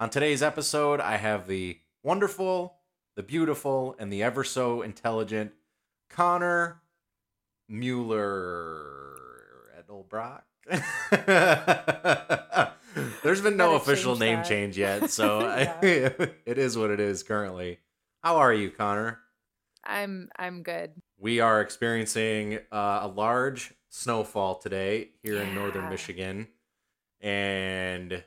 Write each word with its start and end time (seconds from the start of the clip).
On 0.00 0.08
today's 0.08 0.42
episode, 0.42 0.98
I 0.98 1.18
have 1.18 1.46
the 1.46 1.78
wonderful, 2.02 2.76
the 3.16 3.22
beautiful, 3.22 3.94
and 3.98 4.10
the 4.10 4.22
ever 4.22 4.44
so 4.44 4.80
intelligent 4.80 5.52
Conner 6.08 6.80
Mueller 7.68 9.18
Edelbrock. 9.78 10.40
There's 13.22 13.42
been 13.42 13.58
no 13.58 13.74
official 13.74 14.16
name 14.16 14.38
that. 14.38 14.46
change 14.46 14.78
yet, 14.78 15.10
so 15.10 15.40
Yeah. 15.50 15.78
it 15.82 16.56
is 16.56 16.78
what 16.78 16.88
it 16.88 16.98
is 16.98 17.22
currently. 17.22 17.80
How 18.22 18.38
are 18.38 18.54
you, 18.54 18.70
Conner? 18.70 19.18
I'm 19.84 20.30
I'm 20.34 20.62
good. 20.62 20.92
We 21.18 21.40
are 21.40 21.60
experiencing 21.60 22.58
uh, 22.72 23.00
a 23.02 23.08
large 23.08 23.74
snowfall 23.90 24.60
today 24.60 25.10
here 25.22 25.42
in 25.42 25.54
northern 25.54 25.90
Michigan. 25.90 26.48
And 27.20 28.24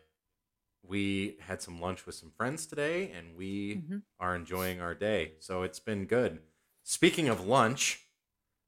we 0.94 1.38
had 1.48 1.60
some 1.60 1.82
lunch 1.82 2.06
with 2.06 2.14
some 2.14 2.30
friends 2.30 2.68
today 2.68 3.10
and 3.10 3.36
we 3.36 3.78
Mhm. 3.78 4.04
are 4.20 4.36
enjoying 4.36 4.80
our 4.80 4.94
day. 4.94 5.34
So 5.40 5.64
it's 5.64 5.80
been 5.80 6.06
good. 6.06 6.44
Speaking 6.84 7.28
of 7.28 7.48
lunch 7.48 8.06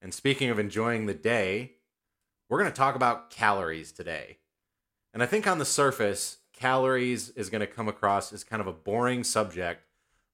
and 0.02 0.12
speaking 0.12 0.50
of 0.50 0.58
enjoying 0.58 1.06
the 1.06 1.14
day, 1.14 1.76
we're 2.50 2.58
going 2.58 2.72
to 2.72 2.76
talk 2.76 2.96
about 2.96 3.30
calories 3.30 3.92
today. 3.92 4.40
And 5.14 5.22
I 5.22 5.28
think 5.28 5.46
on 5.46 5.60
the 5.60 5.66
surface, 5.66 6.40
calories 6.52 7.30
is 7.30 7.52
going 7.52 7.62
to 7.62 7.68
come 7.68 7.88
across 7.88 8.34
as 8.34 8.44
kind 8.44 8.60
of 8.60 8.66
a 8.68 8.74
boring 8.74 9.24
subject, 9.24 9.84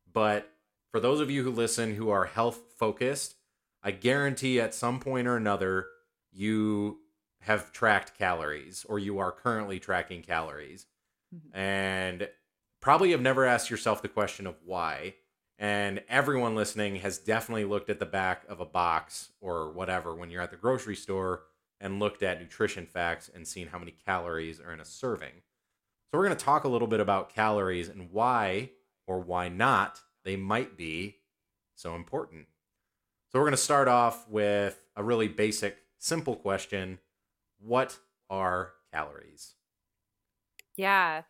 but 0.10 0.50
for 0.92 1.02
those 1.02 1.20
of 1.20 1.30
you 1.30 1.44
who 1.44 1.52
listen 1.52 1.96
who 1.96 2.10
are 2.10 2.24
health 2.24 2.72
focused, 2.78 3.36
I 3.84 3.92
guarantee 3.92 4.62
at 4.62 4.74
some 4.74 5.02
point 5.02 5.28
or 5.28 5.36
another 5.36 5.90
you 6.32 7.02
have 7.42 7.74
tracked 7.74 8.18
calories 8.18 8.86
or 8.86 8.98
you 8.98 9.20
are 9.20 9.34
currently 9.34 9.78
tracking 9.78 10.22
calories 10.22 10.86
Mhm. 11.34 11.50
and 11.54 12.30
probably 12.82 13.12
have 13.12 13.22
never 13.22 13.46
asked 13.46 13.70
yourself 13.70 14.02
the 14.02 14.08
question 14.10 14.48
of 14.48 14.56
why. 14.64 15.16
And 15.58 16.04
everyone 16.10 16.56
listening 16.56 16.98
has 16.98 17.20
definitely 17.20 17.66
looked 17.66 17.90
at 17.90 18.00
the 18.00 18.06
back 18.06 18.44
of 18.50 18.60
a 18.60 18.66
box 18.66 19.32
or 19.40 19.72
whatever 19.72 20.16
when 20.16 20.32
you're 20.32 20.42
at 20.42 20.50
the 20.52 20.58
grocery 20.58 20.96
store 20.96 21.44
and 21.80 22.00
looked 22.00 22.24
at 22.24 22.40
nutrition 22.40 22.86
facts 22.88 23.30
and 23.34 23.48
seen 23.48 23.68
how 23.68 23.78
many 23.80 23.92
calories 23.92 24.60
are 24.60 24.74
in 24.74 24.80
a 24.80 24.86
serving. 24.86 25.44
So, 26.12 26.18
we're 26.18 26.26
going 26.26 26.38
to 26.38 26.44
talk 26.46 26.64
a 26.66 26.70
little 26.70 26.88
bit 26.88 27.00
about 27.00 27.34
calories 27.34 27.88
and 27.90 28.12
why 28.12 28.72
or 29.08 29.20
why 29.20 29.50
not 29.50 30.02
they 30.24 30.36
might 30.36 30.78
be 30.78 31.20
so 31.76 31.96
important. 31.96 32.48
So, 33.30 33.40
we're 33.40 33.46
going 33.46 33.52
to 33.52 33.58
start 33.58 33.88
off 33.88 34.28
with 34.30 34.86
a 34.96 35.04
really 35.04 35.28
basic, 35.28 35.78
simple 36.00 36.36
question 36.36 37.00
What 37.60 38.00
are 38.30 38.74
calories? 38.92 39.56
Yeah. 40.78 41.24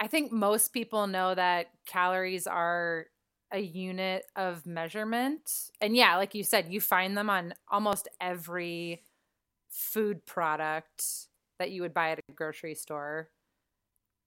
I 0.00 0.06
think 0.08 0.32
most 0.32 0.72
people 0.72 1.06
know 1.06 1.34
that 1.34 1.68
calories 1.86 2.46
are 2.46 3.06
a 3.52 3.60
unit 3.60 4.24
of 4.36 4.66
measurement. 4.66 5.50
And 5.80 5.96
yeah, 5.96 6.16
like 6.16 6.34
you 6.34 6.44
said, 6.44 6.72
you 6.72 6.80
find 6.80 7.16
them 7.16 7.30
on 7.30 7.54
almost 7.70 8.08
every 8.20 9.04
food 9.70 10.24
product 10.26 11.04
that 11.58 11.70
you 11.70 11.82
would 11.82 11.94
buy 11.94 12.10
at 12.10 12.20
a 12.28 12.32
grocery 12.32 12.74
store. 12.74 13.30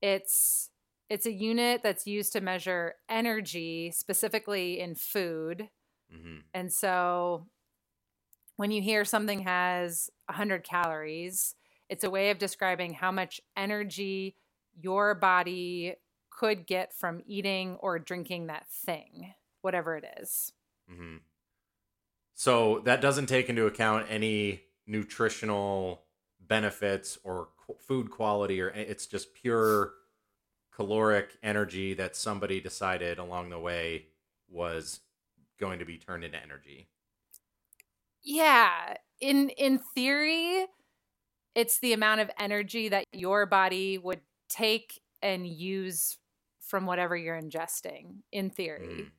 It's 0.02 0.70
it's 1.10 1.26
a 1.26 1.32
unit 1.32 1.82
that's 1.84 2.06
used 2.08 2.34
to 2.34 2.42
measure 2.42 2.96
energy 3.10 3.92
specifically 3.92 4.80
in 4.80 4.96
food. 4.96 5.70
hmm 6.10 6.40
And 6.54 6.72
so 6.74 7.48
when 8.56 8.72
you 8.72 8.82
hear 8.82 9.06
something 9.06 9.42
has 9.42 10.10
100 10.28 10.64
calories, 10.64 11.56
it's 11.90 12.04
a 12.04 12.10
way 12.10 12.30
of 12.32 12.38
describing 12.38 12.94
how 12.94 13.12
much 13.12 13.42
energy 13.58 14.36
your 14.80 15.16
body 15.16 15.96
could 16.30 16.66
get 16.68 16.94
from 16.94 17.22
eating 17.26 17.76
or 17.78 18.00
drinking 18.00 18.48
that 18.48 18.70
thing, 18.70 19.34
whatever 19.62 19.98
it 19.98 20.06
is. 20.22 20.54
hmm 20.88 21.22
So 22.34 22.80
that 22.86 23.02
doesn't 23.02 23.28
take 23.28 23.50
into 23.50 23.66
account 23.66 24.08
any 24.10 24.64
nutritional 24.88 26.06
benefits 26.40 27.18
or 27.24 27.50
qu- 27.58 27.78
food 27.80 28.10
quality, 28.12 28.62
or 28.62 28.70
it's 28.70 29.08
just 29.08 29.34
pure 29.34 29.94
caloric 30.72 31.38
energy 31.44 31.94
that 31.96 32.16
somebody 32.16 32.62
decided 32.62 33.20
along 33.20 33.50
the 33.50 33.60
way 33.60 34.08
was 34.50 35.02
going 35.60 35.80
to 35.80 35.86
be 35.86 35.98
turned 35.98 36.24
into 36.24 36.42
energy. 36.42 36.90
Yeah, 38.22 38.96
in 39.20 39.50
in 39.50 39.80
theory, 39.80 40.66
it's 41.56 41.80
the 41.80 41.94
amount 41.94 42.22
of 42.22 42.30
energy 42.40 42.90
that 42.90 43.06
your 43.14 43.46
body 43.46 43.98
would 43.98 44.22
take 44.50 45.02
and 45.22 45.46
use 45.48 46.18
from 46.60 46.86
whatever 46.86 47.16
you're 47.18 47.40
ingesting 47.40 48.18
in 48.32 48.50
theory. 48.50 48.88
Mhm. 48.88 49.12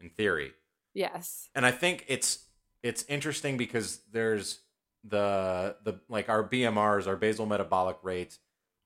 In 0.00 0.10
theory. 0.10 0.52
Yes. 0.94 1.48
and 1.54 1.64
I 1.64 1.70
think 1.70 2.04
it's 2.08 2.46
it's 2.82 3.04
interesting 3.04 3.56
because 3.56 4.00
there's 4.10 4.60
the 5.04 5.76
the 5.84 6.00
like 6.08 6.28
our 6.28 6.42
BMRs, 6.42 7.06
our 7.06 7.16
basal 7.16 7.46
metabolic 7.46 7.98
rate, 8.02 8.38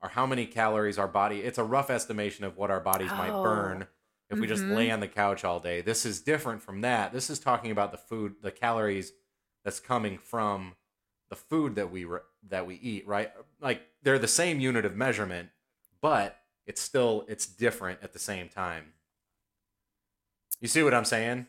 are 0.02 0.10
how 0.10 0.26
many 0.26 0.46
calories 0.46 0.98
our 0.98 1.08
body. 1.08 1.40
It's 1.40 1.58
a 1.58 1.64
rough 1.64 1.88
estimation 1.90 2.44
of 2.44 2.56
what 2.56 2.70
our 2.70 2.80
bodies 2.80 3.10
might 3.10 3.30
Oh. 3.30 3.42
burn 3.42 3.86
if 4.30 4.38
we 4.38 4.46
just 4.46 4.62
Mhm. 4.64 4.74
lay 4.76 4.90
on 4.90 5.00
the 5.00 5.08
couch 5.08 5.44
all 5.44 5.60
day. 5.60 5.80
This 5.80 6.04
is 6.04 6.20
different 6.20 6.60
from 6.62 6.82
that. 6.82 7.12
This 7.12 7.30
is 7.30 7.38
talking 7.38 7.70
about 7.70 7.90
the 7.90 7.98
food, 7.98 8.42
the 8.42 8.52
calories 8.52 9.12
that's 9.64 9.80
coming 9.80 10.18
from 10.18 10.76
the 11.30 11.36
food 11.36 11.74
that 11.76 11.90
we 11.90 12.04
re- 12.04 12.20
that 12.48 12.66
we 12.66 12.76
eat, 12.76 13.06
right? 13.06 13.32
Like 13.60 13.82
they're 14.02 14.18
the 14.18 14.28
same 14.28 14.60
unit 14.60 14.84
of 14.84 14.96
measurement, 14.96 15.50
but 16.00 16.38
it's 16.66 16.80
still 16.80 17.24
it's 17.28 17.46
different 17.46 18.00
at 18.02 18.12
the 18.12 18.18
same 18.18 18.48
time. 18.48 18.92
You 20.60 20.68
see 20.68 20.82
what 20.82 20.94
I'm 20.94 21.04
saying? 21.04 21.46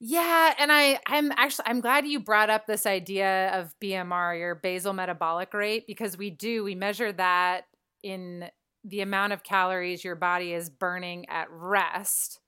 Yeah, 0.00 0.54
and 0.58 0.70
I 0.70 1.00
I'm 1.06 1.32
actually 1.32 1.66
I'm 1.66 1.80
glad 1.80 2.06
you 2.06 2.20
brought 2.20 2.50
up 2.50 2.66
this 2.66 2.86
idea 2.86 3.50
of 3.58 3.74
BMR, 3.82 4.38
your 4.38 4.54
basal 4.54 4.92
metabolic 4.92 5.52
rate, 5.52 5.86
because 5.86 6.16
we 6.16 6.30
do 6.30 6.62
we 6.62 6.74
measure 6.74 7.12
that 7.12 7.66
in 8.02 8.48
the 8.84 9.00
amount 9.00 9.32
of 9.32 9.42
calories 9.42 10.04
your 10.04 10.14
body 10.14 10.52
is 10.52 10.70
burning 10.70 11.28
at 11.28 11.50
rest. 11.50 12.40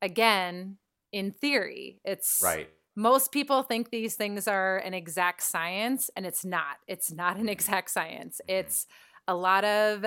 Again, 0.00 0.78
in 1.12 1.32
theory, 1.32 2.00
it's 2.04 2.40
Right. 2.42 2.70
Most 2.98 3.30
people 3.30 3.62
think 3.62 3.90
these 3.90 4.16
things 4.16 4.48
are 4.48 4.78
an 4.78 4.92
exact 4.92 5.44
science, 5.44 6.10
and 6.16 6.26
it's 6.26 6.44
not. 6.44 6.78
It's 6.88 7.12
not 7.12 7.36
an 7.36 7.48
exact 7.56 7.90
science. 7.92 8.40
Mhm. 8.48 8.54
It's 8.54 8.86
a 9.28 9.36
lot 9.36 9.64
of 9.64 10.04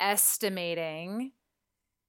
estimating, 0.00 1.32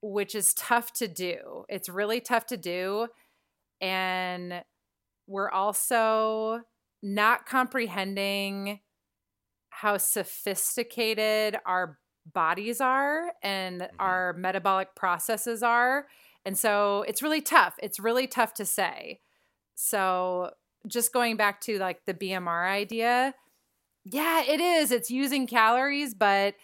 which 0.01 0.33
is 0.33 0.55
tough 0.55 0.91
to 0.93 1.07
do. 1.07 1.65
It's 1.69 1.87
really 1.87 2.19
tough 2.19 2.47
to 2.47 2.57
do. 2.57 3.09
And 3.79 4.63
we're 5.27 5.51
also 5.51 6.61
not 7.03 7.45
comprehending 7.45 8.79
how 9.69 9.97
sophisticated 9.97 11.57
our 11.65 11.99
bodies 12.33 12.81
are 12.81 13.33
and 13.43 13.81
Mhm. 13.81 13.89
our 13.99 14.33
metabolic 14.33 14.95
processes 14.95 15.61
are. 15.61 16.07
And 16.43 16.57
so 16.57 17.03
it's 17.07 17.21
really 17.21 17.41
tough. 17.41 17.75
It's 17.83 17.99
really 17.99 18.27
tough 18.27 18.53
to 18.55 18.65
say. 18.65 19.21
So 19.75 20.51
just 20.87 21.13
going 21.13 21.37
back 21.37 21.61
to 21.61 21.77
like 21.79 22.05
the 22.05 22.13
BMR 22.13 22.69
idea, 22.69 23.33
yeah, 24.03 24.43
it 24.43 24.59
is. 24.61 24.91
It's 24.91 25.09
using 25.09 25.47
calories, 25.47 26.13
but 26.13 26.55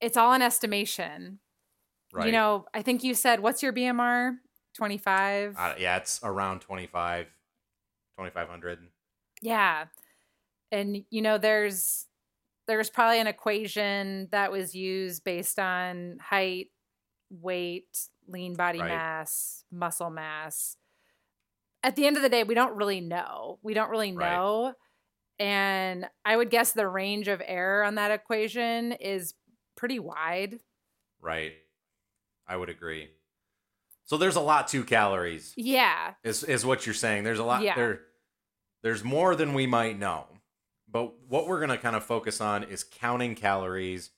it's 0.00 0.16
all 0.16 0.32
an 0.32 0.42
estimation. 0.42 1.40
Right. 2.12 2.26
You 2.26 2.32
know, 2.32 2.66
I 2.72 2.82
think 2.82 3.04
you 3.04 3.14
said, 3.14 3.40
what's 3.40 3.62
your 3.62 3.72
BMR? 3.72 4.36
25? 4.74 5.56
Uh, 5.58 5.74
yeah, 5.78 5.96
it's 5.96 6.20
around 6.22 6.60
25, 6.60 7.26
2500. 7.26 8.78
Yeah. 9.42 9.86
And 10.70 11.04
you 11.10 11.22
know 11.22 11.38
there's 11.38 12.06
there's 12.66 12.90
probably 12.90 13.18
an 13.18 13.26
equation 13.26 14.28
that 14.30 14.52
was 14.52 14.74
used 14.74 15.24
based 15.24 15.58
on 15.58 16.18
height, 16.20 16.66
weight, 17.30 18.08
lean 18.26 18.54
body 18.54 18.78
Right. 18.80 18.88
mass, 18.88 19.64
muscle 19.72 20.10
mass. 20.10 20.76
At 21.82 21.96
the 21.96 22.06
end 22.06 22.16
of 22.16 22.22
the 22.22 22.28
day, 22.28 22.44
we 22.44 22.54
don't 22.54 22.76
really 22.76 23.00
know. 23.00 23.58
We 23.62 23.74
don't 23.74 23.90
really 23.90 24.12
Right. 24.12 24.32
know. 24.34 24.74
And 25.38 26.08
I 26.24 26.36
would 26.36 26.50
guess 26.50 26.72
the 26.72 26.88
range 26.88 27.28
of 27.28 27.40
error 27.44 27.84
on 27.84 27.94
that 27.94 28.10
equation 28.10 28.92
is 28.92 29.34
pretty 29.76 29.98
wide. 30.00 30.58
Right. 31.20 31.54
I 32.46 32.56
would 32.56 32.68
agree. 32.68 33.10
So 34.04 34.16
there's 34.16 34.36
a 34.36 34.40
lot 34.40 34.68
to 34.68 34.82
calories. 34.84 35.52
Yeah. 35.56 36.14
Is 36.24 36.42
is 36.42 36.64
what 36.64 36.86
you're 36.86 36.94
saying. 36.94 37.24
There's 37.24 37.38
a 37.38 37.44
lot 37.44 37.62
Yeah. 37.62 37.74
there 37.76 38.00
there's 38.82 39.04
more 39.04 39.36
than 39.36 39.54
we 39.54 39.66
might 39.66 39.98
know. 39.98 40.26
But 40.88 41.20
what 41.28 41.46
we're 41.46 41.58
going 41.58 41.68
to 41.70 41.78
kind 41.78 41.94
of 41.96 42.04
focus 42.04 42.40
on 42.40 42.64
is 42.64 42.82
counting 42.84 43.34
calories 43.34 44.10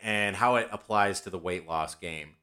and 0.00 0.36
how 0.36 0.56
it 0.56 0.68
applies 0.70 1.20
to 1.22 1.30
the 1.30 1.38
weight 1.38 1.66
loss 1.66 1.94
game. 1.96 2.36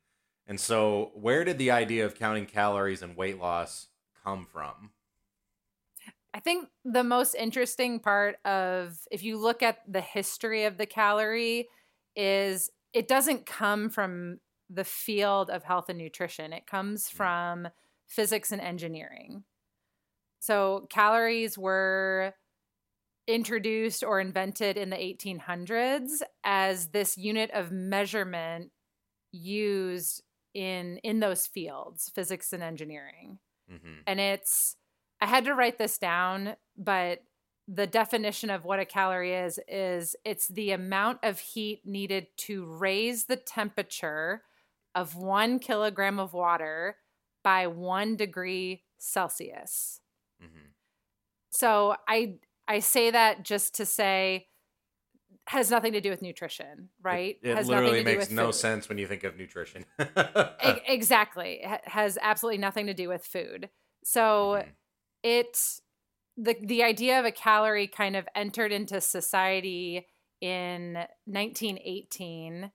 And 0.45 0.59
so, 0.59 1.11
where 1.15 1.43
did 1.45 1.57
the 1.57 1.71
idea 1.71 2.05
of 2.05 2.15
counting 2.15 2.45
calories 2.45 3.01
and 3.01 3.15
weight 3.15 3.39
loss 3.39 3.87
come 4.27 4.47
from? 4.51 4.91
I 6.33 6.39
think 6.39 6.67
the 6.83 7.03
most 7.03 7.33
interesting 7.35 7.99
part 7.99 8.35
of 8.45 8.97
if 9.09 9.23
you 9.23 9.37
look 9.37 9.63
at 9.63 9.79
the 9.87 10.01
history 10.01 10.65
of 10.65 10.77
the 10.77 10.85
calorie 10.85 11.67
is 12.15 12.69
it 12.93 13.07
doesn't 13.07 13.45
come 13.45 13.89
from 13.89 14.39
the 14.69 14.83
field 14.83 15.49
of 15.49 15.63
health 15.63 15.89
and 15.89 15.97
nutrition. 15.97 16.53
It 16.53 16.67
comes 16.67 17.09
hmm. 17.09 17.17
from 17.17 17.67
physics 18.07 18.51
and 18.51 18.61
engineering. 18.61 19.43
So 20.39 20.87
calories 20.89 21.57
were 21.57 22.33
introduced 23.27 24.03
or 24.03 24.19
invented 24.19 24.77
in 24.77 24.89
the 24.89 24.95
1800s 24.95 26.21
as 26.45 26.87
this 26.87 27.17
unit 27.17 27.51
of 27.51 27.71
measurement 27.71 28.71
used 29.31 30.21
in 30.53 30.97
in 31.03 31.19
those 31.19 31.45
fields, 31.47 32.11
physics 32.13 32.53
and 32.53 32.63
engineering 32.63 33.39
hmm 33.69 34.05
and 34.05 34.19
it's 34.19 34.75
I 35.21 35.25
had 35.25 35.45
to 35.45 35.53
write 35.55 35.77
this 35.77 35.97
down, 35.97 36.55
but 36.77 37.23
the 37.67 37.87
definition 37.87 38.49
of 38.49 38.65
what 38.65 38.79
a 38.79 38.85
calorie 38.85 39.33
is 39.33 39.59
is 39.67 40.15
it's 40.23 40.47
the 40.47 40.71
amount 40.71 41.19
of 41.23 41.39
heat 41.39 41.81
needed 41.85 42.27
to 42.37 42.65
raise 42.65 43.25
the 43.25 43.35
temperature 43.35 44.43
of 44.95 45.15
one 45.15 45.59
kilogram 45.59 46.19
of 46.19 46.33
water 46.33 46.97
by 47.43 47.67
one 47.67 48.15
degree 48.15 48.83
Celsius. 48.97 49.99
hmm 50.39 50.73
So 51.49 51.95
I 52.07 52.35
I 52.67 52.79
say 52.79 53.11
that 53.11 53.43
just 53.43 53.75
to 53.75 53.85
say 53.85 54.47
has 55.47 55.71
nothing 55.71 55.93
to 55.93 56.01
do 56.01 56.09
with 56.09 56.21
nutrition, 56.21 56.89
right? 57.01 57.37
It, 57.41 57.49
it 57.51 57.55
has 57.57 57.67
literally 57.67 57.91
nothing 57.99 58.05
to 58.05 58.11
do 58.11 58.17
makes 58.19 58.31
no 58.31 58.45
food. 58.47 58.55
sense 58.55 58.89
when 58.89 58.97
you 58.97 59.07
think 59.07 59.23
of 59.23 59.37
nutrition. 59.37 59.85
E- 59.99 60.81
exactly. 60.87 61.59
It 61.63 61.81
has 61.87 62.17
absolutely 62.21 62.57
nothing 62.59 62.87
to 62.87 62.93
do 62.93 63.07
with 63.09 63.25
food. 63.25 63.69
So 64.03 64.61
Mhm. 64.61 64.69
it 65.23 65.59
the 66.37 66.55
the 66.61 66.83
idea 66.83 67.19
of 67.19 67.25
a 67.25 67.31
calorie 67.31 67.87
kind 67.87 68.15
of 68.15 68.27
entered 68.35 68.71
into 68.71 69.01
society 69.01 70.05
in 70.41 70.93
1918 71.25 72.71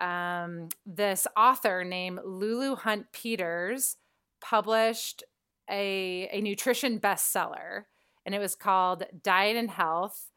um, 0.00 0.68
this 0.86 1.26
author 1.36 1.82
named 1.84 2.20
lulu 2.24 2.76
hunt 2.76 3.06
peters 3.12 3.96
published 4.40 5.24
a, 5.68 6.28
a 6.32 6.40
nutrition 6.40 7.00
bestseller 7.00 7.84
and 8.24 8.34
it 8.34 8.38
was 8.38 8.54
called 8.54 9.04
diet 9.22 9.56
and 9.56 9.70
health 9.70 10.30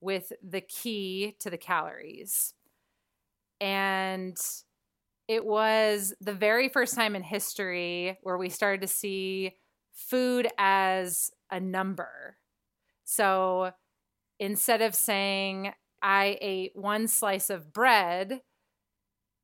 with 0.00 0.32
the 0.42 0.60
key 0.60 1.36
to 1.40 1.50
the 1.50 1.58
calories 1.58 2.54
and 3.60 4.36
it 5.26 5.44
was 5.44 6.14
the 6.20 6.32
very 6.32 6.68
first 6.68 6.94
time 6.94 7.14
in 7.14 7.22
history 7.22 8.18
where 8.22 8.38
we 8.38 8.48
started 8.48 8.80
to 8.80 8.86
see 8.86 9.56
food 9.92 10.48
as 10.56 11.30
a 11.50 11.60
number. 11.60 12.36
So 13.04 13.72
instead 14.38 14.80
of 14.80 14.94
saying, 14.94 15.72
I 16.00 16.38
ate 16.40 16.72
one 16.74 17.08
slice 17.08 17.50
of 17.50 17.72
bread, 17.72 18.40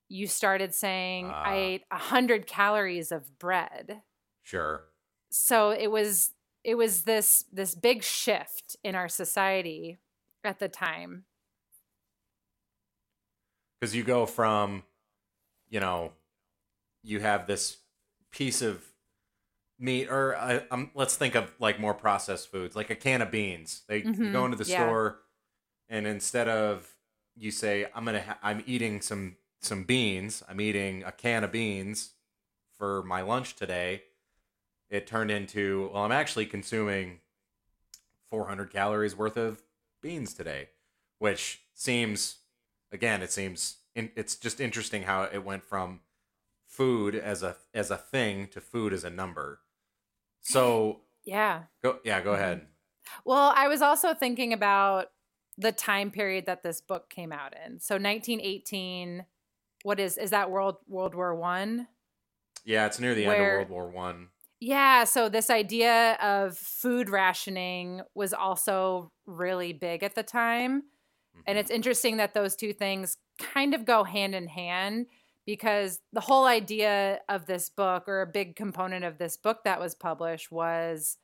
you 0.09 0.27
started 0.27 0.73
saying, 0.75 1.27
Ah. 1.31 1.43
I 1.45 1.55
ate 1.57 1.83
100 1.91 2.47
calories 2.47 3.11
of 3.13 3.39
bread. 3.39 4.03
sure. 4.43 4.85
So 5.31 5.71
it 5.71 5.89
was 5.91 6.31
it 6.63 6.77
was 6.77 7.03
this 7.03 7.45
this 7.53 7.75
big 7.75 8.05
shift 8.05 8.77
in 8.85 8.95
our 8.95 9.09
society 9.09 9.99
at 10.45 10.59
the 10.59 10.69
time. 10.69 11.25
because 13.81 13.95
you 13.95 14.03
go 14.03 14.27
from 14.27 14.83
you 15.69 15.81
know 15.81 16.13
you 17.03 17.21
have 17.21 17.47
this 17.47 17.79
piece 18.31 18.63
of 18.63 18.83
meat 19.79 20.09
or 20.09 20.37
uh, 20.37 20.61
um, 20.71 20.91
let's 20.95 21.17
think 21.17 21.35
of 21.35 21.51
like 21.59 21.81
more 21.81 21.95
processed 21.95 22.51
foods 22.51 22.77
like 22.77 22.91
a 22.91 22.95
can 22.97 23.21
of 23.23 23.31
beans 23.31 23.83
they 23.89 24.03
Mhm, 24.03 24.33
go 24.33 24.45
into 24.45 24.57
the 24.57 24.65
yeah. 24.65 24.77
store 24.85 25.21
and 25.89 26.07
instead 26.07 26.49
of 26.49 26.89
you 27.37 27.51
say 27.51 27.87
i'm 27.95 28.05
gonna 28.05 28.23
ha- 28.23 28.39
i'm 28.43 28.63
eating 28.67 29.01
some 29.01 29.37
some 29.61 29.83
beans 29.85 30.43
i'm 30.49 30.61
eating 30.61 31.03
a 31.05 31.13
can 31.13 31.43
of 31.45 31.53
beans 31.53 32.13
for 32.79 33.03
my 33.03 33.21
lunch 33.21 33.57
today 33.57 34.03
it 34.91 35.07
turned 35.07 35.31
into 35.31 35.91
well 35.93 36.05
i'm 36.05 36.13
actually 36.13 36.47
consuming 36.47 37.19
400 38.31 38.71
calories 38.71 39.17
worth 39.17 39.37
of 39.37 39.61
beans 40.05 40.35
today 40.35 40.69
which 41.19 41.63
seems 41.75 42.37
again 42.93 43.23
it 43.23 43.33
seems 43.33 43.79
in, 43.97 44.11
it's 44.17 44.37
just 44.37 44.61
interesting 44.61 45.03
how 45.05 45.23
it 45.25 45.43
went 45.45 45.65
from 45.65 46.01
food 46.69 47.15
as 47.15 47.43
a 47.43 47.57
as 47.73 47.91
a 47.91 47.97
thing 47.97 48.47
to 48.49 48.61
food 48.61 48.93
as 48.93 49.03
a 49.05 49.11
number 49.11 49.61
so 50.43 51.01
Yeah. 51.25 51.63
go 51.83 51.99
yeah 52.05 52.21
go 52.21 52.33
Mhm. 52.33 52.39
ahead 52.39 52.67
Well, 53.25 53.53
I 53.57 53.67
was 53.69 53.81
also 53.83 54.13
thinking 54.15 54.53
about 54.53 55.07
the 55.57 55.73
time 55.73 56.11
period 56.11 56.45
that 56.47 56.63
this 56.63 56.81
book 56.81 57.09
came 57.11 57.33
out 57.33 57.53
in. 57.65 57.79
So 57.79 57.95
1918, 57.97 59.25
what 59.85 60.01
is 60.01 60.19
is 60.19 60.31
that 60.31 60.51
World 60.51 60.77
World 60.89 61.15
War 61.15 61.35
1? 61.35 61.87
yeah 62.65 62.87
it's 62.87 62.99
near 63.01 63.15
the 63.15 63.27
Where- 63.27 63.37
end 63.37 63.63
of 63.63 63.71
world 63.71 63.71
war 63.71 63.91
one 63.91 64.29
Yeah, 64.61 65.05
so 65.05 65.29
this 65.29 65.51
idea 65.51 66.15
of 66.23 66.57
food 66.57 67.11
rationing 67.11 68.03
was 68.15 68.33
also 68.33 69.13
really 69.27 69.73
big 69.73 70.03
at 70.03 70.15
the 70.15 70.23
time. 70.23 70.85
And 71.47 71.59
Mhm. 71.59 71.59
it's 71.59 71.71
interesting 71.71 72.19
that 72.19 72.35
those 72.35 72.57
two 72.57 72.73
things 72.73 73.17
kind 73.39 73.75
of 73.75 73.85
go 73.85 74.05
hand 74.05 74.35
in 74.35 74.49
hand 74.49 75.07
because 75.47 76.01
the 76.13 76.21
whole 76.21 76.47
idea 76.47 77.21
of 77.29 77.47
this 77.47 77.69
book, 77.71 78.05
or 78.09 78.23
a 78.23 78.27
big 78.27 78.57
component 78.57 79.05
of 79.05 79.19
this 79.19 79.37
book 79.37 79.65
that 79.65 79.81
was 79.81 79.95
published, 79.95 80.53
was, 80.53 81.19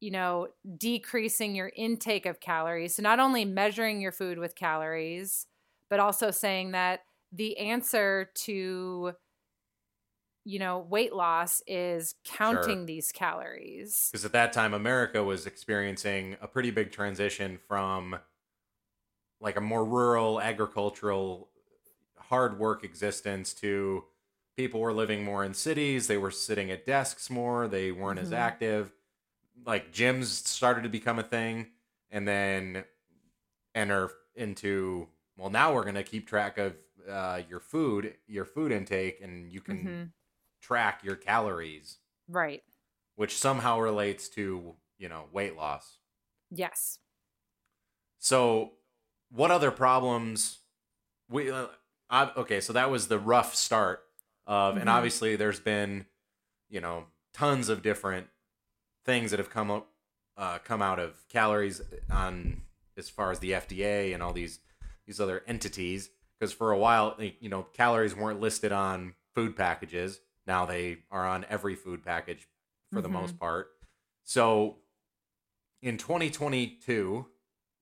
you 0.00 0.10
know, 0.10 0.48
decreasing 0.76 1.54
your 1.54 1.72
intake 1.74 2.26
of 2.26 2.40
calories. 2.40 2.94
So 2.94 3.02
not 3.02 3.18
only 3.18 3.44
measuring 3.44 4.00
your 4.00 4.12
food 4.12 4.38
with 4.38 4.54
calories, 4.54 5.46
but 5.90 5.98
also 5.98 6.30
saying 6.30 6.70
that 6.72 7.00
the 7.32 7.58
answer 7.58 8.30
to, 8.36 9.12
you 10.48 10.58
know, 10.58 10.78
weight 10.80 11.14
loss 11.14 11.62
is 11.66 12.14
counting 12.24 12.86
these 12.86 13.12
calories. 13.12 14.10
because 14.10 14.24
at 14.24 14.32
that 14.32 14.52
time 14.52 14.74
america 14.74 15.22
was 15.22 15.46
experiencing 15.46 16.36
a 16.40 16.48
pretty 16.48 16.70
big 16.70 16.90
transition 16.90 17.58
from 17.58 18.18
like 19.40 19.56
a 19.56 19.60
more 19.60 19.84
rural 19.84 20.40
agricultural 20.40 21.50
hard 22.16 22.58
work 22.58 22.84
existence 22.84 23.54
to 23.54 24.04
people 24.56 24.80
were 24.80 24.92
living 24.92 25.24
more 25.24 25.44
in 25.44 25.54
cities 25.54 26.06
they 26.06 26.18
were 26.18 26.30
sitting 26.30 26.70
at 26.70 26.84
desks 26.86 27.30
more 27.30 27.68
they 27.68 27.92
weren't 27.92 28.18
as 28.18 28.32
Mhm. 28.32 28.32
active 28.32 28.92
like 29.64 29.92
gyms 29.92 30.26
started 30.26 30.82
to 30.84 30.88
become 30.88 31.18
a 31.18 31.22
thing 31.24 31.68
and 32.10 32.26
then 32.28 32.84
enter 33.74 34.10
into 34.34 35.08
well 35.36 35.50
now 35.50 35.74
we're 35.74 35.84
going 35.84 35.94
to 35.94 36.04
keep 36.04 36.26
track 36.28 36.58
of 36.58 36.76
uh, 37.08 37.42
your 37.48 37.60
food 37.60 38.16
your 38.26 38.44
food 38.44 38.72
intake 38.72 39.20
and 39.22 39.52
you 39.52 39.60
can 39.60 39.92
Mhm. 39.92 40.12
Track 40.60 41.02
your 41.04 41.16
calories 41.16 41.98
Right. 42.28 42.62
which 43.16 43.36
somehow 43.36 43.78
relates 43.80 44.28
to 44.30 44.74
you 44.98 45.08
know 45.08 45.24
weight 45.32 45.56
loss 45.56 45.98
Yes. 46.50 46.98
so 48.18 48.72
what 49.30 49.50
other 49.50 49.70
problems 49.70 50.58
we 51.28 51.50
uh, 51.50 51.66
I, 52.10 52.30
okay 52.36 52.60
so 52.60 52.72
that 52.72 52.90
was 52.90 53.08
the 53.08 53.18
rough 53.18 53.54
start 53.54 54.04
of 54.46 54.76
and 54.76 54.88
Mhm. 54.88 54.92
obviously 54.92 55.36
there's 55.36 55.60
been 55.60 56.06
you 56.68 56.80
know 56.80 57.06
tons 57.32 57.68
of 57.68 57.82
different 57.82 58.28
things 59.04 59.30
that 59.30 59.38
have 59.38 59.50
come 59.50 59.70
up 59.70 59.88
uh, 60.36 60.58
come 60.60 60.80
out 60.82 60.98
of 60.98 61.26
calories 61.28 61.82
on 62.10 62.62
as 62.96 63.08
far 63.10 63.30
as 63.32 63.40
the 63.40 63.50
FDA 63.52 64.12
and 64.14 64.22
all 64.22 64.32
these 64.32 64.60
these 65.06 65.20
other 65.20 65.42
entities 65.46 66.10
because 66.38 66.52
for 66.52 66.70
a 66.70 66.78
while, 66.78 67.16
you 67.40 67.48
know, 67.48 67.64
calories 67.64 68.14
weren't 68.14 68.38
listed 68.40 68.70
on 68.70 69.14
food 69.34 69.56
packages. 69.56 70.20
Now 70.48 70.66
they 70.66 71.04
are 71.12 71.26
on 71.28 71.46
every 71.46 71.76
food 71.76 72.04
package 72.04 72.48
for 72.92 73.02
the 73.02 73.10
most 73.10 73.38
Mhm. 73.38 73.38
part. 73.38 73.68
So 74.24 74.80
in 75.82 75.98
2022, 75.98 77.26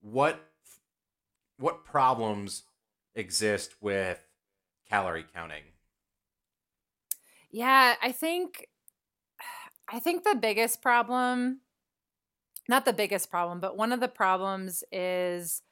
what 0.00 0.40
what 1.58 1.84
problems 1.84 2.64
exist 3.14 3.80
with 3.82 4.26
calorie 4.86 5.24
counting? 5.24 5.64
Yeah, 7.50 7.96
I 8.02 8.12
think 8.12 8.68
I 9.88 9.98
think 10.00 10.24
the 10.24 10.34
biggest 10.34 10.82
problem 10.82 11.60
not 12.68 12.84
the 12.84 12.92
biggest 12.92 13.30
problem, 13.30 13.60
but 13.60 13.76
one 13.76 13.92
of 13.92 14.00
the 14.00 14.08
problems 14.08 14.82
is 14.90 15.62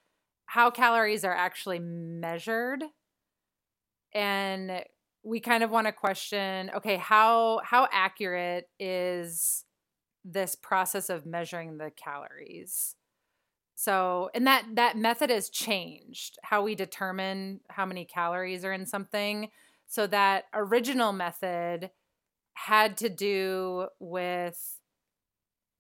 how 0.46 0.70
calories 0.70 1.24
are 1.24 1.34
actually 1.34 1.78
measured. 1.80 2.84
And 4.12 4.84
we 5.24 5.40
kind 5.40 5.62
of 5.64 5.70
want 5.70 5.86
to 5.86 5.92
question, 5.92 6.70
okay, 6.76 6.96
how 6.96 7.60
how 7.64 7.88
accurate 7.92 8.68
is 8.78 9.64
this 10.24 10.54
process 10.56 11.10
of 11.10 11.26
measuring 11.26 11.78
the 11.78 11.90
calories? 11.90 12.96
So, 13.76 14.30
and 14.34 14.46
that 14.46 14.66
that 14.74 14.96
method 14.96 15.30
has 15.30 15.50
changed 15.50 16.38
how 16.42 16.62
we 16.62 16.74
determine 16.74 17.60
how 17.70 17.86
many 17.86 18.04
calories 18.04 18.64
are 18.64 18.72
in 18.72 18.86
something. 18.86 19.50
So 19.86 20.06
that 20.08 20.44
original 20.54 21.12
method 21.12 21.90
had 22.54 22.96
to 22.98 23.08
do 23.10 23.88
with 24.00 24.80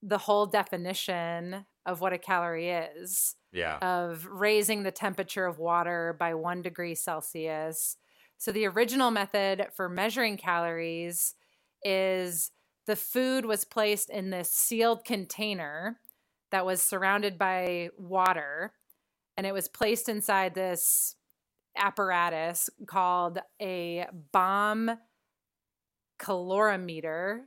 the 0.02 0.18
whole 0.18 0.46
definition 0.46 1.66
of 1.86 2.00
what 2.00 2.12
a 2.12 2.18
calorie 2.18 2.70
is 2.70 3.36
Yeah. 3.52 3.82
of 3.82 4.26
raising 4.26 4.82
the 4.82 4.92
temperature 4.92 5.46
of 5.46 5.58
water 5.58 6.16
by 6.18 6.34
one 6.34 6.62
degree 6.62 6.94
Celsius. 6.94 7.96
So, 8.38 8.52
the 8.52 8.66
original 8.66 9.10
method 9.10 9.68
for 9.74 9.88
measuring 9.88 10.36
calories 10.36 11.34
is 11.82 12.50
the 12.86 12.96
food 12.96 13.44
was 13.46 13.64
placed 13.64 14.10
in 14.10 14.30
this 14.30 14.50
sealed 14.50 15.04
container 15.04 15.98
that 16.50 16.66
was 16.66 16.82
surrounded 16.82 17.38
by 17.38 17.88
water, 17.98 18.72
and 19.36 19.46
it 19.46 19.52
was 19.52 19.68
placed 19.68 20.08
inside 20.08 20.54
this 20.54 21.16
apparatus 21.76 22.70
called 22.86 23.38
a 23.60 24.06
bomb 24.32 24.90
calorimeter. 26.18 27.40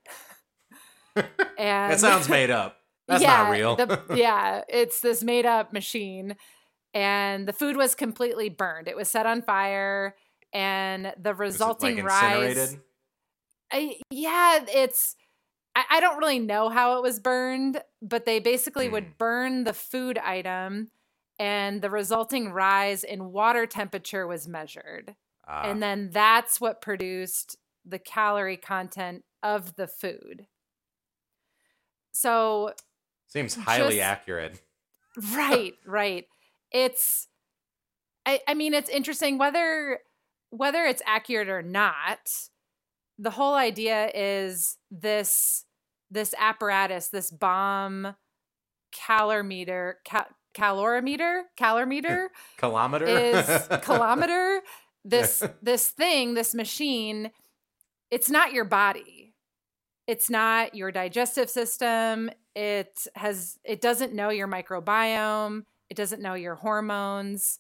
and 1.15 1.25
that 1.57 1.99
sounds 1.99 2.29
made 2.29 2.49
up. 2.49 2.77
That's 3.07 3.23
not 3.23 3.51
real. 3.51 3.75
the- 3.75 4.01
yeah, 4.15 4.63
it's 4.67 4.99
this 4.99 5.23
made 5.23 5.45
up 5.45 5.71
machine. 5.73 6.35
And 6.93 7.47
the 7.47 7.53
food 7.53 7.77
was 7.77 7.95
completely 7.95 8.49
burned. 8.49 8.87
It 8.87 8.95
was 8.97 9.09
set 9.09 9.25
on 9.25 9.41
fire, 9.41 10.15
and 10.53 11.05
the 11.05 11.11
it, 11.11 11.15
like, 11.27 11.39
resulting 11.39 12.03
rise. 12.03 12.77
I, 13.71 13.97
yeah, 14.09 14.63
it's. 14.67 15.15
I, 15.75 15.83
I 15.91 15.99
don't 15.99 16.17
really 16.17 16.39
know 16.39 16.69
how 16.69 16.97
it 16.97 17.03
was 17.03 17.19
burned, 17.19 17.81
but 18.01 18.25
they 18.25 18.39
basically 18.39 18.87
Hmm. 18.87 18.93
would 18.93 19.17
burn 19.17 19.63
the 19.65 19.73
food 19.73 20.17
item, 20.17 20.89
and 21.37 21.81
the 21.81 21.89
resulting 21.89 22.51
rise 22.51 23.03
in 23.03 23.31
water 23.31 23.65
temperature 23.65 24.25
was 24.25 24.47
measured. 24.47 25.15
Ah, 25.47 25.63
And 25.69 25.81
then 25.83 26.09
that's 26.11 26.59
what 26.59 26.81
produced 26.81 27.57
the 27.85 27.99
calorie 27.99 28.57
content 28.57 29.23
of 29.43 29.75
the 29.75 29.87
food. 29.87 30.47
So, 32.11 32.73
seems 33.27 33.55
highly 33.55 33.97
just- 33.97 34.05
accurate. 34.07 34.61
right, 35.33 35.73
right. 35.85 36.27
It's 36.71 37.27
I, 38.25 38.41
I 38.47 38.53
mean 38.55 38.73
it's 38.73 38.89
interesting 38.89 39.37
whether 39.37 39.99
whether 40.49 40.83
it's 40.83 41.01
accurate 41.05 41.49
or 41.49 41.61
not. 41.61 42.19
The 43.19 43.31
whole 43.31 43.55
idea 43.55 44.11
is 44.13 44.77
this 44.91 45.65
this 46.11 46.33
apparatus, 46.37 47.09
this 47.09 47.29
bomb 47.31 48.15
calorimeter, 48.93 49.95
cal- 50.05 50.27
calorimeter, 50.55 51.41
calorimeter 51.59 52.27
Kilometer? 52.57 53.05
is 53.05 53.67
kilometer. 53.81 54.61
This 55.03 55.43
this 55.61 55.89
thing 55.89 56.33
this 56.33 56.53
machine 56.53 57.31
it's 58.09 58.29
not 58.29 58.53
your 58.53 58.65
body. 58.65 59.33
It's 60.07 60.29
not 60.29 60.75
your 60.75 60.91
digestive 60.91 61.49
system. 61.49 62.29
It 62.55 63.05
has 63.15 63.57
it 63.65 63.81
doesn't 63.81 64.13
know 64.13 64.29
your 64.29 64.47
microbiome. 64.47 65.63
It 65.89 65.97
doesn't 65.97 66.21
know 66.21 66.33
your 66.33 66.55
hormones 66.55 67.59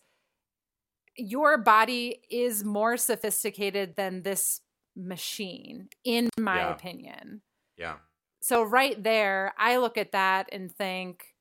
your 1.17 1.57
body 1.57 2.21
is 2.29 2.63
more 2.63 2.97
sophisticated 2.97 3.95
than 3.95 4.23
this 4.23 4.61
machine 4.95 5.89
in 6.03 6.29
my 6.39 6.61
Yeah. 6.61 6.71
opinion 6.71 7.41
yeah. 7.77 7.97
so 8.39 8.63
right 8.63 9.01
there, 9.01 9.53
I 9.57 9.77
look 9.77 9.97
at 9.97 10.11
that 10.11 10.49
and 10.51 10.71
think, 10.71 11.35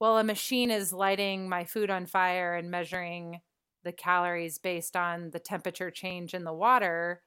well, 0.00 0.18
a 0.18 0.24
machine 0.24 0.70
is 0.70 0.92
lighting 0.92 1.48
my 1.48 1.64
food 1.64 1.90
on 1.90 2.06
fire 2.06 2.54
and 2.54 2.70
measuring 2.70 3.40
the 3.84 3.92
calories 3.92 4.58
based 4.58 4.96
on 4.96 5.30
the 5.30 5.38
temperature 5.38 5.90
change 5.90 6.34
in 6.34 6.44
the 6.44 6.52
water. 6.52 7.22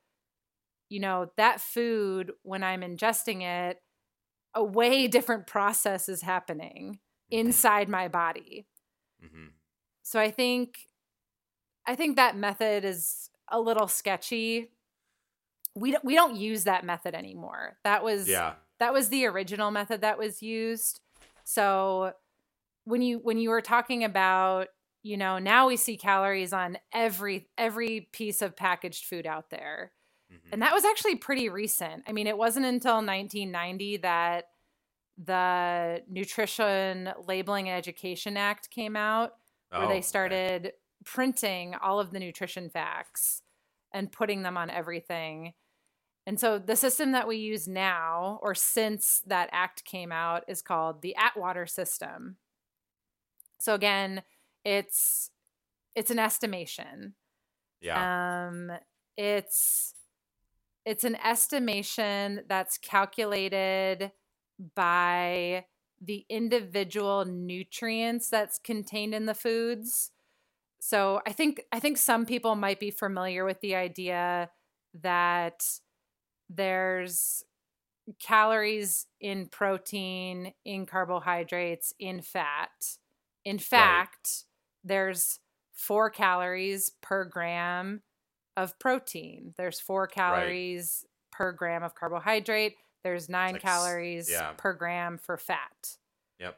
You 0.89 1.00
know, 1.00 1.31
that 1.38 1.62
food, 1.62 2.33
when 2.43 2.63
I'm 2.63 2.81
ingesting 2.81 3.43
it, 3.43 3.77
a 4.55 4.63
way 4.63 5.07
different 5.07 5.47
process 5.47 6.09
is 6.09 6.21
happening 6.21 7.00
inside 7.31 7.89
my 7.89 8.07
body. 8.07 8.67
hmm 9.21 9.47
So 10.03 10.19
I 10.19 10.31
think 10.31 10.88
I 11.85 11.95
think 11.95 12.15
that 12.15 12.37
method 12.37 12.85
is 12.85 13.29
a 13.49 13.59
little 13.59 13.87
sketchy. 13.87 14.71
We 15.75 15.91
don't, 15.91 16.05
we 16.05 16.15
don't 16.15 16.35
use 16.35 16.63
that 16.65 16.85
method 16.85 17.13
anymore. 17.15 17.77
That 17.83 18.03
was 18.03 18.27
Yeah. 18.27 18.53
that 18.79 18.93
was 18.93 19.09
the 19.09 19.25
original 19.25 19.71
method 19.71 20.01
that 20.01 20.17
was 20.17 20.41
used 20.41 20.99
so 21.45 22.13
when 22.85 23.01
you 23.01 23.19
when 23.19 23.37
you 23.37 23.49
were 23.49 23.61
talking 23.61 24.03
about 24.03 24.67
you 25.03 25.17
know 25.17 25.37
now 25.39 25.67
we 25.67 25.75
see 25.77 25.97
calories 25.97 26.53
on 26.53 26.77
every 26.93 27.47
every 27.57 28.09
piece 28.11 28.41
of 28.41 28.55
packaged 28.55 29.05
food 29.05 29.25
out 29.25 29.49
there 29.49 29.91
mhm. 30.33 30.39
and 30.51 30.61
that 30.61 30.73
was 30.73 30.85
actually 30.85 31.15
pretty 31.15 31.49
recent 31.49 32.03
i 32.07 32.11
mean 32.11 32.27
it 32.27 32.37
wasn't 32.37 32.65
until 32.65 32.95
1990 32.95 33.97
that 33.97 34.45
the 35.23 36.01
nutrition 36.09 37.11
labeling 37.27 37.69
and 37.69 37.77
education 37.77 38.35
act 38.37 38.69
came 38.69 38.95
out 38.95 39.33
where 39.69 39.83
Oh, 39.83 39.87
they 39.87 39.97
okay. 39.97 40.01
Printing 41.03 41.75
all 41.75 42.00
of 42.00 42.12
the 42.12 42.19
nutrition 42.19 42.69
facts 42.69 43.41
and 43.93 44.12
putting 44.12 44.43
them 44.43 44.57
on 44.57 44.69
everything. 44.69 45.53
And 46.25 46.39
so 46.39 46.57
the 46.57 46.75
system 46.75 47.12
that 47.12 47.27
we 47.27 47.38
use 47.38 47.67
now, 47.67 48.39
or 48.41 48.55
since 48.55 49.22
that 49.27 49.50
act 49.51 49.83
came 49.83 50.12
out, 50.12 50.43
is 50.48 50.62
called 50.62 51.01
the 51.01 51.15
Atwater 51.15 51.65
system. 51.65 52.38
So 53.60 53.74
again, 53.74 54.24
it's 54.63 55.29
it's 55.95 56.12
an 56.12 56.19
estimation. 56.19 57.13
Yeah. 57.81 58.48
Um, 58.48 58.72
it's 59.17 59.93
it's 60.86 61.03
an 61.03 61.17
estimation 61.24 62.41
that's 62.48 62.77
calculated 62.77 64.12
by 64.75 65.65
the 66.01 66.25
individual 66.29 67.25
nutrients 67.25 68.29
that's 68.29 68.60
contained 68.60 69.13
in 69.13 69.25
the 69.25 69.33
foods. 69.33 70.12
So 70.85 71.21
I 71.25 71.31
think 71.31 71.61
I 71.71 71.79
think 71.79 71.97
some 71.97 72.25
people 72.25 72.55
might 72.55 72.77
be 72.77 72.91
familiar 72.91 73.45
with 73.45 73.61
the 73.61 73.73
idea 73.73 74.49
that 75.01 75.65
there's 76.49 77.45
calories 78.19 79.05
in 79.21 79.47
protein, 79.47 80.51
in 80.65 80.85
carbohydrates, 80.85 81.93
in 81.99 82.21
fat. 82.21 82.97
In 83.45 83.59
fact, 83.59 84.43
there's 84.83 85.39
4 85.71 86.09
calories 86.09 86.91
per 87.01 87.23
gram 87.23 88.01
of 88.57 88.77
protein. 88.77 89.53
There's 89.55 89.79
4 89.79 90.07
calories 90.07 91.05
per 91.31 91.53
gram 91.53 91.83
of 91.83 91.95
carbohydrate. 91.95 92.75
There's 93.05 93.29
9 93.29 93.53
like 93.53 93.61
calories 93.61 94.29
yeah. 94.29 94.51
per 94.57 94.73
gram 94.73 95.17
for 95.17 95.37
fat. 95.37 95.95
Yep. 96.41 96.57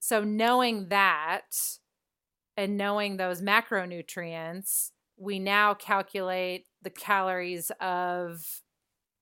So 0.00 0.24
knowing 0.24 0.88
that 0.88 1.78
and 2.56 2.76
knowing 2.76 3.16
those 3.16 3.42
macronutrients, 3.42 4.92
we 5.16 5.38
now 5.38 5.74
calculate 5.74 6.66
the 6.82 6.90
calories 6.90 7.70
of 7.80 8.62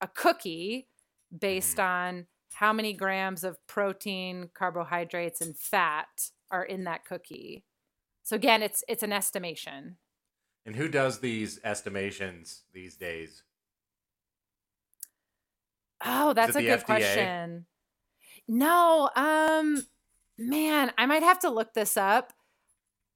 a 0.01 0.09
cookie 0.09 0.89
based 1.37 1.79
Mhm. 1.79 1.85
on 1.85 2.27
how 2.55 2.73
many 2.73 2.93
grams 2.95 3.45
of 3.45 3.65
protein, 3.67 4.49
carbohydrates, 4.55 5.41
and 5.41 5.59
fat 5.59 6.31
are 6.51 6.65
in 6.65 6.85
that 6.85 7.05
cookie. 7.05 7.65
So 8.25 8.37
again, 8.37 8.63
it's 8.63 8.85
it's 8.89 9.03
an 9.05 9.13
estimation. 9.13 9.99
And 10.67 10.77
who 10.77 10.89
does 10.89 11.21
these 11.21 11.59
estimations 11.65 12.65
these 12.73 12.97
days? 12.97 13.45
Oh, 16.05 16.33
that's 16.35 16.57
a 16.57 16.63
good 16.63 16.81
FDA? 16.81 16.85
question. 16.85 17.67
No, 18.49 19.11
um 19.17 19.87
man, 20.39 20.93
I 20.99 21.07
might 21.07 21.23
have 21.23 21.41
to 21.41 21.51
look 21.51 21.75
this 21.75 21.97
up. 21.97 22.33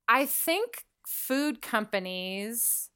I 0.08 0.26
think 0.26 0.84
food 1.06 1.62
companies 1.62 2.90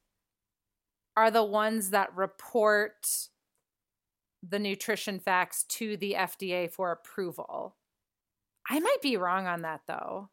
are 1.15 1.29
the 1.31 1.43
ones 1.43 1.91
that 1.91 2.15
report 2.15 3.07
the 4.41 4.59
nutrition 4.59 5.19
facts 5.19 5.63
to 5.63 5.95
the 5.97 6.15
FDA 6.15 6.67
for 6.67 6.91
approval. 6.91 7.77
I 8.69 8.79
might 8.79 9.01
be 9.01 9.17
wrong 9.17 9.47
on 9.47 9.61
that 9.61 9.81
though. 9.87 10.29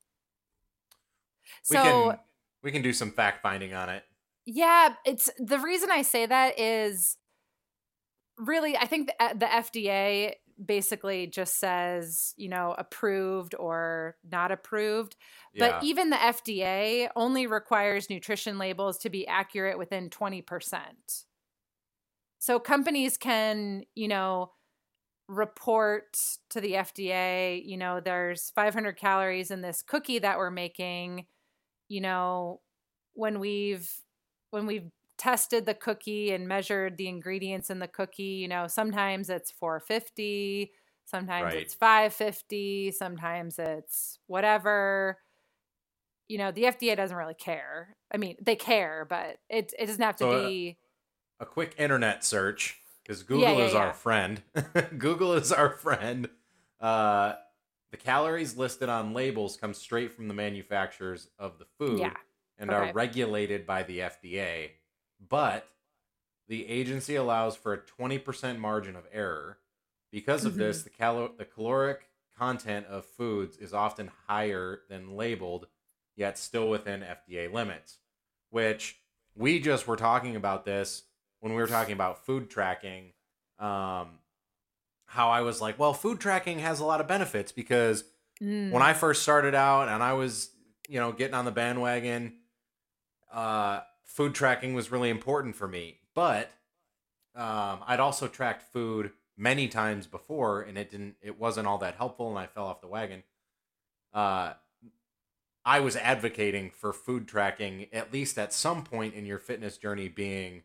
We 1.69 1.79
So 1.79 1.81
can 1.81 2.19
we 2.63 2.71
can 2.73 2.83
do 2.83 2.93
some 2.93 3.13
fact 3.13 3.43
finding 3.43 3.73
on 3.75 3.89
it. 3.89 4.05
yeah, 4.47 4.95
it's 5.05 5.31
the 5.39 5.59
reason 5.59 5.91
I 5.91 6.03
say 6.03 6.27
that 6.27 6.59
is 6.59 7.17
really 8.39 8.77
I 8.77 8.87
think 8.87 9.09
the, 9.09 9.35
the 9.37 9.47
FDA 9.47 10.35
basically 10.65 11.27
just 11.27 11.59
says, 11.59 12.35
you 12.37 12.49
know, 12.49 12.75
approved 12.77 13.55
or 13.59 14.17
not 14.31 14.53
approved. 14.53 15.17
Yeah. 15.55 15.71
But 15.71 15.85
even 15.85 16.11
the 16.11 16.17
FDA 16.17 17.09
only 17.17 17.47
requires 17.47 18.11
nutrition 18.11 18.59
labels 18.59 18.99
to 18.99 19.11
be 19.11 19.27
accurate 19.27 19.79
within 19.79 20.11
20%. 20.11 20.45
So 22.39 22.59
companies 22.59 23.17
can, 23.17 23.85
you 23.95 24.09
know, 24.09 24.53
report 25.29 26.19
to 26.51 26.61
the 26.61 26.73
FDA, 26.73 27.63
you 27.65 27.77
know, 27.77 28.01
there's 28.01 28.51
500 28.55 28.97
calories 28.97 29.51
in 29.51 29.61
this 29.61 29.83
cookie 29.83 30.19
that 30.19 30.39
we're 30.39 30.51
making, 30.51 31.27
you 31.89 32.01
know, 32.01 32.61
when 33.15 33.39
we've 33.41 33.91
when 34.51 34.67
we've 34.67 34.91
tested 35.21 35.67
the 35.67 35.75
cookie 35.75 36.33
and 36.33 36.49
measured 36.49 36.99
the 36.99 37.09
ingredients 37.09 37.71
in 37.71 37.81
the 37.81 37.89
cookie, 37.89 38.25
you 38.25 38.49
know, 38.49 38.67
sometimes 38.69 39.31
it's 39.31 39.53
450, 39.53 40.73
sometimes 41.07 41.55
Right. 41.55 41.71
it's 41.71 41.75
550, 41.75 42.93
sometimes 42.93 43.59
it's 43.61 44.19
whatever. 44.29 45.19
You 46.29 46.39
know, 46.39 46.53
the 46.53 46.67
FDA 46.67 46.95
doesn't 46.95 47.17
really 47.17 47.35
care. 47.35 47.97
I 48.13 48.17
mean, 48.17 48.37
they 48.41 48.57
care, 48.57 49.05
but 49.05 49.39
it 49.49 49.73
it 49.79 49.87
doesn't 49.87 50.03
have 50.03 50.17
to 50.19 50.25
So, 50.25 50.33
uh, 50.33 50.51
be 50.51 50.79
a 51.41 51.47
quick 51.47 51.75
internet 51.79 52.25
search 52.25 52.81
because 53.03 53.25
Google 53.25 53.61
yeah, 53.61 53.63
is 53.63 53.75
yeah. 53.75 53.75
our 53.75 53.95
friend. 53.95 54.43
Google 54.99 55.35
is 55.35 55.53
our 55.53 55.71
friend. 55.71 56.31
Uh, 56.81 57.37
the 57.91 57.99
calories 57.99 58.57
listed 58.57 58.89
on 58.91 59.15
labels 59.15 59.57
come 59.57 59.75
straight 59.75 60.13
from 60.13 60.29
the 60.29 60.35
manufacturers 60.35 61.29
of 61.39 61.59
the 61.59 61.67
food 61.79 62.15
Yeah. 62.15 62.17
and 62.59 62.71
Okay. 62.71 62.75
are 62.75 62.87
regulated 62.93 63.67
by 63.67 63.85
the 63.85 64.03
FDA. 64.03 64.80
But 65.29 65.69
the 66.49 66.67
agency 66.69 67.15
allows 67.17 67.57
for 67.57 67.73
a 67.73 67.79
20% 67.79 68.59
margin 68.59 68.97
of 68.97 69.05
error. 69.13 69.59
Because 70.11 70.45
of 70.45 70.53
Mm-hmm. 70.55 70.61
this, 70.63 70.83
the, 70.83 71.31
the 71.39 71.45
caloric 71.45 72.09
content 72.37 72.87
of 72.87 73.05
foods 73.05 73.57
is 73.59 73.73
often 73.73 74.11
higher 74.27 74.81
than 74.89 75.17
labeled, 75.17 75.67
yet 76.17 76.37
still 76.39 76.69
within 76.69 77.03
FDA 77.03 77.53
limits. 77.53 77.99
Which 78.51 78.97
we 79.37 79.61
just 79.61 79.87
were 79.87 79.97
talking 79.97 80.35
about 80.35 80.65
this 80.65 81.05
when 81.39 81.53
we 81.55 81.61
were 81.61 81.69
talking 81.69 81.93
about 81.93 82.25
food 82.27 82.51
tracking. 82.51 83.13
Um, 83.61 84.19
how 85.07 85.29
I 85.31 85.43
was 85.43 85.61
like, 85.61 85.79
well, 85.79 85.93
food 85.93 86.19
tracking 86.19 86.59
has 86.61 86.81
a 86.81 86.85
lot 86.85 87.01
of 87.01 87.07
benefits 87.07 87.53
because 87.53 88.05
Mm. 88.43 88.71
when 88.71 88.81
I 88.83 88.95
first 88.95 89.21
started 89.23 89.55
out 89.55 89.89
and 89.89 90.03
I 90.03 90.15
was, 90.15 90.49
you 90.89 90.99
know, 90.99 91.13
getting 91.13 91.35
on 91.35 91.45
the 91.45 91.51
bandwagon, 91.51 92.33
uh, 93.31 93.81
food 94.11 94.35
tracking 94.35 94.75
was 94.75 94.91
really 94.91 95.09
important 95.09 95.55
for 95.57 95.69
me. 95.69 95.99
But 96.15 96.51
um, 97.35 97.81
I'd 97.87 98.01
also 98.01 98.27
tracked 98.27 98.73
food 98.73 99.13
many 99.37 99.69
times 99.69 100.07
before, 100.07 100.63
and 100.63 100.77
it 100.77 100.91
didn't, 100.91 101.15
it 101.23 101.39
wasn't 101.39 101.67
all 101.67 101.79
that 101.79 101.95
helpful, 101.95 102.29
and 102.29 102.39
I 102.39 102.47
fell 102.47 102.67
off 102.67 102.81
the 102.81 102.89
wagon. 102.89 103.23
Uh, 104.13 104.55
I 105.65 105.81
was 105.81 105.95
advocating 105.95 106.71
for 106.71 106.93
food 106.93 107.29
tracking, 107.29 107.87
at 107.93 108.13
least 108.13 108.39
at 108.39 108.53
some 108.53 108.83
point 108.83 109.15
in 109.15 109.27
your 109.27 109.39
fitness 109.39 109.79
journey, 109.79 110.09
being 110.09 110.63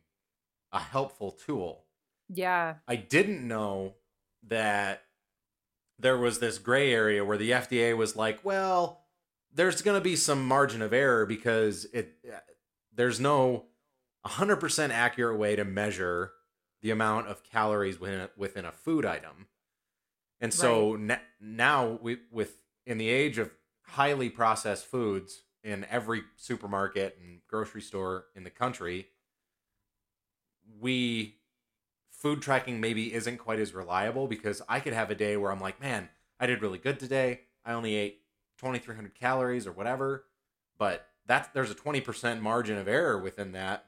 a 0.71 0.79
helpful 0.79 1.31
tool. 1.31 1.85
yeah. 2.27 2.75
I 2.87 2.95
didn't 2.95 3.47
know 3.47 3.93
that 4.47 5.03
there 6.00 6.17
was 6.17 6.39
this 6.39 6.57
gray 6.57 6.91
area 6.91 7.24
where 7.24 7.37
the 7.37 7.51
FDA 7.51 7.96
was 7.96 8.15
like, 8.15 8.43
well, 8.43 9.05
there's 9.53 9.81
going 9.81 9.98
to 9.98 10.03
be 10.03 10.15
some 10.15 10.46
margin 10.46 10.81
of 10.81 10.91
error 10.91 11.25
because 11.25 11.85
it 11.93 12.17
there's 12.96 13.20
no 13.20 13.66
100% 14.25 14.90
accurate 14.90 15.38
way 15.38 15.55
to 15.55 15.66
measure 15.66 16.31
the 16.81 16.92
amount 16.92 17.27
of 17.27 17.44
calories 17.44 18.00
within 18.00 18.22
a, 18.22 18.29
within 18.38 18.66
a 18.66 18.72
food 18.72 19.05
item. 19.05 19.48
And 20.40 20.53
so 20.53 20.96
n- 20.96 21.20
now 21.40 22.00
we 22.01 22.18
with 22.31 22.58
in 22.86 22.98
the 22.98 23.10
age 23.10 23.38
of 23.38 23.51
highly 23.81 24.29
processed 24.29 24.86
foods 24.86 25.44
in 25.64 25.86
every 25.90 26.24
supermarket 26.36 27.18
and 27.22 27.40
grocery 27.48 27.81
store 27.81 28.25
in 28.36 28.44
the 28.44 28.50
country, 28.50 29.08
we 30.79 31.38
food 32.12 32.42
tracking 32.42 32.79
maybe 32.79 33.14
isn't 33.14 33.38
quite 33.38 33.60
as 33.60 33.74
reliable 33.74 34.27
because 34.27 34.62
I 34.68 34.79
could 34.79 34.94
have 34.94 35.10
a 35.10 35.16
day 35.16 35.38
where 35.38 35.51
I'm 35.51 35.60
like, 35.60 35.81
man, 35.81 36.10
I 36.40 36.46
did 36.46 36.62
really 36.62 36.77
good 36.77 37.00
today. 37.00 37.42
I 37.64 37.74
only 37.74 37.96
ate 37.96 38.22
2,300 38.60 39.16
calories 39.16 39.66
or 39.66 39.72
whatever, 39.72 40.25
but 40.77 41.08
that 41.27 41.53
there's 41.53 41.72
a 41.72 41.75
20% 41.75 42.42
margin 42.42 42.77
of 42.77 42.88
error 42.88 43.18
within 43.20 43.51
that. 43.53 43.85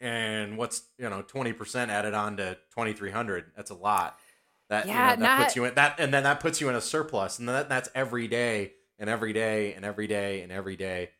And 0.00 0.58
what's 0.58 0.82
you 0.98 1.08
know 1.08 1.22
20% 1.22 1.88
added 1.88 2.14
on 2.14 2.36
to 2.38 2.54
2,300? 2.70 3.52
That's 3.56 3.70
a 3.70 3.74
lot. 3.74 4.18
That 4.68 4.86
you 4.86 4.92
know, 4.92 4.98
Yeah, 4.98 5.16
that 5.16 5.38
puts 5.38 5.56
you 5.56 5.64
in 5.64 5.74
that, 5.74 6.00
and 6.00 6.12
then 6.12 6.22
that 6.24 6.40
puts 6.40 6.60
you 6.60 6.68
in 6.68 6.74
a 6.74 6.80
surplus, 6.80 7.38
and 7.38 7.48
that, 7.48 7.68
that's 7.68 7.88
every 7.94 8.26
day 8.26 8.72
and 8.98 9.08
every 9.08 9.32
day 9.32 9.74
and 9.74 9.84
every 9.84 10.06
day 10.06 10.40
and 10.42 10.50
every 10.50 10.76
day. 10.76 11.10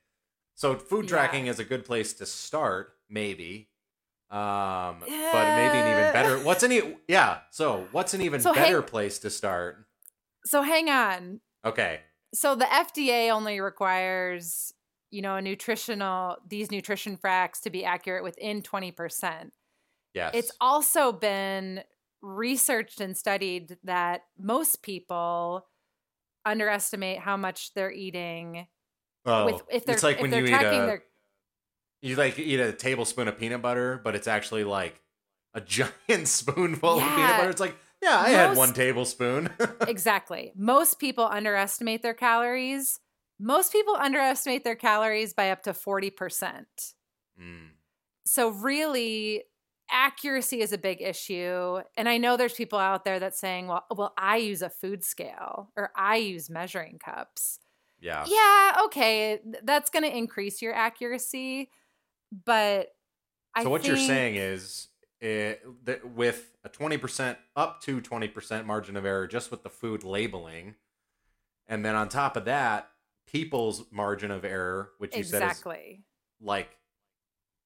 So 0.54 0.74
food 0.76 1.04
Yeah. 1.04 1.10
tracking 1.10 1.46
is 1.46 1.58
a 1.58 1.64
good 1.64 1.84
place 1.84 2.12
to 2.14 2.26
start, 2.26 2.94
maybe. 3.08 3.68
Um, 4.30 5.04
but 5.30 5.54
maybe 5.54 5.78
an 5.78 5.86
even 5.88 6.10
better. 6.12 6.38
What's 6.38 6.62
any? 6.62 6.96
Yeah. 7.06 7.40
So 7.50 7.86
what's 7.92 8.14
an 8.14 8.22
even 8.22 8.40
So 8.40 8.54
better 8.54 8.80
hang- 8.80 8.88
place 8.88 9.18
to 9.20 9.30
start? 9.30 9.84
So 10.46 10.62
hang 10.62 10.88
on. 10.88 11.40
Okay. 11.64 12.00
So 12.34 12.54
the 12.54 12.64
FDA 12.64 13.30
only 13.30 13.60
requires, 13.60 14.72
you 15.12 15.22
know, 15.22 15.36
a 15.36 15.42
nutritional 15.42 16.36
these 16.48 16.70
nutrition 16.70 17.16
facts 17.16 17.60
to 17.60 17.70
be 17.70 17.84
accurate 17.84 18.24
within 18.24 18.62
20%. 18.62 19.50
Yes. 20.14 20.32
It's 20.34 20.52
also 20.60 21.12
been 21.12 21.82
researched 22.22 23.00
and 23.00 23.16
studied 23.16 23.76
that 23.84 24.22
most 24.38 24.82
people 24.82 25.66
underestimate 26.44 27.18
how 27.18 27.36
much 27.36 27.72
they're 27.74 27.92
eating 27.92 28.66
oh, 29.26 29.44
with 29.44 29.62
if 29.70 29.84
they're 29.84 29.94
it's 29.94 30.02
like 30.02 30.16
if 30.16 30.22
when 30.22 30.30
they're 30.30 30.40
you 30.40 30.54
eat 30.56 30.60
a 30.60 30.70
their 30.70 31.02
you 32.00 32.16
like 32.16 32.38
eat 32.38 32.58
a 32.58 32.72
tablespoon 32.72 33.28
of 33.28 33.38
peanut 33.38 33.62
butter, 33.62 34.00
but 34.02 34.16
it's 34.16 34.26
actually 34.26 34.64
like 34.64 35.00
a 35.54 35.60
giant 35.60 35.92
spoonful 36.24 36.98
of 36.98 37.02
peanut 37.02 37.36
butter. 37.36 37.50
It's 37.50 37.60
like 37.60 37.76
yeah, 38.02 38.18
I 38.18 38.30
had 38.30 38.56
one 38.56 38.72
tablespoon. 38.72 39.50
exactly. 39.86 40.52
Most 40.56 40.98
people 40.98 41.24
underestimate 41.24 42.02
their 42.02 42.14
calories. 42.14 42.98
Most 43.44 43.72
people 43.72 43.96
underestimate 43.96 44.62
their 44.62 44.76
calories 44.76 45.34
by 45.34 45.50
up 45.50 45.64
to 45.64 45.72
40%. 45.72 46.12
Mm. 47.40 47.70
So 48.24 48.50
really 48.50 49.42
accuracy 49.90 50.60
is 50.60 50.72
a 50.72 50.78
big 50.78 51.02
issue 51.02 51.80
and 51.96 52.08
I 52.08 52.18
know 52.18 52.36
there's 52.36 52.54
people 52.54 52.78
out 52.78 53.04
there 53.04 53.18
that's 53.18 53.40
saying, 53.40 53.66
"Well, 53.66 53.84
well 53.90 54.14
I 54.16 54.36
use 54.36 54.62
a 54.62 54.70
food 54.70 55.02
scale 55.04 55.70
or 55.76 55.90
I 55.96 56.16
use 56.16 56.48
measuring 56.48 56.98
cups." 56.98 57.58
Yeah. 58.00 58.24
Yeah, 58.26 58.84
okay, 58.86 59.40
that's 59.64 59.90
going 59.90 60.04
to 60.04 60.16
increase 60.16 60.62
your 60.62 60.72
accuracy, 60.72 61.70
but 62.44 62.88
I 63.54 63.64
So 63.64 63.70
what 63.70 63.84
you're 63.84 63.96
saying 63.96 64.36
is 64.36 64.88
that 65.20 66.00
with 66.04 66.56
a 66.64 66.68
20% 66.68 67.36
up 67.54 67.80
to 67.82 68.00
20% 68.00 68.66
margin 68.66 68.96
of 68.96 69.04
error 69.04 69.26
just 69.26 69.50
with 69.50 69.62
the 69.62 69.70
food 69.70 70.04
labeling 70.04 70.74
and 71.68 71.84
then 71.84 71.94
on 71.94 72.08
top 72.08 72.36
of 72.36 72.44
that 72.46 72.91
people's 73.32 73.84
margin 73.90 74.30
of 74.30 74.44
error 74.44 74.90
which 74.98 75.16
you 75.16 75.22
said 75.24 75.42
is 75.42 75.48
exactly. 75.50 76.02
like 76.40 76.68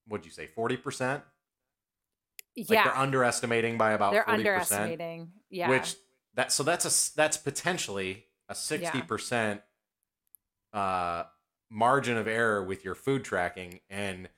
what'd 0.06 0.24
you 0.24 0.30
say 0.32 0.48
40% 0.56 1.22
like 2.56 2.68
yeah. 2.70 2.84
they're 2.84 2.96
underestimating 2.96 3.76
by 3.76 3.92
about 3.92 4.12
they're 4.12 4.24
40%, 4.24 4.28
underestimating. 4.28 5.28
Yeah. 5.50 5.68
which 5.68 5.96
that 6.34 6.52
so 6.52 6.62
that's 6.62 6.84
a 6.84 7.16
that's 7.16 7.36
potentially 7.36 8.24
a 8.48 8.54
60% 8.54 9.60
uh 10.72 11.24
margin 11.70 12.16
of 12.16 12.28
error 12.28 12.62
with 12.62 12.84
your 12.84 12.94
food 12.94 13.24
tracking 13.24 13.80
and 13.90 14.28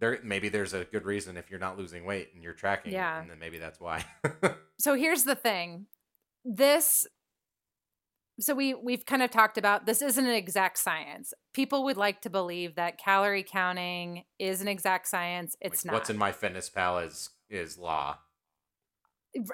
there 0.00 0.18
maybe 0.22 0.48
there's 0.48 0.74
a 0.74 0.84
good 0.84 1.04
reason 1.04 1.36
if 1.36 1.50
you're 1.50 1.60
not 1.60 1.78
losing 1.78 2.04
weight 2.04 2.30
and 2.34 2.42
you're 2.42 2.52
tracking 2.52 2.92
Yeah. 2.92 3.20
and 3.20 3.30
then 3.30 3.38
maybe 3.38 3.58
that's 3.58 3.80
why 3.80 4.04
so 4.78 4.94
here's 4.94 5.24
the 5.24 5.34
thing 5.34 5.86
this 6.44 7.06
so 8.40 8.54
we 8.54 8.74
we've 8.74 9.04
kind 9.06 9.22
of 9.22 9.30
talked 9.30 9.58
about 9.58 9.86
this 9.86 10.02
isn't 10.02 10.26
an 10.26 10.34
exact 10.34 10.78
science 10.78 11.32
people 11.54 11.84
would 11.84 11.96
like 11.96 12.20
to 12.22 12.30
believe 12.30 12.74
that 12.76 12.98
calorie 12.98 13.42
counting 13.44 14.24
is 14.38 14.60
an 14.60 14.68
exact 14.68 15.08
science 15.08 15.56
it's 15.60 15.84
Like, 15.84 15.86
not 15.86 16.02
what's 16.02 16.10
in 16.10 16.18
MyFitnessPal 16.18 17.06
is 17.06 17.30
is 17.48 17.78
law 17.78 18.18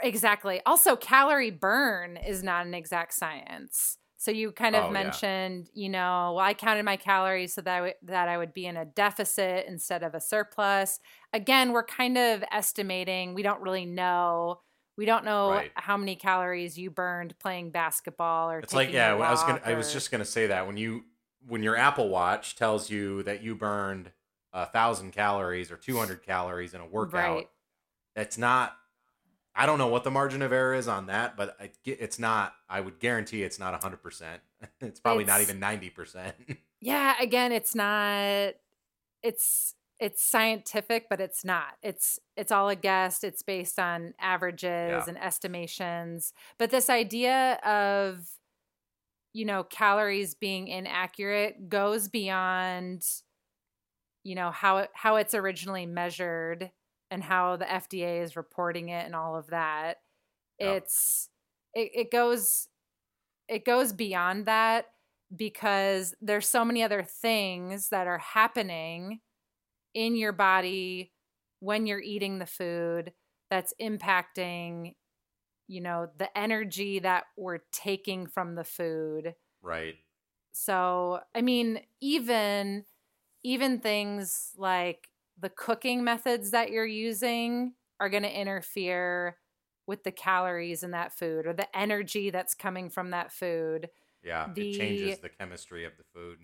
exactly 0.02 0.60
also 0.66 0.96
calorie 0.96 1.50
burn 1.50 2.16
is 2.16 2.42
not 2.42 2.66
an 2.66 2.74
exact 2.74 3.12
science 3.12 3.98
So 4.16 4.30
you 4.30 4.52
kind 4.52 4.76
of 4.76 4.88
Oh, 4.88 4.94
yeah. 4.94 5.20
mentioned, 5.20 5.68
you 5.74 5.88
know, 5.90 6.32
well, 6.36 6.38
I 6.46 6.54
counted 6.54 6.84
my 6.84 6.96
calories 6.96 7.52
so 7.54 7.60
that 7.62 7.74
I 7.74 7.78
w- 7.78 7.94
that 8.04 8.28
I 8.28 8.38
would 8.38 8.54
be 8.54 8.64
in 8.66 8.76
a 8.76 8.84
deficit 8.86 9.66
instead 9.66 10.02
of 10.02 10.14
a 10.14 10.20
surplus. 10.20 10.98
Again, 11.34 11.72
we're 11.72 11.84
kind 11.84 12.16
of 12.16 12.42
estimating. 12.50 13.34
We 13.34 13.42
don't 13.42 13.60
really 13.60 13.84
know. 13.84 14.60
We 14.96 15.07
don't 15.07 15.24
know 15.24 15.50
Right. 15.50 15.72
how 15.74 15.96
many 15.96 16.14
calories 16.16 16.78
you 16.78 16.90
burned 16.90 17.38
playing 17.38 17.70
basketball 17.70 18.50
or 18.50 18.59
It's 18.61 18.72
like 18.74 18.92
yeah, 18.92 19.12
I 19.14 19.30
was 19.30 19.40
gonna 19.42 19.54
walk 19.54 19.66
I 19.66 19.74
was 19.74 19.92
just 19.92 20.11
gonna 20.11 20.24
say 20.24 20.46
that 20.48 20.66
when 20.66 20.76
you 20.76 21.04
when 21.46 21.62
your 21.62 21.76
Apple 21.76 22.09
Watch 22.09 22.57
tells 22.57 22.90
you 22.90 23.22
that 23.24 23.42
you 23.42 23.54
burned 23.54 24.12
a 24.52 24.66
thousand 24.66 25.11
calories 25.12 25.70
or 25.70 25.76
two 25.76 25.96
hundred 25.98 26.22
calories 26.22 26.74
in 26.74 26.80
a 26.80 26.87
workout, 26.87 27.37
Right. 27.37 27.50
it's 28.16 28.38
not. 28.38 28.76
I 29.57 29.66
don't 29.66 29.78
know 29.78 29.87
what 29.88 30.02
the 30.04 30.11
margin 30.11 30.42
of 30.42 30.52
error 30.52 30.74
is 30.74 30.88
on 30.88 31.07
that, 31.07 31.37
but 31.37 31.57
I, 31.61 31.70
it's 31.85 32.18
not. 32.18 32.54
I 32.68 32.80
would 32.80 32.98
guarantee 32.98 33.42
it's 33.42 33.59
not 33.59 33.80
hundred 33.83 34.02
percent. 34.02 34.42
It's 34.80 35.00
probably 35.00 35.24
not 35.24 35.40
even 35.42 35.59
ninety 35.61 35.90
percent. 35.90 36.35
yeah 36.80 37.14
again 37.20 37.50
it's 37.52 37.74
not 37.74 38.54
it's 39.22 39.74
it's 40.00 40.22
scientific 40.22 41.07
but 41.09 41.20
it's 41.20 41.44
not. 41.44 41.76
It's 41.83 42.18
it's 42.37 42.52
all 42.52 42.68
a 42.68 42.76
guess. 42.76 43.24
It's 43.24 43.42
based 43.42 43.78
on 43.78 44.14
averages 44.20 45.09
and 45.09 45.18
estimations. 45.18 46.33
But 46.59 46.70
this 46.70 46.90
idea 46.90 47.54
of 47.64 48.26
you 49.33 49.44
know 49.44 49.64
calories 49.64 50.35
being 50.35 50.68
inaccurate 50.68 51.68
goes 51.68 52.09
beyond 52.09 53.04
you 54.24 54.35
know 54.35 54.50
how 54.50 54.78
it 54.78 54.90
how 54.94 55.16
it's 55.16 55.35
originally 55.35 55.87
measured 55.87 56.70
and 57.11 57.22
how 57.22 57.57
the 57.57 57.64
FDA 57.64 58.22
is 58.22 58.37
reporting 58.37 58.88
it 58.88 59.07
and 59.07 59.14
all 59.14 59.37
of 59.37 59.48
that. 59.48 59.98
Yeah. 60.59 60.72
it's 60.72 61.28
it, 61.74 61.90
it 61.94 62.11
goes 62.11 62.68
it 63.48 63.64
goes 63.64 63.92
beyond 63.92 64.46
that 64.46 64.87
because 65.35 66.14
there's 66.20 66.48
so 66.48 66.64
many 66.64 66.83
other 66.83 67.02
things 67.02 67.88
that 67.90 68.07
are 68.07 68.18
happening 68.18 69.20
in 69.94 70.16
your 70.16 70.33
body 70.33 71.12
when 71.61 71.87
you're 71.87 72.00
eating 72.00 72.38
the 72.38 72.46
food 72.46 73.12
that's 73.50 73.72
impacting 73.80 74.94
you 75.66 75.80
know 75.80 76.09
the 76.18 76.37
energy 76.37 76.98
that 76.98 77.24
we're 77.37 77.61
taking 77.72 78.26
from 78.26 78.54
the 78.54 78.64
food 78.64 79.35
right. 79.62 79.94
so 80.52 81.20
i 81.35 81.40
mean 81.40 81.80
even 82.00 82.85
even 83.42 83.78
things 83.78 84.50
like 84.57 85.09
the 85.38 85.48
cooking 85.50 86.04
methods 86.04 86.50
that 86.50 86.70
you're 86.70 86.87
using 86.87 87.74
are 88.00 88.09
going 88.09 88.22
to 88.22 88.40
interfere 88.40 89.37
with 89.87 90.02
the 90.04 90.11
calories 90.12 90.83
in 90.83 90.92
that 90.92 91.12
food 91.12 91.46
or 91.46 91.52
the 91.52 91.76
energy 91.76 92.30
that's 92.30 92.54
coming 92.54 92.88
from 92.88 93.11
that 93.11 93.33
food 93.33 93.88
Yeah, 94.22 94.48
The- 94.54 94.62
it 94.62 94.78
changes 94.78 95.18
the 95.18 95.28
chemistry 95.28 95.85
of 95.85 95.92
the 95.98 96.04
food. 96.14 96.38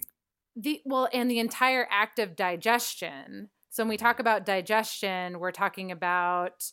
The 0.57 0.81
well 0.85 1.09
and 1.13 1.31
the 1.31 1.39
entire 1.39 1.87
act 1.91 2.19
of 2.19 2.37
digestion. 2.37 3.51
So 3.71 3.83
when 3.83 3.89
we 3.89 3.97
talk 3.97 4.17
mm-hmm. 4.17 4.23
about 4.23 4.47
digestion 4.47 5.39
we're 5.39 5.53
talking 5.53 5.93
about 5.93 6.73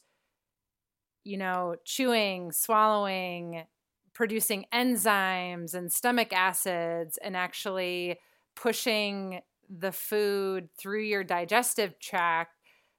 you 1.23 1.37
know 1.37 1.75
chewing 1.85 2.51
swallowing 2.51 3.65
producing 4.13 4.65
enzymes 4.73 5.75
and 5.75 5.91
stomach 5.91 6.33
acids 6.33 7.19
and 7.23 7.37
actually 7.37 8.17
pushing 8.55 9.41
the 9.69 9.91
food 9.91 10.69
through 10.75 11.03
your 11.03 11.23
digestive 11.23 11.99
tract. 11.99 12.55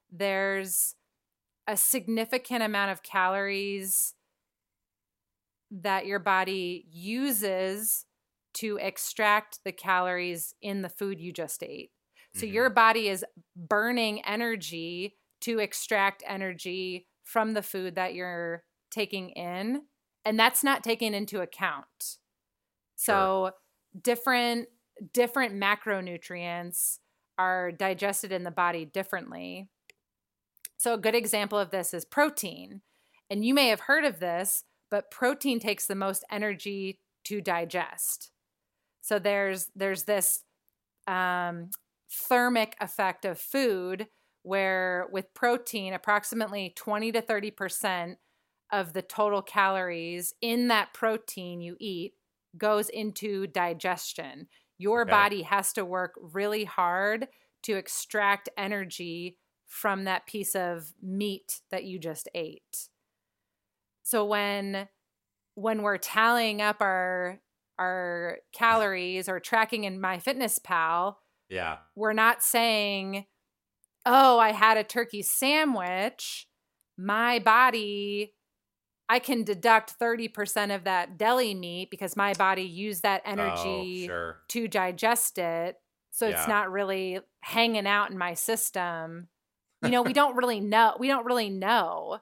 There's 0.09 0.95
a 1.67 1.75
significant 1.75 2.63
amount 2.63 2.91
of 2.91 3.03
calories 3.03 4.13
that 5.71 6.05
your 6.05 6.19
body 6.19 6.85
uses 6.89 8.05
to 8.55 8.77
extract 8.77 9.59
the 9.63 9.71
calories 9.71 10.53
in 10.61 10.81
the 10.81 10.89
food 10.89 11.19
you 11.19 11.31
just 11.31 11.63
ate. 11.63 11.91
So 12.33 12.45
Mhm. 12.45 12.53
your 12.53 12.69
body 12.69 13.09
is 13.09 13.25
burning 13.55 14.23
energy 14.25 15.17
to 15.41 15.59
extract 15.59 16.23
energy 16.25 17.07
from 17.23 17.53
the 17.53 17.63
food 17.63 17.95
that 17.95 18.13
you're 18.13 18.63
taking 18.89 19.29
in, 19.31 19.87
and 20.25 20.39
that's 20.39 20.63
not 20.63 20.83
taken 20.83 21.13
into 21.13 21.41
account. 21.41 22.17
So 22.95 23.53
different 23.99 24.69
different 25.13 25.55
macronutrients 25.55 26.99
are 27.37 27.71
digested 27.71 28.33
in 28.33 28.43
the 28.43 28.51
body 28.51 28.83
differently. 28.83 29.69
So 30.77 30.93
a 30.93 30.97
good 30.97 31.15
example 31.15 31.57
of 31.57 31.71
this 31.71 31.93
is 31.93 32.03
protein. 32.03 32.81
And 33.29 33.45
you 33.45 33.53
may 33.53 33.67
have 33.67 33.81
heard 33.81 34.03
of 34.05 34.19
this, 34.19 34.65
but 34.89 35.11
protein 35.11 35.59
takes 35.59 35.85
the 35.87 35.95
most 35.95 36.25
energy 36.29 36.99
to 37.25 37.41
digest. 37.41 38.31
So 39.01 39.19
there's 39.19 39.69
there's 39.75 40.03
this 40.03 40.43
um, 41.07 41.71
thermic 42.11 42.75
effect 42.81 43.25
of 43.25 43.39
food 43.39 44.07
where 44.43 45.07
with 45.11 45.33
protein, 45.33 45.93
approximately 45.93 46.73
20 46.75 47.11
to 47.13 47.21
30 47.21 47.51
percent 47.51 48.19
of 48.71 48.93
the 48.93 49.01
total 49.01 49.41
calories 49.41 50.33
in 50.41 50.67
that 50.67 50.93
protein 50.93 51.61
you 51.61 51.75
eat 51.79 52.13
goes 52.57 52.89
into 52.89 53.47
digestion. 53.47 54.47
Your 54.77 55.05
Okay. 55.05 55.05
body 55.05 55.41
has 55.43 55.73
to 55.73 55.85
work 55.85 56.13
really 56.21 56.65
hard 56.65 57.27
to 57.63 57.73
extract 57.75 58.49
energy 58.57 59.37
from 59.65 60.05
that 60.05 60.25
piece 60.27 60.55
of 60.55 60.93
meat 61.01 61.61
that 61.69 61.83
you 61.83 61.99
just 61.99 62.27
ate. 62.33 62.89
So 64.03 64.25
when 64.25 64.87
when 65.55 65.83
we're 65.83 65.97
tallying 65.97 66.61
up 66.61 66.77
our 66.81 67.41
our 67.79 68.39
calories 68.53 69.29
or 69.29 69.39
tracking 69.41 69.85
in 69.85 69.99
MyFitnessPal, 70.01 71.15
Yeah, 71.49 71.79
we're 71.95 72.13
not 72.13 72.43
saying, 72.43 73.27
"Oh, 74.05 74.39
I 74.39 74.51
had 74.51 74.77
a 74.77 74.83
turkey 74.83 75.21
sandwich. 75.21 76.47
My 76.97 77.39
body 77.39 78.35
I 79.09 79.19
can 79.19 79.43
deduct 79.43 79.91
30% 79.99 80.71
of 80.71 80.83
that 80.85 81.17
deli 81.17 81.55
meat 81.55 81.89
because 81.89 82.15
my 82.15 82.33
body 82.33 82.63
used 82.63 83.03
that 83.03 83.21
energy 83.25 84.03
Oh, 84.03 84.07
sure. 84.07 84.41
to 84.49 84.67
digest 84.67 85.37
it. 85.39 85.77
So 86.11 86.27
Yeah. 86.27 86.31
it's 86.31 86.47
not 86.47 86.71
really 86.71 87.19
hanging 87.41 87.87
out 87.87 88.11
in 88.11 88.17
my 88.17 88.33
system. 88.35 89.29
You 89.81 89.91
know, 89.91 90.01
we 90.03 90.13
don't 90.13 90.35
really 90.35 90.59
know. 90.59 90.95
We 90.99 91.07
don't 91.07 91.25
really 91.25 91.49
know. 91.49 92.19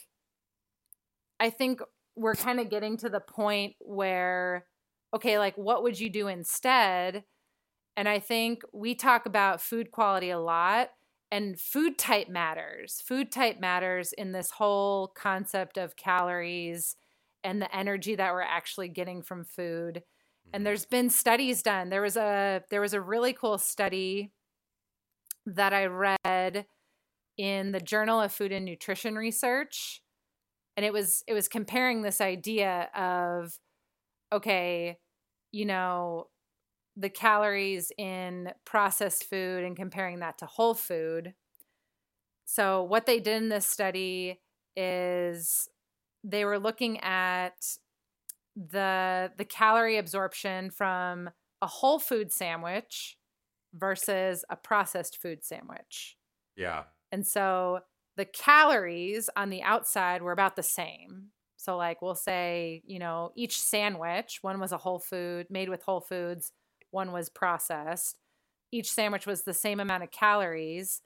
I 1.39 1.50
think 1.50 1.82
we're 2.15 2.36
kind 2.36 2.60
of 2.60 2.69
getting 2.69 2.97
to 2.97 3.10
the 3.10 3.19
point 3.19 3.76
where 3.80 4.65
okay, 5.13 5.38
like 5.38 5.58
what 5.58 5.84
would 5.84 6.00
you 6.00 6.10
do 6.10 6.28
instead? 6.28 7.26
And 7.97 8.08
I 8.08 8.19
think 8.19 8.63
we 8.71 8.95
talk 8.95 9.26
about 9.26 9.62
food 9.62 9.91
quality 9.91 10.30
a 10.30 10.39
lot 10.39 10.91
and 11.30 11.60
food 11.60 11.97
type 11.97 12.30
matters. 12.30 13.04
Food 13.06 13.30
type 13.30 13.60
matters 13.60 14.13
in 14.13 14.32
this 14.32 14.52
whole 14.52 15.08
concept 15.08 15.78
of 15.78 15.97
calories 15.97 16.95
and 17.43 17.62
the 17.62 17.76
energy 17.76 18.15
that 18.15 18.34
we're 18.34 18.41
actually 18.41 18.88
getting 18.88 19.21
from 19.21 19.43
food 19.43 20.04
and 20.54 20.62
mm-hmm. 20.62 20.65
there's 20.65 20.86
been 20.86 21.10
studies 21.10 21.62
done 21.62 21.89
there 21.89 22.02
was 22.02 22.17
a 22.17 22.62
there 22.69 22.82
was 22.82 22.93
a 22.93 23.02
really 23.02 23.34
cool 23.34 23.58
study 23.58 24.32
that 25.45 25.74
i 25.74 25.86
read 25.86 26.65
in 27.38 27.71
the 27.71 27.80
journal 27.80 28.21
of 28.21 28.32
food 28.32 28.52
and 28.52 28.65
nutrition 28.65 29.15
research 29.15 30.02
and 30.82 30.88
it 30.88 30.94
was 30.94 31.24
it 31.28 31.34
was 31.34 31.48
comparing 31.48 32.02
this 32.02 32.20
idea 32.20 32.89
of 32.96 33.60
okay 34.34 34.98
you 35.52 35.63
know 35.63 36.28
the 36.98 37.10
calories 37.10 37.91
in 38.00 38.52
processed 38.65 39.26
food 39.26 39.63
and 39.63 39.76
comparing 39.76 40.20
that 40.22 40.39
to 40.39 40.48
whole 40.48 40.74
food 40.74 41.36
so 42.46 42.82
what 42.82 43.06
they 43.06 43.20
did 43.20 43.44
in 43.44 43.50
this 43.50 43.67
study 43.67 44.41
is 44.76 45.70
they 46.24 46.46
were 46.46 46.58
looking 46.58 47.00
at 47.02 47.78
the 48.56 49.32
the 49.38 49.46
calorie 49.46 49.98
absorption 49.98 50.72
from 50.72 51.30
a 51.62 51.67
whole 51.67 52.00
food 52.00 52.32
sandwich 52.32 53.20
versus 53.74 54.44
a 54.50 54.56
processed 54.56 55.22
food 55.22 55.44
sandwich. 55.44 56.17
yeah, 56.56 56.84
And 57.12 57.26
so 57.26 57.82
the 58.17 58.26
calories 58.26 59.30
on 59.36 59.50
the 59.50 59.62
outside 59.62 60.21
were 60.21 60.32
about 60.32 60.56
the 60.56 60.63
same. 60.63 61.28
So 61.58 61.78
like 61.78 62.02
we'll 62.02 62.15
say, 62.15 62.82
you 62.86 63.00
know, 63.00 63.32
each 63.36 63.60
sandwich, 63.62 64.39
one 64.41 64.60
was 64.60 64.71
a 64.71 64.78
whole 64.78 65.00
food 65.00 65.47
made 65.50 65.69
with 65.69 65.84
whole 65.84 66.02
foods, 66.02 66.52
one 66.89 67.12
was 67.12 67.30
processed. 67.30 68.17
Each 68.71 68.91
sandwich 68.91 69.28
was 69.28 69.43
the 69.43 69.54
same 69.54 69.80
amount 69.80 70.04
of 70.04 70.12
calories. 70.12 71.02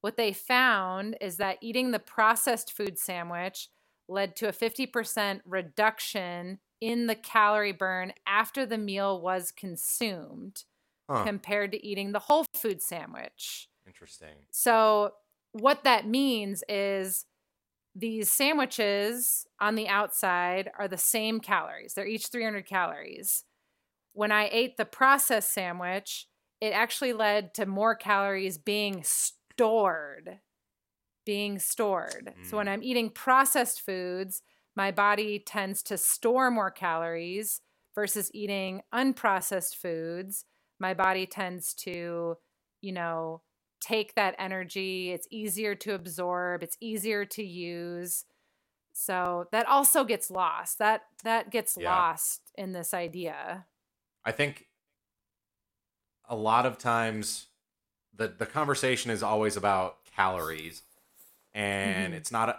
What 0.00 0.16
they 0.16 0.32
found 0.32 1.16
is 1.20 1.36
that 1.36 1.58
eating 1.60 1.90
the 1.90 1.98
processed 1.98 2.72
food 2.72 2.98
sandwich 2.98 3.68
led 4.08 4.34
to 4.36 4.48
a 4.48 4.52
50% 4.52 5.40
reduction 5.44 6.58
in 6.80 7.06
the 7.06 7.14
calorie 7.14 7.72
burn 7.72 8.12
after 8.26 8.64
the 8.64 8.78
meal 8.78 9.20
was 9.20 9.50
consumed 9.50 10.64
huh. 11.10 11.24
compared 11.24 11.72
to 11.72 11.86
eating 11.86 12.12
the 12.12 12.18
whole 12.18 12.46
food 12.54 12.80
sandwich. 12.80 13.68
Interesting. 13.86 14.34
So, 14.50 15.12
what 15.52 15.84
that 15.84 16.06
means 16.06 16.62
is 16.68 17.26
these 17.94 18.32
sandwiches 18.32 19.46
on 19.60 19.74
the 19.74 19.88
outside 19.88 20.70
are 20.78 20.88
the 20.88 20.96
same 20.96 21.40
calories. 21.40 21.94
They're 21.94 22.06
each 22.06 22.28
300 22.28 22.66
calories. 22.66 23.44
When 24.12 24.30
I 24.30 24.48
ate 24.52 24.76
the 24.76 24.84
processed 24.84 25.52
sandwich, 25.52 26.26
it 26.60 26.70
actually 26.70 27.12
led 27.12 27.54
to 27.54 27.66
more 27.66 27.94
calories 27.94 28.58
being 28.58 29.02
stored. 29.02 30.38
Being 31.24 31.58
stored. 31.58 32.34
Mm. 32.38 32.46
So 32.48 32.56
when 32.56 32.66
mm. 32.66 32.70
I'm 32.70 32.82
eating 32.82 33.10
processed 33.10 33.80
foods, 33.80 34.42
my 34.76 34.90
body 34.90 35.40
tends 35.40 35.82
to 35.84 35.98
store 35.98 36.50
more 36.50 36.70
calories 36.70 37.60
versus 37.94 38.30
eating 38.32 38.82
unprocessed 38.94 39.74
foods. 39.74 40.44
My 40.78 40.94
body 40.94 41.26
tends 41.26 41.74
to, 41.74 42.36
you 42.80 42.92
know, 42.92 43.42
take 43.80 44.14
that 44.14 44.34
energy. 44.38 45.10
It's 45.10 45.26
easier 45.30 45.74
to 45.76 45.94
absorb, 45.94 46.62
it's 46.62 46.76
easier 46.80 47.24
to 47.26 47.44
use. 47.44 48.24
So 48.92 49.46
that 49.52 49.68
also 49.68 50.04
gets 50.04 50.30
lost. 50.30 50.78
That 50.78 51.02
that 51.24 51.50
gets 51.50 51.76
yeah. 51.78 51.94
lost 51.94 52.50
in 52.56 52.72
this 52.72 52.92
idea. 52.92 53.66
I 54.24 54.32
think 54.32 54.66
a 56.28 56.36
lot 56.36 56.66
of 56.66 56.78
times 56.78 57.46
the 58.14 58.28
the 58.28 58.46
conversation 58.46 59.10
is 59.10 59.22
always 59.22 59.56
about 59.56 60.04
calories 60.16 60.82
and 61.54 62.08
mm-hmm. 62.08 62.14
it's 62.14 62.32
not 62.32 62.48
a, 62.48 62.56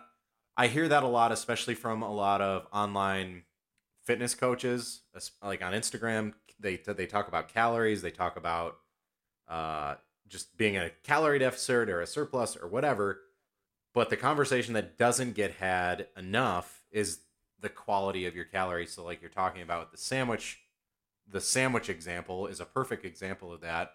I 0.57 0.67
hear 0.67 0.87
that 0.87 1.03
a 1.03 1.07
lot 1.07 1.31
especially 1.31 1.75
from 1.75 2.01
a 2.01 2.11
lot 2.11 2.41
of 2.41 2.65
online 2.73 3.43
fitness 4.03 4.33
coaches 4.33 5.01
like 5.43 5.61
on 5.61 5.73
Instagram 5.73 6.33
they 6.59 6.77
they 6.77 7.05
talk 7.05 7.27
about 7.27 7.47
calories, 7.47 8.01
they 8.01 8.11
talk 8.11 8.37
about 8.37 8.77
uh 9.47 9.95
just 10.29 10.57
being 10.57 10.77
a 10.77 10.91
calorie 11.03 11.39
deficit 11.39 11.89
or 11.89 12.01
a 12.01 12.07
surplus 12.07 12.55
or 12.55 12.67
whatever. 12.67 13.21
But 13.93 14.09
the 14.09 14.17
conversation 14.17 14.73
that 14.75 14.97
doesn't 14.97 15.33
get 15.33 15.55
had 15.55 16.07
enough 16.15 16.83
is 16.91 17.19
the 17.59 17.69
quality 17.69 18.25
of 18.25 18.35
your 18.35 18.45
calories. 18.45 18.93
So, 18.93 19.03
like 19.03 19.21
you're 19.21 19.29
talking 19.29 19.61
about 19.61 19.91
the 19.91 19.97
sandwich, 19.97 20.59
the 21.27 21.41
sandwich 21.41 21.89
example 21.89 22.47
is 22.47 22.59
a 22.59 22.65
perfect 22.65 23.03
example 23.03 23.51
of 23.51 23.61
that. 23.61 23.91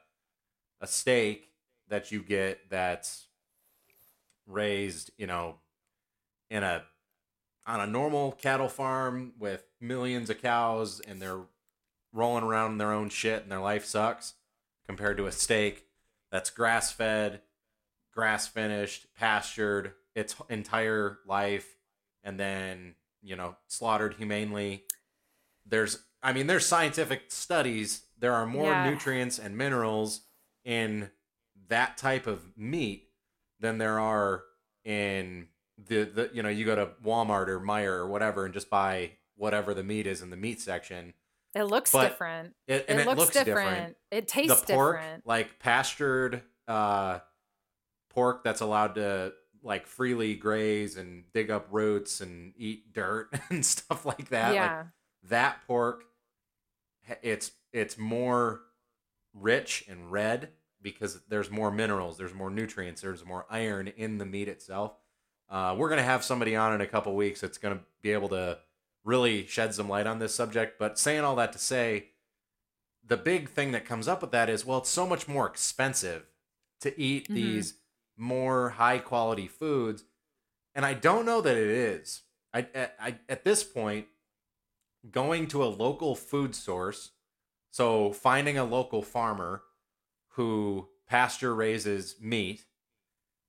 A 0.80 0.86
steak 0.86 1.50
that 1.88 2.10
you 2.10 2.22
get 2.22 2.68
that's 2.68 3.26
raised, 4.46 5.10
you 5.16 5.26
know, 5.26 5.56
in 6.50 6.62
a 6.62 6.82
on 7.66 7.80
a 7.80 7.86
normal 7.86 8.32
cattle 8.32 8.68
farm 8.68 9.32
with 9.38 9.64
millions 9.80 10.28
of 10.28 10.40
cows 10.42 11.00
and 11.00 11.22
they're 11.22 11.40
rolling 12.12 12.44
around 12.44 12.72
in 12.72 12.78
their 12.78 12.92
own 12.92 13.08
shit 13.08 13.42
and 13.42 13.50
their 13.50 13.60
life 13.60 13.84
sucks 13.84 14.34
compared 14.86 15.16
to 15.16 15.26
a 15.26 15.32
steak 15.32 15.86
that's 16.34 16.50
grass 16.50 16.90
fed, 16.90 17.42
grass 18.12 18.48
finished, 18.48 19.06
pastured 19.14 19.92
its 20.16 20.34
entire 20.48 21.20
life, 21.28 21.76
and 22.24 22.40
then, 22.40 22.96
you 23.22 23.36
know, 23.36 23.54
slaughtered 23.68 24.14
humanely. 24.14 24.82
There's, 25.64 26.02
I 26.24 26.32
mean, 26.32 26.48
there's 26.48 26.66
scientific 26.66 27.26
studies. 27.28 28.06
There 28.18 28.32
are 28.32 28.46
more 28.46 28.72
yeah. 28.72 28.90
nutrients 28.90 29.38
and 29.38 29.56
minerals 29.56 30.22
in 30.64 31.10
that 31.68 31.98
type 31.98 32.26
of 32.26 32.42
meat 32.56 33.10
than 33.60 33.78
there 33.78 34.00
are 34.00 34.42
in 34.84 35.46
the, 35.86 36.02
the 36.02 36.30
you 36.32 36.42
know 36.42 36.48
you 36.48 36.64
go 36.64 36.74
to 36.74 36.90
Walmart 37.04 37.46
or 37.46 37.60
Meijer 37.60 37.98
or 37.98 38.08
whatever 38.08 38.44
and 38.44 38.52
just 38.52 38.68
buy 38.68 39.12
whatever 39.36 39.72
the 39.72 39.84
meat 39.84 40.06
is 40.08 40.20
in 40.20 40.30
the 40.30 40.36
meat 40.36 40.60
section 40.60 41.14
it 41.54 41.64
looks 41.64 41.92
but 41.92 42.08
different. 42.08 42.54
It, 42.66 42.86
and 42.88 42.98
it, 42.98 43.02
it 43.02 43.06
looks, 43.06 43.20
looks 43.20 43.32
different. 43.32 43.70
different. 43.70 43.96
It 44.10 44.28
tastes 44.28 44.60
the 44.62 44.74
pork, 44.74 44.96
different. 45.00 45.26
Like 45.26 45.58
pastured 45.58 46.42
uh, 46.66 47.18
pork 48.10 48.44
that's 48.44 48.60
allowed 48.60 48.96
to 48.96 49.32
like 49.62 49.86
freely 49.86 50.34
graze 50.34 50.96
and 50.96 51.24
dig 51.32 51.50
up 51.50 51.68
roots 51.70 52.20
and 52.20 52.52
eat 52.56 52.92
dirt 52.92 53.28
and 53.50 53.64
stuff 53.64 54.04
like 54.04 54.28
that. 54.28 54.54
Yeah. 54.54 54.76
Like 54.76 54.86
that 55.30 55.66
pork, 55.66 56.04
it's 57.22 57.52
it's 57.72 57.98
more 57.98 58.60
rich 59.32 59.84
and 59.88 60.12
red 60.12 60.50
because 60.80 61.20
there's 61.28 61.50
more 61.50 61.70
minerals, 61.70 62.18
there's 62.18 62.34
more 62.34 62.50
nutrients, 62.50 63.00
there's 63.00 63.24
more 63.24 63.46
iron 63.50 63.88
in 63.88 64.18
the 64.18 64.26
meat 64.26 64.48
itself. 64.48 64.94
Uh, 65.48 65.74
we're 65.76 65.88
gonna 65.88 66.02
have 66.02 66.22
somebody 66.24 66.56
on 66.56 66.74
in 66.74 66.80
a 66.80 66.86
couple 66.86 67.14
weeks 67.14 67.40
that's 67.40 67.58
gonna 67.58 67.80
be 68.02 68.12
able 68.12 68.28
to 68.28 68.58
really 69.04 69.46
shed 69.46 69.74
some 69.74 69.88
light 69.88 70.06
on 70.06 70.18
this 70.18 70.34
subject. 70.34 70.78
But 70.78 70.98
saying 70.98 71.20
all 71.20 71.36
that 71.36 71.52
to 71.52 71.58
say, 71.58 72.06
the 73.06 73.16
big 73.16 73.50
thing 73.50 73.72
that 73.72 73.84
comes 73.84 74.08
up 74.08 74.22
with 74.22 74.30
that 74.32 74.48
is 74.48 74.64
well, 74.64 74.78
it's 74.78 74.88
so 74.88 75.06
much 75.06 75.28
more 75.28 75.46
expensive 75.46 76.26
to 76.80 76.98
eat 77.00 77.24
mm-hmm. 77.24 77.34
these 77.34 77.74
more 78.16 78.70
high 78.70 78.98
quality 78.98 79.46
foods. 79.46 80.04
And 80.74 80.84
I 80.84 80.94
don't 80.94 81.26
know 81.26 81.40
that 81.40 81.56
it 81.56 81.68
is. 81.68 82.22
I, 82.52 82.66
I, 83.00 83.18
at 83.28 83.44
this 83.44 83.64
point, 83.64 84.06
going 85.10 85.48
to 85.48 85.62
a 85.62 85.66
local 85.66 86.14
food 86.14 86.54
source, 86.54 87.10
so 87.70 88.12
finding 88.12 88.56
a 88.56 88.64
local 88.64 89.02
farmer 89.02 89.62
who 90.30 90.88
pasture 91.08 91.54
raises 91.54 92.16
meat, 92.20 92.64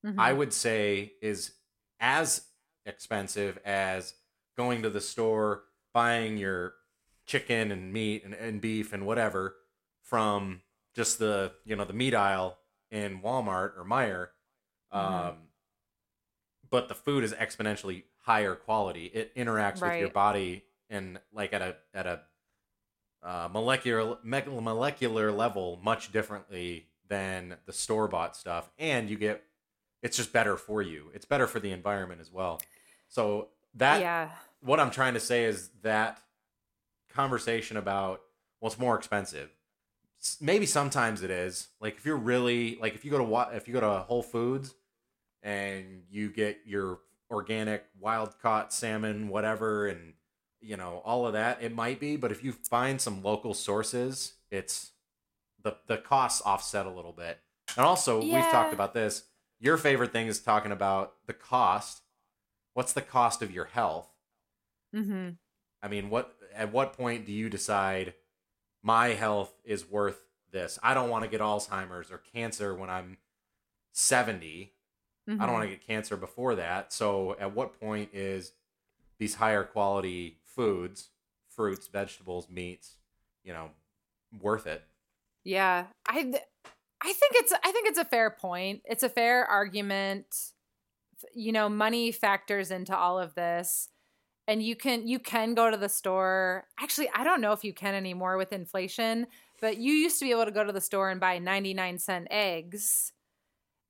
mm-hmm. 0.05 0.19
I 0.19 0.33
would 0.33 0.53
say 0.53 1.13
is 1.21 1.51
as 1.99 2.41
expensive 2.85 3.59
as 3.63 4.13
going 4.57 4.81
to 4.83 4.89
the 4.89 5.01
store, 5.01 5.63
buying 5.93 6.37
your 6.37 6.73
chicken 7.25 7.71
and 7.71 7.91
meat 7.91 8.23
and, 8.23 8.33
and 8.33 8.61
beef 8.61 8.93
and 8.93 9.05
whatever 9.05 9.55
from 10.03 10.61
just 10.93 11.19
the 11.19 11.51
you 11.65 11.75
know 11.75 11.85
the 11.85 11.93
meat 11.93 12.13
aisle 12.13 12.57
in 12.91 13.21
Walmart 13.21 13.77
or 13.77 13.85
Meijer. 13.85 14.27
Mm-hmm. 14.93 15.27
Um, 15.27 15.35
but 16.69 16.87
the 16.87 16.95
food 16.95 17.23
is 17.23 17.33
exponentially 17.33 18.03
higher 18.23 18.55
quality. 18.55 19.05
It 19.05 19.35
interacts 19.35 19.81
right. 19.81 19.93
with 19.93 19.99
your 20.01 20.09
body 20.09 20.63
and 20.89 21.19
like 21.33 21.53
at 21.53 21.61
a 21.61 21.75
at 21.93 22.05
a 22.05 22.21
uh, 23.23 23.49
molecular 23.51 24.17
molecular 24.23 25.31
level 25.31 25.79
much 25.83 26.11
differently 26.11 26.87
than 27.07 27.57
the 27.65 27.73
store 27.73 28.07
bought 28.07 28.35
stuff, 28.35 28.69
and 28.77 29.09
you 29.09 29.17
get 29.17 29.43
it's 30.01 30.17
just 30.17 30.31
better 30.31 30.57
for 30.57 30.81
you. 30.81 31.09
It's 31.13 31.25
better 31.25 31.47
for 31.47 31.59
the 31.59 31.71
environment 31.71 32.21
as 32.21 32.31
well. 32.31 32.61
So 33.07 33.49
that 33.75 34.01
yeah. 34.01 34.29
What 34.61 34.79
I'm 34.79 34.91
trying 34.91 35.13
to 35.13 35.19
say 35.19 35.45
is 35.45 35.69
that 35.83 36.19
conversation 37.09 37.77
about 37.77 38.21
well, 38.59 38.71
it's 38.71 38.79
more 38.79 38.95
expensive. 38.95 39.49
Maybe 40.41 40.65
sometimes 40.65 41.21
it 41.21 41.29
is. 41.29 41.67
Like 41.79 41.97
if 41.97 42.05
you're 42.05 42.17
really 42.17 42.77
like 42.81 42.95
if 42.95 43.05
you 43.05 43.11
go 43.11 43.23
to 43.23 43.55
if 43.55 43.67
you 43.67 43.73
go 43.73 43.81
to 43.81 43.99
Whole 43.99 44.23
Foods 44.23 44.73
and 45.43 46.03
you 46.09 46.29
get 46.29 46.59
your 46.65 46.99
organic 47.29 47.85
wild 47.99 48.39
caught 48.41 48.73
salmon, 48.73 49.29
whatever, 49.29 49.87
and 49.87 50.13
you 50.61 50.77
know 50.77 51.01
all 51.05 51.27
of 51.27 51.33
that, 51.33 51.61
it 51.61 51.75
might 51.75 51.99
be. 51.99 52.17
But 52.17 52.31
if 52.31 52.43
you 52.43 52.51
find 52.51 52.99
some 52.99 53.21
local 53.21 53.53
sources, 53.53 54.33
it's 54.49 54.91
the 55.61 55.75
the 55.87 55.97
costs 55.97 56.41
offset 56.45 56.85
a 56.85 56.91
little 56.91 57.13
bit. 57.13 57.39
And 57.77 57.85
also, 57.85 58.21
yeah. 58.21 58.35
we've 58.35 58.51
talked 58.51 58.73
about 58.73 58.93
this. 58.93 59.23
Your 59.59 59.77
favorite 59.77 60.11
thing 60.11 60.27
is 60.27 60.39
talking 60.39 60.71
about 60.71 61.13
the 61.27 61.33
cost 61.33 62.01
what's 62.75 62.93
the 62.93 63.01
cost 63.01 63.41
of 63.41 63.51
your 63.51 63.65
health? 63.65 64.07
Mm-hmm. 64.93 65.29
I 65.81 65.87
mean, 65.87 66.11
what 66.11 66.35
at 66.53 66.71
what 66.71 66.93
point 66.93 67.25
do 67.25 67.31
you 67.31 67.49
decide 67.49 68.13
my 68.83 69.09
health 69.09 69.51
is 69.63 69.89
worth 69.89 70.21
this? 70.51 70.77
I 70.83 70.93
don't 70.93 71.09
want 71.09 71.23
to 71.23 71.29
get 71.29 71.41
Alzheimer's 71.41 72.11
or 72.11 72.21
cancer 72.33 72.75
when 72.75 72.91
I'm 72.91 73.17
70. 73.93 74.73
Mm-hmm. 75.27 75.41
I 75.41 75.45
don't 75.45 75.53
want 75.53 75.63
to 75.63 75.67
mm-hmm. 75.67 75.79
get 75.79 75.87
cancer 75.87 76.15
before 76.15 76.55
that. 76.55 76.93
So, 76.93 77.35
at 77.39 77.55
what 77.55 77.79
point 77.79 78.09
is 78.13 78.51
these 79.17 79.35
higher 79.35 79.63
quality 79.63 80.37
foods, 80.43 81.09
fruits, 81.49 81.87
vegetables, 81.87 82.47
meats, 82.49 82.97
you 83.43 83.53
know, 83.53 83.69
worth 84.39 84.67
it? 84.67 84.83
Yeah, 85.43 85.85
I 86.07 86.33
I 87.01 87.13
think 87.13 87.33
it's 87.35 87.53
I 87.53 87.71
think 87.71 87.87
it's 87.87 87.99
a 87.99 88.05
fair 88.05 88.29
point. 88.29 88.81
It's 88.85 89.03
a 89.03 89.09
fair 89.09 89.45
argument 89.45 90.25
you 91.33 91.51
know 91.51 91.69
money 91.69 92.11
factors 92.11 92.71
into 92.71 92.95
all 92.95 93.19
of 93.19 93.35
this. 93.35 93.89
And 94.47 94.61
you 94.61 94.75
can 94.75 95.07
you 95.07 95.17
can 95.19 95.55
go 95.55 95.71
to 95.71 95.77
the 95.77 95.89
store. 95.89 96.65
Actually 96.79 97.09
i 97.15 97.23
don't 97.23 97.41
know 97.41 97.51
if 97.51 97.63
you 97.63 97.73
can 97.73 97.95
anymore 97.95 98.37
with 98.37 98.53
inflation 98.53 99.27
but 99.61 99.77
you 99.77 99.93
used 99.93 100.19
to 100.19 100.25
be 100.25 100.31
able 100.31 100.45
to 100.45 100.51
go 100.51 100.63
to 100.63 100.71
the 100.71 100.81
store 100.81 101.09
and 101.09 101.19
buy 101.19 101.39
99 101.39 101.99
cent 101.99 102.27
eggs. 102.29 103.13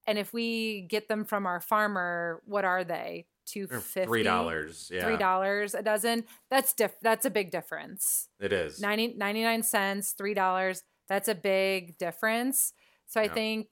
And 0.08 0.18
if 0.18 0.32
we 0.34 0.82
get 0.82 1.08
them 1.08 1.26
from 1.26 1.46
our 1.46 1.60
farmer 1.60 2.42
what 2.46 2.66
are 2.66 2.84
they? 2.84 3.26
Two 3.46 3.68
fifty? 3.68 4.06
three 4.06 4.24
dollars 4.24 4.90
yeah. 4.92 5.06
Three 5.06 5.18
dollars 5.18 5.76
a 5.76 5.84
dozen? 5.84 6.24
That's 6.50 6.74
diff 6.74 6.96
that's 7.02 7.26
a 7.26 7.30
big 7.30 7.52
difference. 7.52 8.28
It 8.40 8.52
is. 8.52 8.80
90, 8.80 9.16
99 9.18 9.64
cents 9.64 10.12
three 10.14 10.34
dollars 10.34 10.84
that's 11.08 11.28
a 11.28 11.36
big 11.36 11.98
difference. 11.98 12.74
So 13.08 13.22
i 13.22 13.28
think 13.28 13.68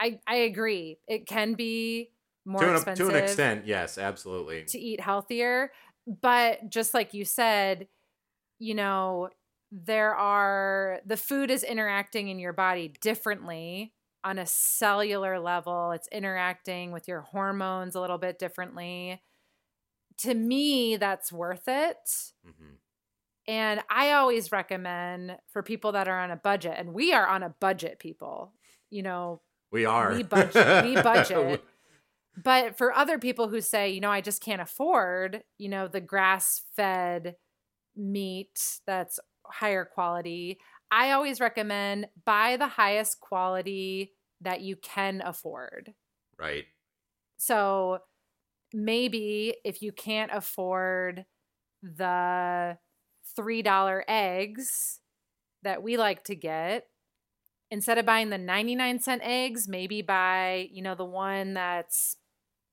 i 0.00 0.18
i 0.26 0.36
agree. 0.36 0.98
It 1.08 1.26
can 1.26 1.54
be 1.54 2.10
more 2.44 2.60
to 2.62 2.68
an, 2.68 2.74
expensive. 2.76 3.08
To 3.08 3.14
an 3.16 3.22
extent, 3.22 3.66
yes, 3.66 3.98
absolutely. 3.98 4.64
To 4.64 4.78
eat 4.78 5.00
healthier. 5.00 5.72
But 6.06 6.68
just 6.70 6.94
like 6.94 7.14
you 7.14 7.24
said, 7.24 7.86
you 8.58 8.74
know, 8.74 9.28
there 9.70 10.14
are 10.14 11.00
the 11.06 11.16
food 11.16 11.50
is 11.50 11.62
interacting 11.62 12.28
in 12.28 12.38
your 12.38 12.52
body 12.52 12.92
differently 13.00 13.92
on 14.24 14.38
a 14.38 14.46
cellular 14.46 15.38
level. 15.40 15.92
It's 15.92 16.08
interacting 16.08 16.92
with 16.92 17.08
your 17.08 17.20
hormones 17.22 17.94
a 17.94 18.00
little 18.00 18.18
bit 18.18 18.38
differently. 18.38 19.22
To 20.18 20.34
me, 20.34 20.96
that's 20.96 21.32
worth 21.32 21.66
it. 21.68 21.96
Mhm. 22.46 22.76
And 23.48 23.80
I 23.90 24.12
always 24.12 24.52
recommend 24.52 25.36
for 25.48 25.62
people 25.62 25.92
that 25.92 26.06
are 26.06 26.20
on 26.20 26.30
a 26.30 26.36
budget, 26.36 26.74
and 26.76 26.92
we 26.94 27.12
are 27.12 27.26
on 27.26 27.42
a 27.42 27.48
budget, 27.60 27.98
people. 27.98 28.52
You 28.90 29.02
know, 29.02 29.40
We 29.72 29.84
are. 29.86 30.12
We 30.12 30.22
budget- 30.22 30.84
we 30.84 30.94
budget. 31.02 31.64
But 32.36 32.78
for 32.78 32.92
other 32.92 33.18
people 33.18 33.48
who 33.48 33.60
say, 33.60 33.90
you 33.90 34.00
know, 34.00 34.10
I 34.10 34.20
just 34.20 34.42
can't 34.42 34.62
afford, 34.62 35.42
you 35.58 35.68
know, 35.68 35.88
the 35.88 36.00
grass 36.00 36.62
fed 36.74 37.36
meat 37.96 38.80
that's 38.86 39.20
higher 39.46 39.84
quality, 39.84 40.58
I 40.90 41.12
always 41.12 41.40
recommend 41.40 42.08
buy 42.24 42.56
the 42.56 42.68
highest 42.68 43.20
quality 43.20 44.12
that 44.40 44.60
you 44.60 44.76
can 44.76 45.22
afford. 45.24 45.94
right. 46.38 46.64
So 47.36 47.98
maybe 48.72 49.56
if 49.64 49.82
you 49.82 49.92
can't 49.92 50.30
afford 50.32 51.26
the 51.82 52.78
$3 53.38 54.02
eggs 54.08 55.00
that 55.62 55.82
we 55.82 55.96
like 55.96 56.24
to 56.24 56.36
get, 56.36 56.86
instead 57.70 57.98
of 57.98 58.06
buying 58.06 58.30
the 58.30 58.38
99 58.38 59.00
cent 59.00 59.22
eggs, 59.24 59.66
maybe 59.66 60.02
buy, 60.02 60.68
you 60.70 60.82
know, 60.82 60.94
the 60.94 61.04
one 61.04 61.54
that's 61.54 62.16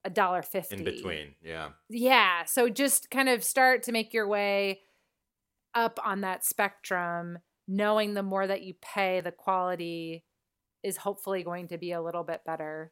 a 0.06 0.10
dollar 0.10 0.42
fifty 0.42 0.76
In 0.78 0.84
between. 0.84 1.36
Yeah. 1.42 1.70
Yeah. 1.90 2.46
So 2.46 2.70
just 2.70 3.10
kind 3.12 3.30
of 3.30 3.44
start 3.44 3.84
to 3.84 3.92
make 3.92 4.14
your 4.14 4.28
way 4.28 4.82
up 5.76 6.00
on 6.04 6.22
that 6.22 6.46
spectrum, 6.46 7.40
knowing 7.68 8.14
the 8.14 8.24
more 8.24 8.48
that 8.48 8.62
you 8.64 8.74
pay, 8.82 9.22
the 9.22 9.32
quality 9.32 10.24
is 10.84 10.98
hopefully 10.98 11.44
going 11.44 11.68
to 11.68 11.78
be 11.78 11.92
a 11.92 12.02
little 12.02 12.24
bit 12.24 12.42
better. 12.46 12.92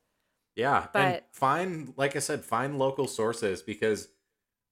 Yeah, 0.56 0.82
and 0.82 0.89
But- 0.93 1.28
find, 1.32 1.93
like 1.98 2.15
I 2.15 2.20
said, 2.20 2.43
find 2.43 2.78
local 2.78 3.08
sources 3.08 3.62
because 3.62 4.10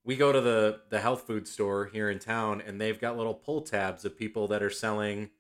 we 0.04 0.16
go 0.16 0.32
to 0.32 0.42
the 0.42 0.82
the 0.90 1.00
health 1.00 1.26
food 1.26 1.48
store 1.48 1.86
here 1.86 2.10
in 2.10 2.20
town, 2.20 2.62
and 2.62 2.80
they've 2.82 3.00
got 3.00 3.18
little 3.18 3.34
pull 3.34 3.62
tabs 3.62 4.04
of 4.06 4.18
people 4.18 4.48
that 4.50 4.62
are 4.62 4.70
selling 4.70 5.32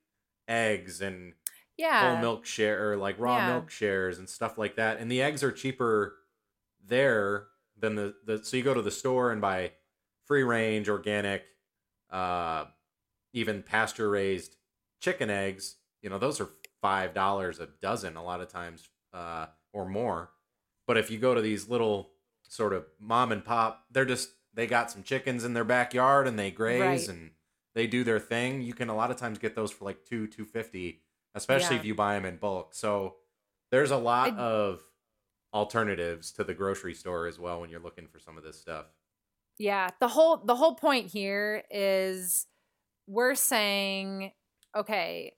eggs 0.47 1.01
and 1.01 1.33
Yeah. 1.77 2.11
whole 2.13 2.21
milk 2.21 2.45
share 2.45 2.89
or 2.91 2.95
like 2.97 3.19
raw 3.19 3.37
Yeah. 3.37 3.53
milk 3.53 3.69
shares 3.69 4.17
and 4.17 4.29
stuff 4.29 4.57
like 4.57 4.75
that. 4.75 4.97
And 4.99 5.11
the 5.11 5.21
eggs 5.21 5.43
are 5.43 5.51
cheaper 5.51 6.15
there 6.87 7.47
than 7.77 7.95
the, 7.95 8.15
the 8.25 8.43
so 8.43 8.57
you 8.57 8.63
go 8.63 8.73
to 8.73 8.81
the 8.81 8.91
store 8.91 9.31
and 9.31 9.41
buy 9.41 9.71
free 10.25 10.43
range, 10.43 10.89
organic, 10.89 11.43
uh, 12.09 12.65
even 13.33 13.63
pasture 13.63 14.09
raised 14.09 14.55
chicken 15.01 15.29
eggs. 15.29 15.75
You 16.01 16.09
know, 16.09 16.17
those 16.17 16.39
are 16.39 16.49
five 16.81 17.13
dollars 17.13 17.59
a 17.59 17.67
dozen 17.81 18.15
a 18.15 18.23
lot 18.23 18.41
of 18.41 18.47
times, 18.49 18.87
uh, 19.13 19.47
or 19.73 19.85
more. 19.85 20.31
But 20.87 20.97
if 20.97 21.09
you 21.09 21.17
go 21.17 21.33
to 21.33 21.41
these 21.41 21.67
little 21.67 22.11
sort 22.47 22.73
of 22.73 22.85
mom 22.99 23.31
and 23.31 23.43
pop, 23.43 23.85
they're 23.91 24.05
just 24.05 24.29
they 24.53 24.67
got 24.67 24.89
some 24.91 25.03
chickens 25.03 25.43
in 25.43 25.53
their 25.53 25.63
backyard 25.65 26.27
and 26.27 26.39
they 26.39 26.51
graze 26.51 27.07
Right. 27.09 27.17
and 27.17 27.31
they 27.73 27.87
do 27.87 28.03
their 28.05 28.19
thing. 28.19 28.61
You 28.61 28.73
can 28.73 28.87
a 28.87 28.95
lot 28.95 29.11
of 29.11 29.17
times 29.17 29.37
get 29.37 29.55
those 29.55 29.71
for 29.71 29.83
like 29.85 30.05
two 30.05 30.27
two 30.27 30.45
fifty, 30.45 31.01
especially 31.33 31.75
Yeah. 31.75 31.79
if 31.81 31.85
you 31.85 31.95
buy 31.95 32.13
them 32.15 32.25
in 32.25 32.37
bulk. 32.37 32.73
So 32.73 33.15
there's 33.71 33.91
a 33.91 33.97
lot 33.97 34.33
I- 34.33 34.37
of 34.37 34.81
alternatives 35.55 36.31
to 36.33 36.43
the 36.43 36.53
grocery 36.53 36.93
store 36.93 37.27
as 37.27 37.39
well 37.39 37.61
when 37.61 37.71
you're 37.71 37.79
looking 37.81 38.07
for 38.09 38.19
some 38.19 38.37
of 38.37 38.43
this 38.43 38.61
stuff. 38.61 38.87
Yeah, 39.57 39.91
the 39.99 40.07
whole 40.07 40.37
the 40.37 40.55
whole 40.55 40.75
point 40.75 41.07
here 41.11 41.63
is 41.69 42.45
we're 43.07 43.35
saying 43.35 44.33
okay, 44.75 45.33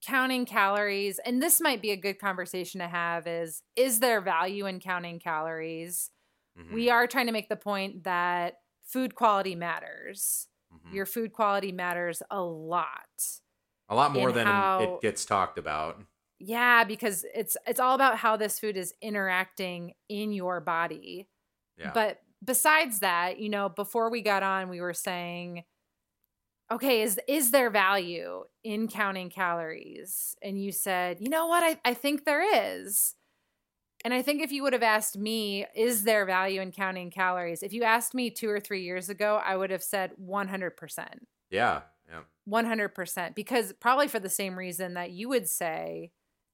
counting 0.00 0.46
calories 0.46 1.18
and 1.20 1.42
this 1.42 1.60
might 1.60 1.80
be 1.82 1.90
a 1.90 1.96
good 1.96 2.18
conversation 2.18 2.80
to 2.80 2.88
have 2.88 3.26
is 3.26 3.62
is 3.76 4.00
there 4.00 4.20
value 4.20 4.66
in 4.66 4.80
counting 4.80 5.18
calories? 5.20 6.10
Mhm, 6.54 6.76
We 6.76 6.90
are 6.90 7.06
trying 7.06 7.26
to 7.26 7.32
make 7.32 7.48
the 7.50 7.56
point 7.56 8.04
that 8.04 8.56
food 8.84 9.14
quality 9.16 9.56
matters. 9.56 10.48
mhm. 10.70 10.96
Your 10.96 11.06
food 11.06 11.32
quality 11.32 11.72
matters 11.72 12.22
a 12.30 12.42
lot. 12.42 13.40
a 13.88 13.94
lot 13.94 14.12
more 14.12 14.32
than 14.32 14.70
how- 14.72 14.72
it 14.76 15.00
gets 15.00 15.24
talked 15.24 15.58
about. 15.58 16.02
Yeah, 16.44 16.82
because 16.82 17.24
it's 17.34 17.56
it's 17.68 17.78
all 17.78 17.94
about 17.94 18.18
how 18.18 18.36
this 18.36 18.58
food 18.58 18.76
is 18.76 18.94
interacting 19.00 19.94
in 20.08 20.32
your 20.32 20.60
body. 20.60 21.28
Yeah. 21.78 21.92
But 21.94 22.18
besides 22.44 22.98
that, 22.98 23.38
you 23.38 23.48
know, 23.48 23.68
before 23.68 24.10
we 24.10 24.22
got 24.22 24.42
on, 24.42 24.68
we 24.68 24.80
were 24.80 24.92
saying, 24.92 25.62
okay, 26.70 27.02
is 27.02 27.20
is 27.28 27.52
there 27.52 27.70
value 27.70 28.42
in 28.64 28.88
counting 28.88 29.30
calories? 29.30 30.34
And 30.42 30.60
you 30.60 30.72
said, 30.72 31.18
you 31.20 31.28
know 31.28 31.46
what, 31.46 31.62
I, 31.62 31.78
I 31.84 31.94
think 31.94 32.24
there 32.24 32.42
is. 32.76 33.14
And 34.04 34.12
I 34.12 34.20
think 34.20 34.42
if 34.42 34.50
you 34.50 34.64
would 34.64 34.72
have 34.72 34.82
asked 34.82 35.16
me, 35.16 35.64
is 35.76 36.02
there 36.02 36.26
value 36.26 36.60
in 36.60 36.72
counting 36.72 37.12
calories? 37.12 37.62
If 37.62 37.72
you 37.72 37.84
asked 37.84 38.14
me 38.14 38.30
two 38.30 38.50
or 38.50 38.58
three 38.58 38.82
years 38.82 39.08
ago, 39.08 39.40
I 39.46 39.54
would 39.54 39.70
have 39.70 39.82
said 39.84 40.10
100%. 40.20 40.72
yeah, 41.52 41.82
yeah. 42.10 42.22
100% 42.48 43.36
because 43.36 43.72
probably 43.74 44.08
for 44.08 44.18
the 44.18 44.28
same 44.28 44.58
reason 44.58 44.94
that 44.94 45.12
you 45.12 45.28
would 45.28 45.48
say 45.48 46.10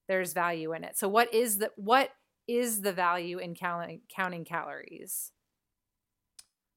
there's 0.09 0.33
value 0.33 0.73
in 0.75 0.85
it. 0.85 0.97
So 0.99 1.09
what 1.09 1.33
is 1.35 1.59
the 1.59 1.73
what 1.77 2.13
is 2.47 2.83
the 2.83 2.93
value 2.93 3.39
in 3.39 3.55
counting 3.55 4.03
counting 4.09 4.45
calories? 4.45 5.33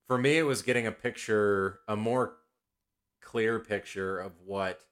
For 0.08 0.18
me, 0.18 0.38
it 0.38 0.44
was 0.44 0.62
getting 0.62 0.86
a 0.86 0.92
picture, 0.92 1.82
a 1.88 1.96
more 1.96 2.38
clear 3.22 3.60
picture 3.60 4.20
of 4.20 4.40
what 4.42 4.86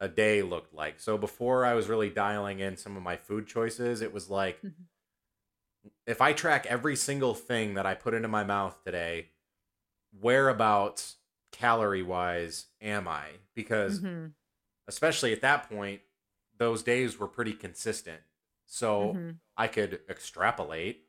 a 0.00 0.08
day 0.08 0.42
looked 0.42 0.72
like. 0.74 1.00
So 1.00 1.16
before 1.18 1.64
I 1.64 1.74
was 1.74 1.88
really 1.88 2.10
dialing 2.10 2.60
in 2.60 2.76
some 2.76 2.96
of 2.96 3.02
my 3.02 3.16
food 3.16 3.46
choices, 3.46 4.00
it 4.02 4.12
was 4.12 4.28
like 4.30 4.62
Mhm. 4.62 4.86
if 6.06 6.20
I 6.20 6.32
track 6.32 6.66
every 6.66 6.96
single 6.96 7.34
thing 7.34 7.74
that 7.74 7.86
I 7.86 7.94
put 7.94 8.14
into 8.14 8.28
my 8.28 8.44
mouth 8.44 8.82
today, 8.84 9.30
whereabouts 10.12 11.18
calorie 11.52 12.02
wise 12.02 12.68
am 12.80 13.08
I? 13.08 13.32
Because 13.54 14.02
Mhm, 14.02 14.34
especially 14.88 15.32
at 15.32 15.42
that 15.42 15.68
point, 15.68 16.02
those 16.58 16.82
days 16.82 17.18
were 17.18 17.28
pretty 17.28 17.52
consistent. 17.54 18.22
So 18.66 19.16
mhm. 19.16 19.40
I 19.56 19.68
could 19.68 20.02
extrapolate 20.08 21.08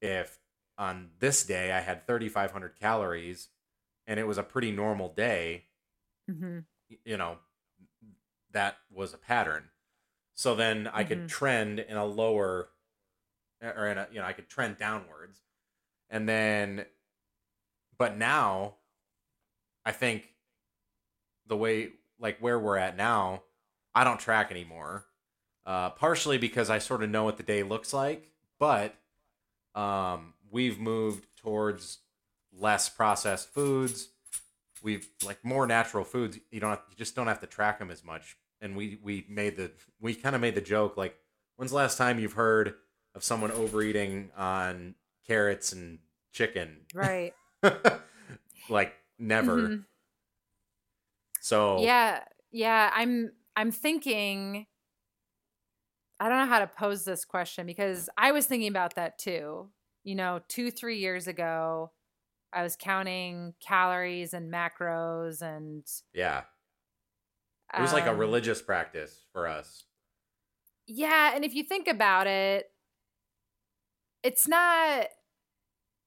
if 0.00 0.38
on 0.76 1.12
this 1.18 1.44
day 1.44 1.72
I 1.72 1.80
had 1.80 2.06
3,500 2.06 2.78
calories 2.78 3.48
and 4.06 4.20
it 4.20 4.26
was 4.26 4.38
a 4.38 4.42
pretty 4.42 4.72
normal 4.72 5.12
day, 5.14 5.68
Mhm. 6.28 6.66
you 7.04 7.16
know, 7.16 7.38
that 8.50 8.78
was 8.90 9.12
a 9.14 9.18
pattern. 9.18 9.70
So 10.34 10.54
then 10.54 10.88
I 10.88 11.04
could 11.04 11.26
Mhm. 11.26 11.28
trend 11.28 11.80
in 11.80 11.96
a 11.96 12.04
lower, 12.04 12.70
or 13.62 13.88
in 13.88 13.98
a, 13.98 14.08
you 14.12 14.20
know, 14.20 14.26
I 14.26 14.34
could 14.34 14.48
trend 14.48 14.78
downwards. 14.78 15.42
And 16.10 16.28
then, 16.28 16.86
but 17.98 18.16
now 18.16 18.78
I 19.84 19.92
think 19.92 20.36
the 21.46 21.56
way, 21.56 21.92
like 22.18 22.38
where 22.38 22.58
we're 22.58 22.76
at 22.76 22.96
now, 22.96 23.44
I 23.94 24.04
don't 24.04 24.20
track 24.20 24.50
anymore. 24.50 25.04
Uh, 25.66 25.90
partially 25.90 26.38
because 26.38 26.70
I 26.70 26.78
sort 26.78 27.02
of 27.02 27.10
know 27.10 27.24
what 27.24 27.36
the 27.36 27.42
day 27.42 27.62
looks 27.62 27.92
like, 27.92 28.32
but 28.58 28.94
um, 29.74 30.32
we've 30.50 30.78
moved 30.78 31.26
towards 31.36 31.98
less 32.58 32.88
processed 32.88 33.52
foods. 33.52 34.08
We've 34.82 35.06
like 35.22 35.44
more 35.44 35.66
natural 35.66 36.04
foods. 36.04 36.38
You 36.50 36.60
don't, 36.60 36.70
have, 36.70 36.82
you 36.88 36.96
just 36.96 37.14
don't 37.14 37.26
have 37.26 37.40
to 37.40 37.46
track 37.46 37.78
them 37.80 37.90
as 37.90 38.02
much. 38.02 38.38
And 38.62 38.76
we 38.76 38.98
we 39.02 39.26
made 39.28 39.56
the 39.56 39.70
we 40.00 40.14
kind 40.14 40.34
of 40.34 40.40
made 40.40 40.54
the 40.54 40.62
joke 40.62 40.96
like, 40.96 41.14
when's 41.56 41.70
the 41.70 41.76
last 41.76 41.98
time 41.98 42.18
you've 42.18 42.32
heard 42.32 42.74
of 43.14 43.22
someone 43.22 43.50
overeating 43.50 44.30
on 44.36 44.94
carrots 45.26 45.72
and 45.72 45.98
chicken? 46.32 46.78
Right. 46.94 47.34
like 48.70 48.94
never. 49.18 49.56
Mhm. 49.68 49.84
So 51.40 51.82
Yeah. 51.82 52.24
Yeah, 52.50 52.90
I'm 52.94 53.32
I'm 53.58 53.72
thinking 53.72 54.66
I 56.20 56.28
don't 56.28 56.38
know 56.38 56.46
how 56.46 56.60
to 56.60 56.66
pose 56.66 57.04
this 57.04 57.24
question 57.24 57.66
because 57.66 58.08
I 58.16 58.32
was 58.32 58.46
thinking 58.46 58.68
about 58.68 58.94
that 58.94 59.18
too. 59.18 59.70
You 60.04 60.14
know, 60.14 60.40
2 60.48 60.70
3 60.70 60.98
years 60.98 61.26
ago, 61.26 61.92
I 62.52 62.62
was 62.62 62.76
counting 62.76 63.54
calories 63.60 64.34
and 64.34 64.52
macros 64.52 65.42
and 65.42 65.86
yeah, 66.12 66.44
it 67.76 67.80
was 67.80 67.92
like 67.92 68.06
a 68.06 68.12
um, 68.12 68.18
religious 68.18 68.60
practice 68.60 69.24
for 69.32 69.46
us. 69.46 69.84
Yeah, 70.86 71.32
and 71.34 71.44
if 71.44 71.54
you 71.54 71.62
think 71.62 71.86
about 71.86 72.26
it, 72.26 72.70
it's 74.22 74.48
not 74.48 75.06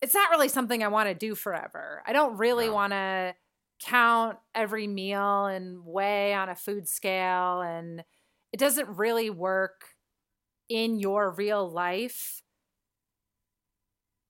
it's 0.01 0.13
not 0.13 0.31
really 0.31 0.47
something 0.49 0.83
I 0.83 0.87
want 0.87 1.09
to 1.09 1.15
do 1.15 1.35
forever. 1.35 2.01
I 2.05 2.13
don't 2.13 2.37
really 2.37 2.67
No. 2.67 2.73
want 2.73 2.93
to 2.93 3.35
count 3.81 4.37
every 4.53 4.87
meal 4.87 5.45
and 5.45 5.85
weigh 5.85 6.33
on 6.33 6.49
a 6.49 6.55
food 6.55 6.87
scale 6.87 7.61
and 7.61 8.03
it 8.53 8.59
doesn't 8.59 8.89
really 8.89 9.29
work 9.29 9.85
in 10.69 10.99
your 10.99 11.31
real 11.31 11.69
life 11.69 12.41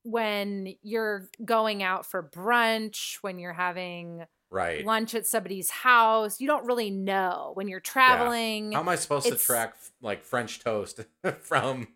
when 0.04 0.74
you're 0.82 1.30
going 1.44 1.84
out 1.84 2.06
for 2.06 2.24
brunch, 2.24 3.18
when 3.22 3.38
you're 3.38 3.54
having 3.54 4.26
right. 4.50 4.86
lunch 4.86 5.14
at 5.14 5.28
somebody's 5.28 5.70
house. 5.70 6.40
You 6.40 6.48
don't 6.48 6.66
really 6.66 6.90
know 6.90 7.52
when 7.54 7.68
you're 7.68 7.80
traveling. 7.80 8.72
How 8.72 8.80
am 8.80 8.90
I 8.90 8.96
supposed 8.96 9.28
to 9.28 9.36
track 9.36 9.76
like 10.02 10.24
French 10.24 10.60
toast 10.60 11.02
from 11.42 11.88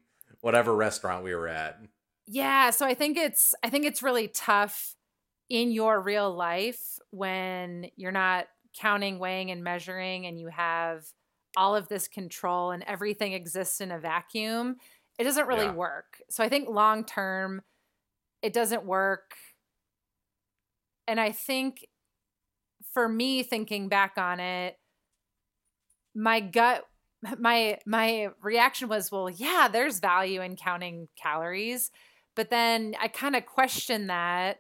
whatever 0.42 0.76
restaurant 0.76 1.24
we 1.24 1.34
were 1.34 1.48
at? 1.48 1.80
Yeah, 2.28 2.72
so 2.72 2.86
I 2.86 2.94
think 2.94 3.18
it's 3.18 3.54
I 3.64 3.70
think 3.70 3.86
it's 3.86 4.02
really 4.02 4.28
tough 4.28 4.95
in 5.50 5.72
your 5.72 6.02
real 6.02 6.34
life 6.36 6.98
when 7.12 7.90
you're 7.96 8.12
not 8.12 8.48
counting, 8.78 9.20
weighing 9.20 9.52
and 9.52 9.64
measuring 9.64 10.26
and 10.26 10.40
you 10.40 10.48
have 10.48 11.06
all 11.56 11.76
of 11.76 11.88
this 11.88 12.08
control 12.08 12.72
and 12.72 12.84
everything 12.84 13.34
exists 13.34 13.80
in 13.80 13.92
a 13.92 14.00
vacuum. 14.00 14.76
It 15.18 15.24
doesn't 15.24 15.48
really 15.48 15.70
Yeah. 15.70 15.72
work. 15.72 16.22
So 16.30 16.44
I 16.44 16.50
think 16.50 16.70
long 16.70 17.06
term 17.06 17.62
it 18.42 18.54
doesn't 18.54 18.86
work. 18.86 19.36
And 21.08 21.20
I 21.20 21.32
think 21.32 21.86
for 22.94 23.08
me 23.08 23.44
thinking 23.44 23.90
back 23.90 24.18
on 24.18 24.40
it 24.40 24.78
my 26.14 26.40
gut 26.40 26.84
my 27.40 27.80
my 27.86 28.30
reaction 28.42 28.88
was 28.88 29.12
well 29.12 29.30
yeah 29.30 29.68
there's 29.72 30.00
value 30.00 30.42
in 30.42 30.56
counting 30.56 31.08
calories 31.22 31.92
but 32.36 32.50
then 32.50 32.96
i 33.00 33.08
kind 33.08 33.36
of 33.36 33.46
question 33.46 34.08
that 34.08 34.58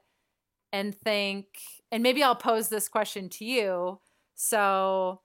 and 0.75 0.93
think 0.93 1.45
and 1.91 2.03
maybe 2.03 2.21
i'll 2.21 2.35
pose 2.35 2.67
this 2.69 2.87
question 2.87 3.29
to 3.29 3.45
you 3.45 3.99
so 4.35 5.21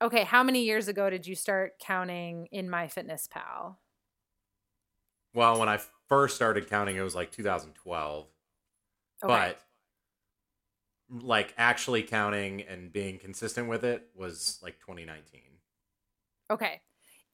okay 0.00 0.22
how 0.24 0.42
many 0.42 0.62
years 0.62 0.86
ago 0.88 1.10
did 1.10 1.26
you 1.26 1.34
start 1.34 1.72
counting 1.80 2.46
in 2.52 2.68
MyFitnessPal 2.68 3.76
Well, 5.34 5.58
when 5.58 5.68
I 5.68 5.78
first 6.08 6.36
started 6.36 6.68
counting, 6.68 6.96
it 6.96 7.02
was 7.02 7.14
like 7.14 7.30
2012. 7.30 8.26
Okay. 9.22 9.32
But 9.32 9.60
like 11.24 11.54
actually 11.56 12.02
counting 12.02 12.62
and 12.62 12.92
being 12.92 13.18
consistent 13.18 13.68
with 13.68 13.84
it 13.84 14.08
was 14.14 14.58
like 14.62 14.78
2019. 14.80 15.40
Okay. 16.50 16.80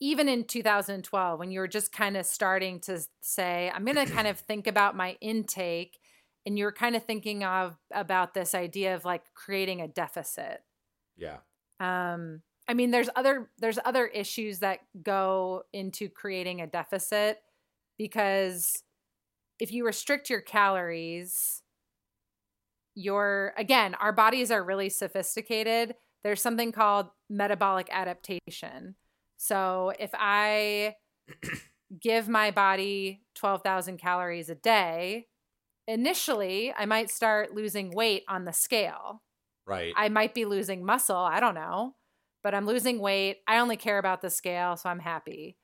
Even 0.00 0.28
in 0.28 0.44
2012, 0.44 1.38
when 1.38 1.50
you 1.50 1.60
were 1.60 1.68
just 1.68 1.92
kind 1.92 2.16
of 2.16 2.26
starting 2.26 2.80
to 2.80 3.00
say, 3.20 3.70
I'm 3.74 3.84
going 3.84 4.06
to 4.06 4.12
kind 4.12 4.28
of 4.28 4.38
think 4.40 4.66
about 4.66 4.96
my 4.96 5.16
intake, 5.20 5.98
and 6.46 6.58
you're 6.58 6.72
kind 6.72 6.96
of 6.96 7.04
thinking 7.04 7.44
of 7.44 7.76
about 7.92 8.34
this 8.34 8.54
idea 8.54 8.94
of 8.94 9.04
like 9.04 9.22
creating 9.34 9.80
a 9.80 9.88
deficit. 9.88 10.62
Yeah. 11.16 11.38
Um, 11.80 12.42
I 12.68 12.74
mean, 12.74 12.90
there's 12.90 13.10
other 13.16 13.50
there's 13.58 13.78
other 13.84 14.06
issues 14.06 14.60
that 14.60 14.80
go 15.02 15.64
into 15.72 16.08
creating 16.08 16.60
a 16.60 16.66
deficit 16.66 17.38
because 17.98 18.82
if 19.60 19.72
you 19.72 19.84
restrict 19.86 20.30
your 20.30 20.40
calories, 20.40 21.62
your 22.94 23.52
again, 23.56 23.94
our 23.96 24.12
bodies 24.12 24.50
are 24.50 24.64
really 24.64 24.88
sophisticated. 24.88 25.94
There's 26.22 26.40
something 26.40 26.72
called 26.72 27.08
metabolic 27.28 27.88
adaptation. 27.90 28.94
So 29.36 29.92
if 29.98 30.10
I 30.14 30.96
give 32.00 32.28
my 32.28 32.50
body 32.50 33.22
12,000 33.34 33.98
calories 33.98 34.48
a 34.48 34.54
day, 34.54 35.26
initially 35.86 36.72
I 36.76 36.86
might 36.86 37.10
start 37.10 37.54
losing 37.54 37.90
weight 37.90 38.24
on 38.28 38.44
the 38.44 38.52
scale. 38.52 39.22
Right. 39.66 39.92
I 39.96 40.08
might 40.08 40.34
be 40.34 40.44
losing 40.44 40.84
muscle. 40.84 41.16
I 41.16 41.40
don't 41.40 41.54
know. 41.54 41.94
But 42.42 42.54
I'm 42.54 42.66
losing 42.66 42.98
weight. 42.98 43.38
I 43.48 43.58
only 43.58 43.76
care 43.76 43.98
about 43.98 44.20
the 44.20 44.28
scale, 44.28 44.76
so 44.76 44.90
I'm 44.90 44.98
happy. 44.98 45.56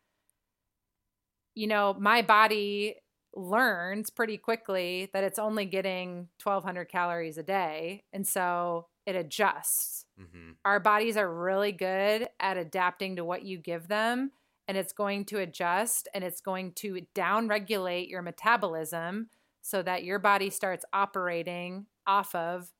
You 1.55 1.67
know, 1.67 1.95
my 1.99 2.23
body 2.23 2.97
learns 3.35 4.11
pretty 4.11 4.39
quickly 4.39 5.11
that 5.13 5.25
it's 5.25 5.39
only 5.39 5.67
getting 5.67 6.29
1200 6.43 6.87
calories 6.87 7.39
a 7.39 7.43
day. 7.43 8.05
And 8.13 8.27
so 8.27 8.87
it 9.07 9.15
adjusts. 9.15 10.07
hmm 10.19 10.53
Our 10.65 10.81
bodies 10.81 11.17
are 11.17 11.33
really 11.33 11.73
good 11.73 12.29
at 12.39 12.57
adapting 12.57 13.17
to 13.17 13.25
what 13.25 13.45
you 13.45 13.59
give 13.59 13.89
them. 13.89 14.33
And 14.69 14.77
it's 14.79 14.93
going 14.93 15.25
to 15.27 15.39
adjust 15.41 16.09
and 16.15 16.23
it's 16.23 16.41
going 16.41 16.73
to 16.75 17.01
down 17.15 17.49
regulate 17.49 18.09
your 18.09 18.23
metabolism 18.23 19.29
so 19.63 19.83
that 19.83 20.05
your 20.05 20.19
body 20.19 20.51
starts 20.51 20.85
operating 20.93 21.87
off 22.07 22.35
of 22.35 22.73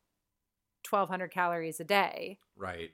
1200 0.89 1.29
calories 1.29 1.81
a 1.81 1.85
day. 1.85 2.39
Right. 2.57 2.91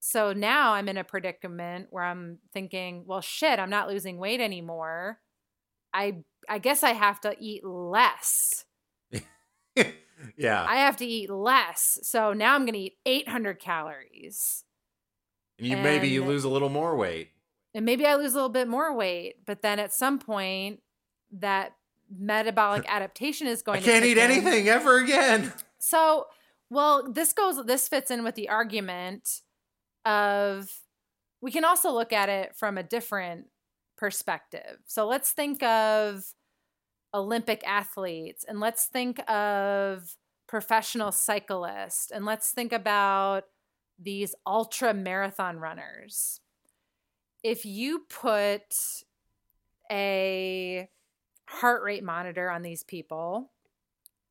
So 0.00 0.32
now 0.32 0.74
I'm 0.74 0.88
in 0.88 0.98
a 0.98 1.04
predicament 1.04 1.86
where 1.90 2.04
I'm 2.04 2.38
thinking, 2.52 3.04
well 3.06 3.20
shit, 3.20 3.58
I'm 3.58 3.70
not 3.70 3.88
losing 3.88 4.18
weight 4.18 4.40
anymore. 4.40 5.18
I 5.94 6.24
I 6.48 6.58
guess 6.58 6.82
I 6.82 6.90
have 6.90 7.20
to 7.22 7.34
eat 7.40 7.64
less. 7.64 8.66
yeah. 10.36 10.66
I 10.68 10.76
have 10.76 10.96
to 10.98 11.06
eat 11.06 11.30
less. 11.30 11.98
So 12.02 12.32
now 12.32 12.54
I'm 12.54 12.62
going 12.66 12.74
to 12.74 12.80
eat 12.80 12.98
800 13.06 13.58
calories. 13.58 14.64
and 15.58 15.68
you 15.68 15.76
maybe 15.78 16.08
you 16.08 16.24
lose 16.24 16.44
a 16.44 16.50
little 16.50 16.68
more 16.68 16.96
weight. 16.96 17.30
And 17.74 17.84
maybe 17.84 18.06
I 18.06 18.16
lose 18.16 18.32
a 18.32 18.36
little 18.36 18.50
bit 18.50 18.68
more 18.68 18.94
weight, 18.94 19.36
but 19.46 19.62
then 19.62 19.78
at 19.78 19.92
some 19.92 20.18
point 20.18 20.80
that 21.32 21.72
metabolic 22.10 22.84
adaptation 22.88 23.46
is 23.46 23.62
going 23.62 23.78
I 23.78 23.80
to 23.80 23.86
can't 23.86 24.04
eat 24.04 24.18
in. 24.18 24.30
anything 24.30 24.68
ever 24.68 24.98
again. 24.98 25.52
So, 25.78 26.26
well, 26.70 27.10
this 27.10 27.32
goes 27.32 27.64
this 27.66 27.88
fits 27.88 28.10
in 28.10 28.24
with 28.24 28.34
the 28.34 28.48
argument 28.48 29.40
of 30.04 30.70
we 31.40 31.50
can 31.50 31.64
also 31.64 31.92
look 31.92 32.12
at 32.12 32.28
it 32.28 32.56
from 32.56 32.78
a 32.78 32.82
different 32.82 33.46
perspective. 33.96 34.78
So, 34.86 35.06
let's 35.06 35.32
think 35.32 35.62
of 35.62 36.24
Olympic 37.12 37.62
athletes 37.66 38.44
and 38.48 38.60
let's 38.60 38.86
think 38.86 39.20
of 39.30 40.16
professional 40.46 41.12
cyclists 41.12 42.10
and 42.10 42.24
let's 42.24 42.50
think 42.50 42.72
about 42.72 43.44
these 43.98 44.34
ultra 44.46 44.92
marathon 44.92 45.58
runners. 45.58 46.40
If 47.42 47.64
you 47.66 48.00
put 48.08 48.74
a 49.92 50.88
heart 51.46 51.82
rate 51.82 52.04
monitor 52.04 52.50
on 52.50 52.62
these 52.62 52.82
people 52.82 53.50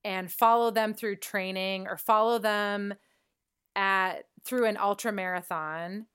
and 0.03 0.32
follow 0.32 0.72
them 0.72 0.93
through 0.93 1.16
training 1.16 1.88
or 1.88 1.97
follow 1.97 2.39
them 2.39 2.93
at 3.76 4.26
through 4.43 4.66
an 4.66 4.78
ultra 4.78 5.11
marathon 5.11 6.05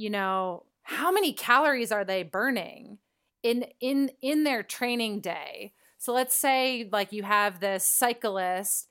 you 0.00 0.08
know 0.08 0.64
how 0.82 1.12
many 1.12 1.32
calories 1.32 1.92
are 1.92 2.04
they 2.04 2.22
burning 2.22 2.98
in 3.42 3.66
in 3.80 4.10
in 4.22 4.44
their 4.44 4.62
training 4.62 5.20
day? 5.20 5.74
So 5.98 6.12
let's 6.14 6.34
say 6.34 6.88
like 6.90 7.12
you 7.12 7.22
have 7.22 7.60
this 7.60 7.84
cyclist 7.84 8.88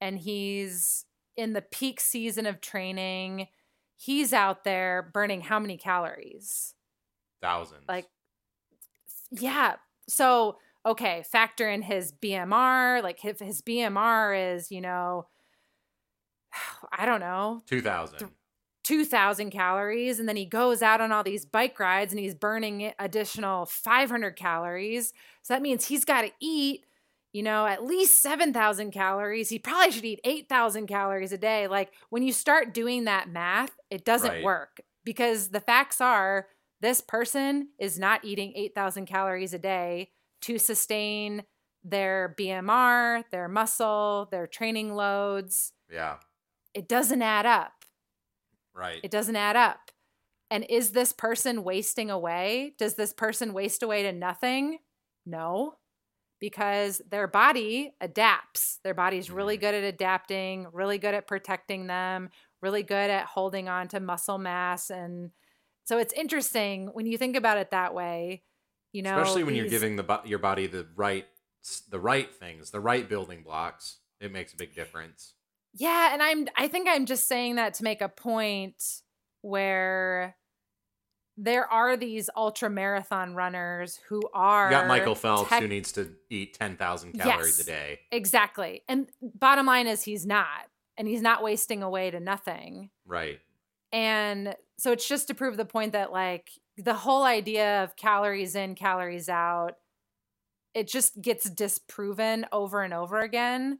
and 0.00 0.18
he's 0.18 1.04
in 1.36 1.52
the 1.52 1.62
peak 1.62 2.00
season 2.00 2.46
of 2.46 2.60
training. 2.60 3.48
He's 3.96 4.32
out 4.32 4.62
there 4.64 5.10
burning 5.12 5.40
how 5.40 5.58
many 5.58 5.76
calories? 5.76 6.74
Thousands. 7.40 7.82
like 7.88 8.06
yeah. 9.32 9.76
So 10.08 10.58
okay 10.84 11.22
factor 11.30 11.68
in 11.68 11.82
his 11.82 12.12
bmr 12.12 13.02
like 13.02 13.24
if 13.24 13.38
his 13.38 13.62
bmr 13.62 14.54
is 14.54 14.70
you 14.70 14.80
know 14.80 15.26
i 16.92 17.06
don't 17.06 17.20
know 17.20 17.62
2000. 17.66 18.30
2000 18.84 19.50
calories 19.50 20.18
and 20.18 20.28
then 20.28 20.34
he 20.36 20.44
goes 20.44 20.82
out 20.82 21.00
on 21.00 21.12
all 21.12 21.22
these 21.22 21.46
bike 21.46 21.78
rides 21.78 22.12
and 22.12 22.18
he's 22.18 22.34
burning 22.34 22.92
additional 22.98 23.64
500 23.66 24.32
calories 24.36 25.12
so 25.42 25.54
that 25.54 25.62
means 25.62 25.86
he's 25.86 26.04
got 26.04 26.22
to 26.22 26.32
eat 26.40 26.84
you 27.32 27.44
know 27.44 27.64
at 27.64 27.84
least 27.84 28.20
7000 28.20 28.90
calories 28.90 29.48
he 29.48 29.58
probably 29.58 29.92
should 29.92 30.04
eat 30.04 30.20
8000 30.24 30.88
calories 30.88 31.30
a 31.32 31.38
day 31.38 31.68
like 31.68 31.92
when 32.10 32.24
you 32.24 32.32
start 32.32 32.74
doing 32.74 33.04
that 33.04 33.28
math 33.30 33.70
it 33.88 34.04
doesn't 34.04 34.30
Right. 34.30 34.42
work 34.42 34.80
because 35.04 35.50
the 35.50 35.60
facts 35.60 36.00
are 36.00 36.48
this 36.80 37.00
person 37.00 37.68
is 37.78 38.00
not 38.00 38.24
eating 38.24 38.52
8000 38.56 39.06
calories 39.06 39.54
a 39.54 39.58
day 39.58 40.10
to 40.42 40.58
sustain 40.58 41.44
their 41.84 42.34
BMR, 42.38 43.24
their 43.30 43.48
muscle, 43.48 44.28
their 44.30 44.46
training 44.46 44.94
loads. 44.94 45.72
Yeah. 45.90 46.18
It 46.74 46.88
doesn't 46.88 47.22
add 47.22 47.46
up. 47.46 47.84
Right. 48.74 49.00
It 49.02 49.10
doesn't 49.10 49.36
add 49.36 49.56
up. 49.56 49.90
And 50.50 50.64
is 50.68 50.90
this 50.92 51.12
person 51.12 51.64
wasting 51.64 52.10
away? 52.10 52.74
Does 52.78 52.94
this 52.94 53.12
person 53.12 53.52
waste 53.52 53.82
away 53.82 54.02
to 54.02 54.12
nothing? 54.12 54.78
No, 55.24 55.76
because 56.40 57.00
their 57.08 57.26
body 57.26 57.94
adapts. 58.00 58.78
Their 58.84 58.94
body's 58.94 59.30
really 59.30 59.56
Mhm. 59.56 59.60
good 59.60 59.74
at 59.74 59.84
adapting, 59.84 60.68
really 60.72 60.98
good 60.98 61.14
at 61.14 61.26
protecting 61.26 61.86
them, 61.86 62.30
really 62.60 62.82
good 62.82 63.10
at 63.10 63.26
holding 63.26 63.68
on 63.68 63.88
to 63.88 64.00
muscle 64.00 64.38
mass. 64.38 64.90
And 64.90 65.32
so 65.84 65.98
it's 65.98 66.12
interesting 66.14 66.88
when 66.88 67.06
you 67.06 67.16
think 67.18 67.36
about 67.36 67.58
it 67.58 67.70
that 67.70 67.94
way. 67.94 68.44
You 68.92 69.02
know, 69.02 69.18
Especially 69.18 69.44
when 69.44 69.54
you're 69.54 69.68
giving 69.68 69.96
the 69.96 70.20
your 70.24 70.38
body 70.38 70.66
the 70.66 70.86
right 70.96 71.26
the 71.90 72.00
right 72.00 72.34
things, 72.34 72.70
the 72.70 72.80
right 72.80 73.08
building 73.08 73.42
blocks. 73.42 73.98
It 74.20 74.32
makes 74.32 74.52
a 74.52 74.56
big 74.56 74.74
difference. 74.74 75.34
Yeah, 75.74 76.12
and 76.12 76.22
I'm 76.22 76.46
I 76.56 76.68
think 76.68 76.88
I'm 76.88 77.06
just 77.06 77.26
saying 77.26 77.56
that 77.56 77.74
to 77.74 77.84
make 77.84 78.00
a 78.02 78.08
point 78.08 78.82
where 79.40 80.36
there 81.38 81.66
are 81.66 81.96
these 81.96 82.28
ultra 82.36 82.68
marathon 82.68 83.34
runners 83.34 83.98
who 84.08 84.20
are 84.34 84.66
You 84.70 84.76
got 84.76 84.86
Michael 84.86 85.14
Phelps 85.14 85.48
tech- 85.48 85.62
who 85.62 85.68
needs 85.68 85.90
to 85.92 86.14
eat 86.28 86.52
10,000 86.54 87.12
calories 87.12 87.58
Yes. 87.58 87.60
a 87.60 87.64
day. 87.64 88.00
Exactly. 88.10 88.82
And 88.86 89.08
bottom 89.22 89.64
line 89.66 89.86
is 89.86 90.02
he's 90.02 90.26
not. 90.26 90.68
and 90.98 91.08
he's 91.08 91.22
not 91.22 91.42
wasting 91.42 91.82
away 91.82 92.10
to 92.10 92.20
nothing. 92.20 92.90
Right. 93.06 93.40
And 93.92 94.54
so 94.78 94.92
it's 94.92 95.06
just 95.06 95.28
to 95.28 95.34
prove 95.34 95.56
the 95.56 95.64
point 95.64 95.92
that 95.92 96.12
like 96.12 96.50
the 96.78 96.94
whole 96.94 97.24
idea 97.24 97.84
of 97.84 97.96
calories 97.96 98.54
in, 98.54 98.74
calories 98.74 99.28
out, 99.28 99.72
it 100.74 100.88
just 100.88 101.20
gets 101.20 101.48
disproven 101.50 102.46
over 102.50 102.82
and 102.82 102.94
over 102.94 103.20
again. 103.20 103.78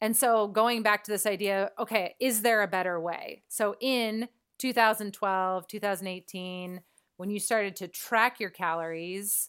And 0.00 0.16
so 0.16 0.48
going 0.48 0.82
back 0.82 1.04
to 1.04 1.10
this 1.10 1.24
idea, 1.24 1.70
okay, 1.78 2.16
is 2.20 2.42
there 2.42 2.62
a 2.62 2.68
better 2.68 3.00
way? 3.00 3.42
So 3.48 3.76
in 3.80 4.28
2012, 4.58 5.68
2018, 5.68 6.80
when 7.16 7.30
you 7.30 7.38
started 7.38 7.76
to 7.76 7.88
track 7.88 8.40
your 8.40 8.50
calories, 8.50 9.48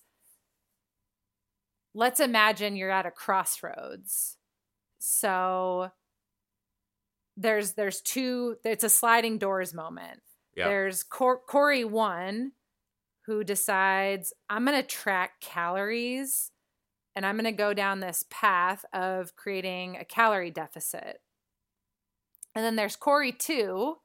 let's 1.93 2.19
imagine 2.19 2.75
you're 2.75 2.91
at 2.91 3.05
a 3.05 3.11
crossroads. 3.11 4.37
So 4.99 5.91
there's 7.37 7.73
there's 7.73 8.01
two 8.01 8.57
it's 8.65 8.83
a 8.83 8.89
sliding 8.89 9.37
doors 9.37 9.73
moment. 9.73 10.21
Yeah. 10.55 10.67
There's 10.67 11.03
Cor- 11.03 11.41
Cory 11.47 11.85
one 11.85 12.53
who 13.27 13.43
decides 13.43 14.33
I'm 14.49 14.65
going 14.65 14.81
to 14.81 14.87
track 14.87 15.39
calories 15.39 16.51
and 17.15 17.25
I'm 17.25 17.35
going 17.35 17.45
to 17.45 17.51
go 17.51 17.73
down 17.73 17.99
this 17.99 18.25
path 18.29 18.83
of 18.91 19.35
creating 19.35 19.97
a 19.97 20.05
calorie 20.05 20.51
deficit. 20.51 21.19
And 22.55 22.65
then 22.65 22.75
there's 22.75 22.95
Cory 22.95 23.31
2 23.31 23.95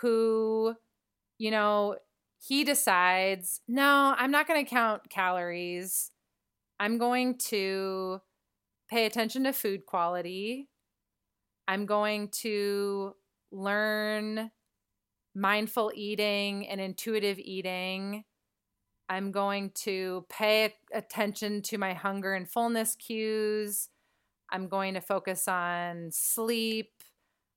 who 0.00 0.74
you 1.38 1.52
know, 1.52 1.96
he 2.40 2.64
decides, 2.64 3.60
"No, 3.68 4.14
I'm 4.18 4.32
not 4.32 4.48
going 4.48 4.64
to 4.64 4.68
count 4.68 5.08
calories. 5.08 6.10
I'm 6.80 6.98
going 6.98 7.38
to 7.48 8.20
pay 8.90 9.06
attention 9.06 9.44
to 9.44 9.52
food 9.52 9.86
quality. 9.86 10.68
I'm 11.68 11.84
going 11.86 12.28
to 12.42 13.14
learn 13.52 14.50
mindful 15.34 15.92
eating 15.94 16.66
and 16.66 16.80
intuitive 16.80 17.38
eating. 17.38 18.24
I'm 19.10 19.30
going 19.30 19.70
to 19.82 20.26
pay 20.28 20.74
attention 20.92 21.62
to 21.62 21.78
my 21.78 21.92
hunger 21.92 22.34
and 22.34 22.50
fullness 22.50 22.96
cues. 22.96 23.88
I'm 24.50 24.68
going 24.68 24.94
to 24.94 25.00
focus 25.00 25.46
on 25.46 26.08
sleep. 26.10 26.90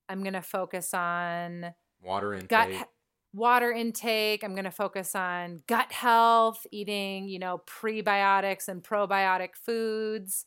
I'm 0.09 0.22
going 0.24 0.34
to 0.34 0.41
focus 0.41 0.93
on 0.93 1.74
Water 2.03 2.34
intake. 2.34 2.49
gut 2.49 2.88
water 3.34 3.72
intake. 3.72 4.43
I'm 4.43 4.53
going 4.53 4.66
to 4.66 4.72
focus 4.72 5.16
on 5.16 5.62
gut 5.68 5.91
health, 5.91 6.68
eating, 6.72 7.30
you 7.30 7.39
know, 7.39 7.62
prebiotics 7.66 8.68
and 8.68 8.84
probiotic 8.84 9.55
foods. 9.55 10.45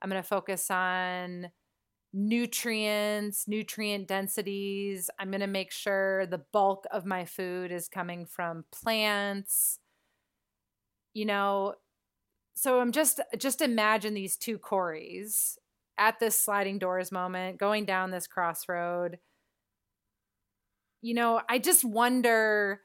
I'm 0.00 0.08
going 0.08 0.22
to 0.22 0.26
focus 0.26 0.70
on 0.70 1.50
nutrients, 2.12 3.48
nutrient 3.48 4.06
densities. 4.06 5.10
I'm 5.18 5.30
going 5.30 5.40
to 5.40 5.46
make 5.46 5.72
sure 5.72 6.26
the 6.26 6.44
bulk 6.52 6.84
of 6.90 7.06
my 7.06 7.24
food 7.24 7.72
is 7.72 7.88
coming 7.88 8.26
from 8.26 8.64
plants. 8.70 9.78
You 11.14 11.26
know, 11.26 11.74
so 12.54 12.80
I'm 12.80 12.92
just 12.92 13.20
just 13.36 13.60
imagine 13.60 14.14
these 14.14 14.36
two 14.36 14.58
Corys 14.58 15.56
at 15.98 16.18
this 16.20 16.38
sliding 16.38 16.78
doors 16.78 17.12
moment, 17.12 17.58
going 17.58 17.84
down 17.84 18.10
this 18.10 18.26
crossroad. 18.26 19.18
You 21.02 21.14
know, 21.14 21.40
I 21.48 21.58
just 21.58 21.84
wonder 21.84 22.80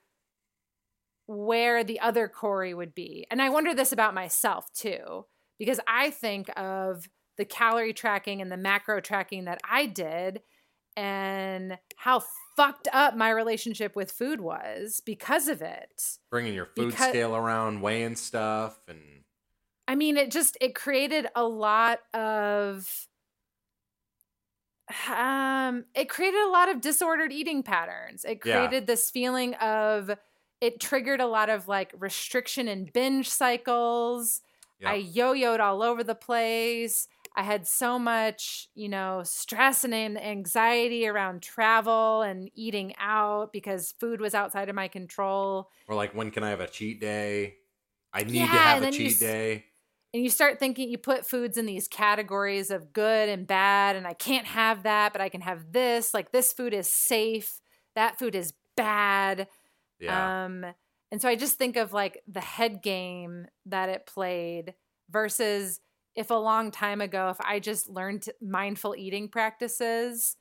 where 1.28 1.84
the 1.84 2.00
other 2.00 2.28
Cory 2.28 2.74
would 2.74 2.96
be. 2.96 3.28
And 3.30 3.42
I 3.42 3.50
wonder 3.50 3.74
this 3.74 3.92
about 3.92 4.14
myself 4.14 4.72
too, 4.74 5.26
because 5.60 5.80
I 5.88 6.10
think 6.10 6.50
of 6.58 7.08
the 7.38 7.46
calorie 7.46 7.94
tracking 7.94 8.42
and 8.42 8.52
the 8.52 8.58
macro 8.58 9.00
tracking 9.00 9.46
that 9.46 9.60
I 9.70 9.86
did 9.86 10.42
and 10.96 11.78
how 11.98 12.24
fucked 12.56 12.88
up 12.92 13.16
my 13.16 13.30
relationship 13.30 13.96
with 13.96 14.12
food 14.12 14.42
was 14.42 15.02
because 15.06 15.48
of 15.48 15.62
it. 15.62 16.18
Bringing 16.32 16.54
your 16.56 16.66
food 16.66 16.90
Because- 16.92 17.10
scale 17.10 17.36
around, 17.36 17.82
weighing 17.82 18.16
stuff, 18.16 18.80
and 18.88 19.00
I 19.88 19.96
mean, 19.96 20.18
it 20.18 20.32
just 20.32 20.58
it 20.60 20.76
created 20.76 21.28
a 21.36 21.44
lot 21.44 22.00
of 22.14 23.08
um 25.10 25.86
it 25.96 26.10
created 26.10 26.40
a 26.42 26.50
lot 26.50 26.70
of 26.70 26.82
disordered 26.82 27.32
eating 27.34 27.62
patterns. 27.64 28.24
It 28.26 28.40
Yeah. 28.44 28.58
created 28.68 28.88
this 28.88 29.12
feeling 29.12 29.54
of 29.56 30.12
it 30.62 30.80
triggered 30.80 31.20
a 31.22 31.28
lot 31.28 31.50
of 31.50 31.68
like 31.68 31.94
restriction 31.98 32.68
and 32.68 32.92
binge 32.92 33.30
cycles. 33.30 34.42
yeah, 34.80 34.92
I 34.92 34.96
yo-yoed 34.96 35.60
all 35.60 35.82
over 35.84 36.04
the 36.04 36.16
place. 36.16 37.08
I 37.38 37.44
had 37.44 37.68
so 37.68 38.00
much, 38.00 38.68
you 38.74 38.90
know, 38.90 39.22
stress 39.24 39.84
and 39.84 39.94
anxiety 39.94 41.08
around 41.08 41.44
travel 41.44 42.24
and 42.24 42.50
eating 42.56 42.96
out 43.00 43.54
because 43.54 43.94
food 44.00 44.20
was 44.20 44.34
outside 44.34 44.70
of 44.70 44.76
my 44.76 44.88
control. 44.88 45.70
or 45.88 45.94
like 45.96 46.16
when 46.16 46.32
can 46.32 46.44
I 46.44 46.50
have 46.50 46.62
a 46.62 46.68
cheat 46.68 47.00
day? 47.00 47.58
I 48.12 48.24
need 48.24 48.40
to 48.40 48.46
have 48.48 48.80
a 48.80 48.86
then 48.86 48.94
you 48.94 49.10
cheat 49.10 49.20
day. 49.20 49.66
and 50.16 50.24
you 50.24 50.30
start 50.32 50.58
thinking 50.60 50.90
you 50.90 50.98
put 50.98 51.28
foods 51.30 51.58
in 51.58 51.68
these 51.68 51.88
categories 51.88 52.72
of 52.72 52.92
good 52.92 53.30
and 53.30 53.46
bad 53.46 53.96
and 53.96 54.08
i 54.08 54.14
can't 54.14 54.48
have 54.48 54.84
that 54.84 55.12
but 55.12 55.22
i 55.22 55.30
can 55.30 55.42
have 55.42 55.72
this 55.72 56.14
like 56.14 56.32
this 56.32 56.54
food 56.54 56.74
is 56.74 56.92
safe 56.92 57.60
that 57.94 58.18
food 58.18 58.34
is 58.34 58.54
bad 58.76 59.48
Yeah, 60.00 60.46
um 60.46 60.66
and 61.12 61.22
so 61.22 61.28
i 61.30 61.36
just 61.36 61.58
think 61.58 61.76
of 61.76 61.94
like 61.94 62.24
the 62.28 62.42
head 62.42 62.82
game 62.82 63.46
that 63.66 63.90
it 63.90 64.06
played 64.08 64.74
versus 65.10 65.80
if 66.18 66.30
a 66.32 66.34
long 66.36 66.72
time 66.72 67.00
ago 67.00 67.30
if 67.30 67.40
i 67.40 67.60
just 67.60 67.88
learned 67.88 68.26
mindful 68.42 68.94
eating 68.98 69.30
practices 69.30 70.36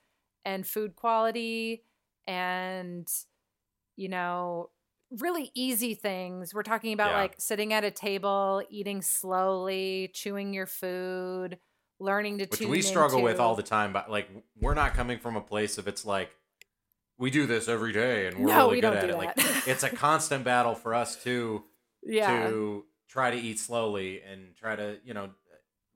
and 0.45 0.67
food 0.67 0.97
quality 0.97 1.85
and 2.27 3.07
you 3.95 4.09
know 4.09 4.71
really 5.11 5.53
easy 5.55 5.95
things 5.95 6.53
we're 6.53 6.65
talking 6.65 6.93
about 6.93 7.11
Yeah. 7.11 7.19
like 7.19 7.35
sitting 7.39 7.73
at 7.73 7.85
a 7.85 7.93
table 7.93 8.63
eating 8.71 9.03
slowly 9.03 10.11
chewing 10.13 10.53
your 10.53 10.67
food 10.67 11.59
learning 11.99 12.39
to 12.39 12.47
which 12.47 12.61
we 12.61 12.83
struggle 12.83 13.23
with 13.23 13.41
all 13.41 13.55
the 13.55 13.63
time. 13.63 13.93
But 13.93 14.11
like, 14.11 14.29
we're 14.61 14.75
not 14.75 14.95
coming 14.95 15.19
from 15.19 15.37
a 15.37 15.41
place 15.41 15.79
of 15.79 15.89
it's 15.89 16.05
like 16.05 16.31
we 17.19 17.31
do 17.31 17.47
this 17.47 17.69
every 17.69 17.93
day 17.93 18.27
and 18.27 18.39
we're 18.39 18.49
No, 18.49 18.67
really 18.67 18.77
we 18.77 18.81
good 18.83 18.95
at 18.95 19.09
it. 19.11 19.17
Like, 19.17 19.33
it's 19.67 19.83
a 19.83 19.89
constant 19.89 20.45
battle 20.45 20.75
for 20.75 20.95
us 20.95 21.17
too 21.23 21.65
yeah 22.03 22.49
to 22.49 22.85
try 23.09 23.31
to 23.31 23.37
eat 23.37 23.59
slowly 23.59 24.21
and 24.23 24.55
try 24.57 24.77
to, 24.77 24.99
you 25.05 25.15
know, 25.15 25.31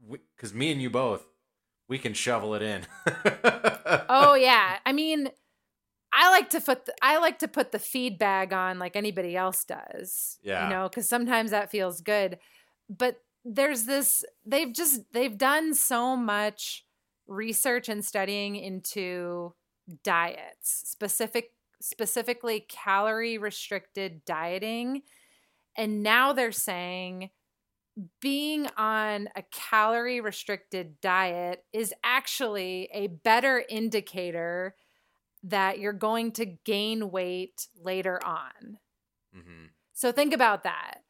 because 0.08 0.52
me 0.54 0.70
and 0.72 0.80
you 0.80 0.90
both, 0.90 1.24
we 1.88 1.98
can 1.98 2.14
shovel 2.14 2.54
it 2.54 2.62
in. 2.62 2.86
oh 4.08 4.34
yeah 4.34 4.78
i 4.86 4.92
mean 4.92 5.28
i 6.12 6.30
like 6.30 6.50
to 6.50 6.60
put 6.60 6.86
the, 6.86 6.94
i 7.02 7.18
like 7.18 7.38
to 7.40 7.48
put 7.48 7.72
the 7.72 7.78
feed 7.78 8.18
bag 8.18 8.52
on 8.52 8.78
like 8.78 8.94
anybody 8.96 9.36
else 9.36 9.64
does 9.64 10.38
Yeah. 10.42 10.64
you 10.64 10.70
know 10.70 10.88
because 10.88 11.08
sometimes 11.08 11.50
that 11.50 11.70
feels 11.70 12.00
good 12.00 12.38
but 12.88 13.20
there's 13.44 13.84
this 13.84 14.24
they've 14.46 14.72
just 14.72 15.00
they've 15.12 15.36
done 15.36 15.74
so 15.74 16.16
much 16.16 16.84
research 17.26 17.88
and 17.88 18.04
studying 18.04 18.54
into 18.56 19.54
diets 20.04 20.82
specific 20.86 21.50
specifically 21.80 22.64
calorie 22.68 23.38
restricted 23.38 24.24
dieting 24.24 25.02
and 25.76 26.02
now 26.02 26.32
they're 26.32 26.52
saying 26.52 27.30
being 28.20 28.66
on 28.76 29.28
a 29.36 29.42
calorie 29.50 30.20
restricted 30.20 31.00
diet 31.00 31.64
is 31.72 31.92
actually 32.04 32.88
a 32.92 33.08
better 33.08 33.64
indicator 33.68 34.76
that 35.44 35.78
you're 35.78 35.92
going 35.92 36.32
to 36.32 36.46
gain 36.46 37.10
weight 37.10 37.68
later 37.76 38.20
on. 38.24 38.78
hmm 39.32 39.72
So 39.92 40.12
think 40.12 40.32
about 40.34 40.62
that. 40.64 41.02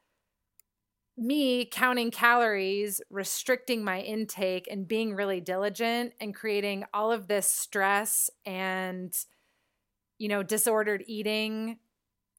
Me 1.16 1.66
counting 1.66 2.10
calories, 2.10 3.02
restricting 3.10 3.84
my 3.84 4.00
intake, 4.00 4.66
and 4.70 4.88
being 4.88 5.14
really 5.14 5.40
diligent 5.40 6.14
and 6.18 6.34
creating 6.34 6.84
all 6.94 7.12
of 7.12 7.28
this 7.28 7.50
stress 7.50 8.30
and, 8.46 9.14
you 10.18 10.28
know, 10.28 10.42
disordered 10.42 11.04
eating 11.06 11.78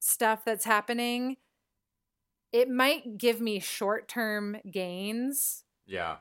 stuff 0.00 0.44
that's 0.44 0.64
happening, 0.64 1.36
it 2.52 2.68
might 2.68 3.16
give 3.18 3.40
me 3.40 3.58
short 3.60 4.08
term 4.08 4.56
gains 4.70 5.64
Yeah. 5.86 6.18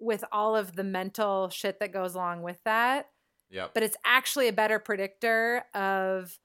with 0.00 0.24
all 0.32 0.54
of 0.56 0.76
the 0.76 0.84
mental 0.84 1.48
shit 1.48 1.80
that 1.80 1.92
goes 1.92 2.14
along 2.14 2.42
with 2.42 2.58
that. 2.64 3.10
Yep. 3.50 3.72
but 3.74 3.82
it's 3.84 3.96
actually 4.04 4.48
a 4.48 4.52
better 4.52 4.80
predictor 4.80 5.64
of 5.74 6.36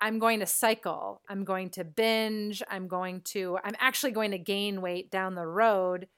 I'm 0.00 0.18
going 0.18 0.40
to 0.40 0.46
cycle, 0.46 1.22
I'm 1.28 1.44
going 1.44 1.70
to 1.70 1.84
binge, 1.84 2.62
I'm 2.68 2.88
going 2.88 3.20
to, 3.26 3.58
I'm 3.62 3.76
actually 3.78 4.10
going 4.12 4.32
to 4.32 4.38
gain 4.38 4.80
weight 4.82 5.10
down 5.10 5.36
the 5.36 5.46
road 5.46 6.08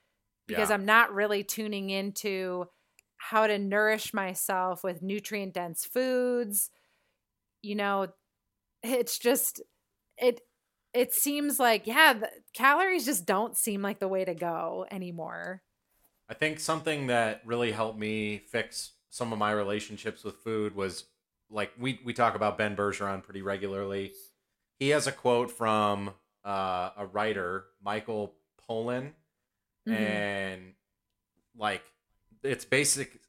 because 0.47 0.71
Yeah. 0.71 0.75
I'm 0.75 0.87
not 0.87 1.13
really 1.13 1.45
tuning 1.45 1.91
into 1.91 2.69
how 3.19 3.47
to 3.47 3.59
nourish 3.59 4.15
myself 4.15 4.83
with 4.83 5.03
nutrient 5.03 5.53
dense 5.53 5.85
foods. 5.85 6.71
You 7.63 7.75
know, 7.75 8.07
it's 8.83 9.19
just, 9.19 9.61
it, 10.17 10.41
it 10.95 11.13
seems 11.15 11.59
like, 11.59 11.87
yeah, 11.87 12.13
the 12.15 12.31
calories 12.55 13.05
just 13.05 13.27
don't 13.27 13.57
seem 13.57 13.83
like 13.83 13.99
the 13.99 14.09
way 14.09 14.25
to 14.25 14.35
go 14.35 14.87
anymore. 14.91 15.63
I 16.29 16.35
think 16.35 16.61
something 16.61 17.07
that 17.07 17.43
really 17.45 17.73
helped 17.73 17.99
me 17.99 18.39
fix 18.39 18.93
some 19.11 19.33
of 19.33 19.39
my 19.39 19.51
relationships 19.53 20.25
with 20.25 20.37
food 20.37 20.75
was 20.75 21.05
like 21.51 21.73
we 21.79 21.99
we 22.05 22.13
talk 22.13 22.35
about 22.35 22.59
Ben 22.59 22.77
Bergeron 22.77 23.23
pretty 23.23 23.41
regularly. 23.43 24.13
He 24.79 24.91
has 24.91 25.07
a 25.07 25.13
quote 25.13 25.51
from 25.51 26.11
uh, 26.45 26.91
a 26.97 27.07
writer, 27.07 27.65
Michael 27.83 28.35
Pollan, 28.69 29.13
Mhm. 29.87 29.95
and 29.95 30.75
like 31.57 31.83
it's 32.43 32.65
basic 32.65 33.21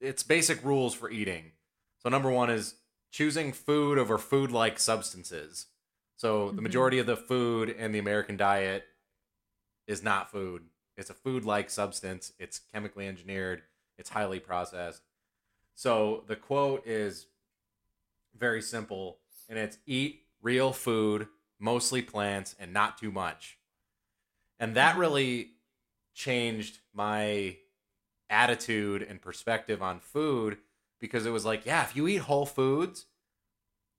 it's 0.00 0.22
basic 0.22 0.64
rules 0.64 0.94
for 0.94 1.10
eating. 1.10 1.52
So 1.98 2.08
number 2.08 2.30
1 2.30 2.50
is 2.50 2.74
choosing 3.12 3.52
food 3.52 3.98
over 3.98 4.18
food-like 4.18 4.78
substances. 4.78 5.66
So 6.20 6.50
the 6.50 6.60
Mhm. 6.60 6.64
majority 6.64 6.98
of 6.98 7.06
the 7.06 7.16
food 7.16 7.70
in 7.70 7.92
the 7.92 7.98
American 7.98 8.36
diet 8.36 8.86
is 9.86 10.02
not 10.02 10.30
food. 10.30 10.68
It's 10.98 11.08
a 11.08 11.14
food-like 11.14 11.70
substance. 11.70 12.34
It's 12.38 12.58
chemically 12.58 13.08
engineered. 13.08 13.62
It's 13.96 14.10
highly 14.10 14.38
processed. 14.38 15.02
So 15.74 16.24
the 16.26 16.36
quote 16.36 16.86
is 16.86 17.28
very 18.34 18.60
simple 18.60 19.20
and 19.48 19.58
it's 19.58 19.78
eat 19.86 20.26
real 20.42 20.74
food, 20.74 21.26
mostly 21.58 22.02
plants 22.02 22.54
and 22.58 22.70
not 22.74 22.98
too 22.98 23.10
much. 23.10 23.58
And 24.58 24.76
that 24.76 24.98
really 24.98 25.52
changed 26.12 26.80
my 26.92 27.56
attitude 28.28 29.00
and 29.00 29.22
perspective 29.22 29.80
on 29.80 30.00
food 30.00 30.58
because 30.98 31.24
it 31.24 31.30
was 31.30 31.46
like, 31.46 31.64
yeah, 31.64 31.82
if 31.82 31.96
you 31.96 32.06
eat 32.06 32.16
whole 32.16 32.44
foods 32.44 33.06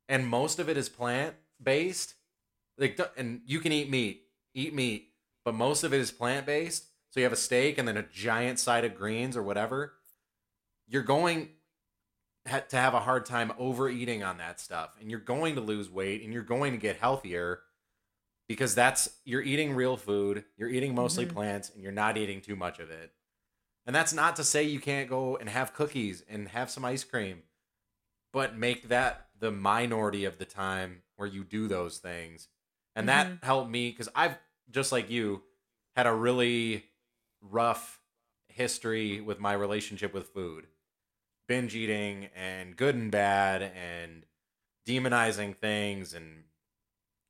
and 0.07 0.28
most 0.28 0.59
of 0.59 0.69
it 0.69 0.78
is 0.78 0.88
plant 0.88 1.36
based, 1.64 2.16
like 2.78 2.99
and 3.18 3.41
you 3.45 3.59
can 3.59 3.72
eat 3.72 3.89
meat, 3.89 4.24
eat 4.53 4.74
meat, 4.74 5.09
but 5.45 5.53
most 5.53 5.84
of 5.84 5.93
it 5.93 5.99
is 5.99 6.12
plant 6.12 6.45
based. 6.45 6.86
So 7.09 7.20
you 7.20 7.26
have 7.26 7.34
a 7.34 7.38
steak 7.38 7.78
and 7.78 7.88
then 7.88 7.97
a 7.97 8.03
giant 8.03 8.59
side 8.59 8.86
of 8.86 8.95
greens 8.95 9.36
or 9.36 9.43
whatever. 9.43 9.93
You're 10.88 11.03
going 11.03 11.49
to 12.45 12.78
have 12.78 12.93
a 12.93 12.99
hard 12.99 13.26
time 13.26 13.51
overeating 13.57 14.24
on 14.24 14.38
that 14.38 14.59
stuff 14.59 14.95
and 14.99 15.12
you're 15.12 15.20
going 15.20 15.55
to 15.55 15.62
lose 15.62 15.89
weight 15.89 16.24
and 16.24 16.34
you're 16.34 16.41
going 16.43 16.72
to 16.72 16.78
get 16.78 16.97
healthier 16.97 17.62
because 18.47 18.74
that's 18.76 19.09
you're 19.24 19.41
eating 19.41 19.74
real 19.74 19.95
food, 19.95 20.43
you're 20.57 20.70
eating 20.70 20.95
mostly 20.95 21.26
Mhm. 21.26 21.34
plants 21.34 21.70
and 21.70 21.84
you're 21.84 21.91
not 21.91 22.18
eating 22.18 22.41
too 22.41 22.55
much 22.55 22.80
of 22.80 22.89
it. 22.89 23.14
And 23.86 23.95
that's 23.95 24.14
not 24.14 24.36
to 24.38 24.43
say 24.43 24.64
you 24.64 24.80
can't 24.80 25.09
go 25.09 25.38
and 25.38 25.49
have 25.49 25.74
cookies 25.74 26.22
and 26.28 26.49
have 26.49 26.70
some 26.70 26.86
ice 26.86 27.03
cream, 27.03 27.43
but 28.32 28.57
make 28.57 28.88
that 28.89 29.30
the 29.39 29.51
minority 29.51 30.26
of 30.26 30.38
the 30.38 30.45
time 30.45 31.03
where 31.22 31.30
you 31.30 31.45
do 31.45 31.67
those 31.69 31.99
things. 31.99 32.49
And 32.95 33.07
that 33.07 33.28
mm-hmm. 33.28 33.45
helped 33.45 33.69
me 33.69 33.93
cuz 33.93 34.09
I've 34.13 34.38
just 34.69 34.91
like 34.91 35.09
you 35.09 35.43
had 35.95 36.07
a 36.07 36.13
really 36.13 36.86
rough 37.41 38.01
history 38.47 39.22
with 39.22 39.39
my 39.39 39.53
relationship 39.53 40.13
with 40.13 40.30
food. 40.30 40.67
Binge 41.47 41.76
eating 41.76 42.30
and 42.36 42.76
good 42.76 42.95
and 42.95 43.11
bad 43.11 43.61
and 43.61 44.26
demonizing 44.86 45.55
things 45.55 46.13
and 46.13 46.43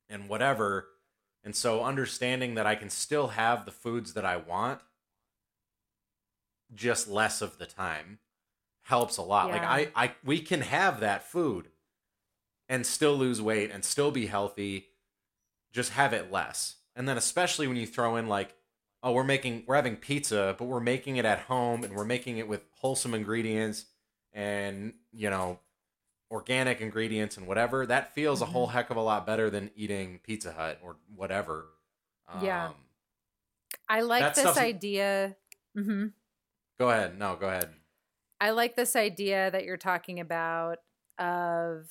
and 0.09 0.27
whatever. 0.27 0.89
And 1.43 1.55
so 1.55 1.83
understanding 1.83 2.55
that 2.55 2.67
I 2.67 2.75
can 2.75 2.89
still 2.89 3.29
have 3.29 3.65
the 3.65 3.71
foods 3.71 4.13
that 4.13 4.25
I 4.25 4.37
want 4.37 4.81
just 6.73 7.07
less 7.07 7.41
of 7.41 7.57
the 7.57 7.65
time 7.65 8.19
helps 8.83 9.17
a 9.17 9.21
lot. 9.21 9.47
Yeah. 9.47 9.53
Like 9.53 9.63
I 9.63 9.91
I 9.95 10.11
we 10.23 10.39
can 10.39 10.61
have 10.61 10.99
that 10.99 11.23
food 11.23 11.70
and 12.71 12.87
still 12.87 13.15
lose 13.15 13.39
weight 13.39 13.69
and 13.69 13.85
still 13.85 14.09
be 14.11 14.25
healthy 14.25 14.87
just 15.71 15.91
have 15.91 16.13
it 16.13 16.31
less. 16.31 16.77
And 16.95 17.07
then 17.07 17.17
especially 17.17 17.67
when 17.67 17.77
you 17.77 17.85
throw 17.87 18.15
in 18.17 18.27
like 18.27 18.55
oh 19.03 19.11
we're 19.11 19.23
making 19.23 19.63
we're 19.67 19.75
having 19.75 19.95
pizza 19.97 20.55
but 20.57 20.65
we're 20.65 20.79
making 20.79 21.17
it 21.17 21.25
at 21.25 21.39
home 21.39 21.83
and 21.83 21.95
we're 21.95 22.05
making 22.05 22.37
it 22.39 22.47
with 22.47 22.61
wholesome 22.71 23.13
ingredients 23.13 23.85
and 24.33 24.93
you 25.11 25.29
know 25.29 25.59
organic 26.31 26.81
ingredients 26.81 27.35
and 27.37 27.47
whatever 27.47 27.85
that 27.85 28.13
feels 28.15 28.41
a 28.41 28.45
whole 28.45 28.67
Mhm. 28.67 28.71
heck 28.71 28.89
of 28.89 28.97
a 28.97 29.01
lot 29.01 29.25
better 29.25 29.49
than 29.49 29.71
eating 29.75 30.19
pizza 30.23 30.53
hut 30.53 30.79
or 30.83 30.97
whatever 31.15 31.67
Yeah. 32.41 32.67
Um, 32.67 32.75
I 33.89 34.01
like 34.01 34.33
this 34.35 34.57
idea. 34.57 35.35
hmm 35.75 36.07
go 36.79 36.89
ahead 36.89 37.17
no 37.19 37.35
go 37.35 37.47
ahead 37.47 37.73
I 38.39 38.51
like 38.51 38.75
this 38.75 38.95
idea 38.95 39.51
that 39.51 39.65
you're 39.65 39.77
talking 39.77 40.19
about 40.19 40.77
of 41.19 41.89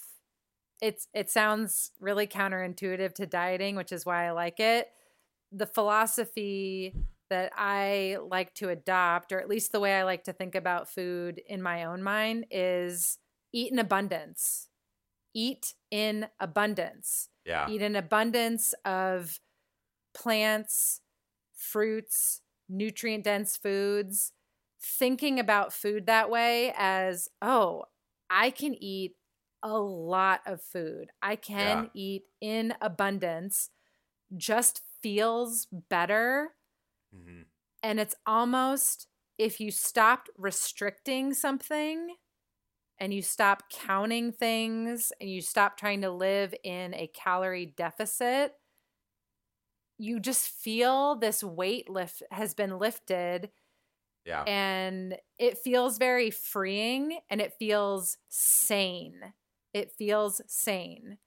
it's 0.80 1.08
it 1.14 1.30
sounds 1.30 1.92
really 2.00 2.26
counterintuitive 2.26 3.14
to 3.14 3.26
dieting, 3.26 3.76
which 3.76 3.92
is 3.92 4.06
why 4.06 4.26
I 4.26 4.30
like 4.30 4.60
it. 4.60 4.88
The 5.52 5.66
philosophy 5.66 6.94
that 7.28 7.52
I 7.56 8.18
like 8.28 8.54
to 8.54 8.68
adopt, 8.70 9.32
or 9.32 9.40
at 9.40 9.48
least 9.48 9.72
the 9.72 9.80
way 9.80 9.98
I 9.98 10.04
like 10.04 10.24
to 10.24 10.32
think 10.32 10.54
about 10.54 10.88
food 10.88 11.40
in 11.46 11.62
my 11.62 11.84
own 11.84 12.02
mind, 12.02 12.46
is 12.50 13.18
eat 13.52 13.72
in 13.72 13.78
abundance. 13.78 14.68
Eat 15.34 15.74
in 15.90 16.26
abundance. 16.40 17.28
yeah 17.44 17.68
Eat 17.68 17.82
an 17.82 17.94
abundance 17.94 18.74
of 18.84 19.38
plants, 20.12 21.00
fruits, 21.54 22.40
nutrient 22.68 23.24
dense 23.24 23.56
foods. 23.56 24.32
Thinking 24.82 25.38
about 25.38 25.74
food 25.74 26.06
that 26.06 26.30
way 26.30 26.72
as, 26.76 27.28
oh, 27.42 27.84
I 28.30 28.50
can 28.50 28.74
eat 28.82 29.14
a 29.62 29.78
lot 29.78 30.42
of 30.46 30.62
food. 30.62 31.10
I 31.22 31.36
can 31.36 31.90
eat 31.94 32.24
in 32.40 32.74
abundance. 32.80 33.70
Just 34.36 34.82
feels 35.02 35.66
better. 35.66 36.56
Mhm. 37.12 37.50
And 37.82 37.98
it's 38.00 38.14
almost 38.26 39.08
if 39.38 39.60
you 39.60 39.70
stopped 39.70 40.28
restricting 40.36 41.32
something 41.32 42.16
and 42.98 43.14
you 43.14 43.22
stop 43.22 43.70
counting 43.70 44.32
things 44.32 45.12
and 45.20 45.30
you 45.30 45.42
stop 45.42 45.76
trying 45.78 46.02
to 46.02 46.10
live 46.10 46.54
in 46.64 46.94
a 46.94 47.08
calorie 47.08 47.66
deficit, 47.66 48.54
you 49.98 50.20
just 50.20 50.48
feel 50.48 51.16
this 51.16 51.42
weight 51.44 51.88
lift 51.88 52.22
has 52.30 52.54
been 52.54 52.78
lifted 52.78 53.50
yeah 54.24 54.46
and 54.46 55.18
it 55.38 55.58
feels 55.58 55.98
very 55.98 56.30
freeing 56.30 57.20
and 57.30 57.40
it 57.40 57.54
feels 57.54 58.18
sane. 58.28 59.34
It 59.72 59.92
feels 59.92 60.40
sane. 60.46 61.18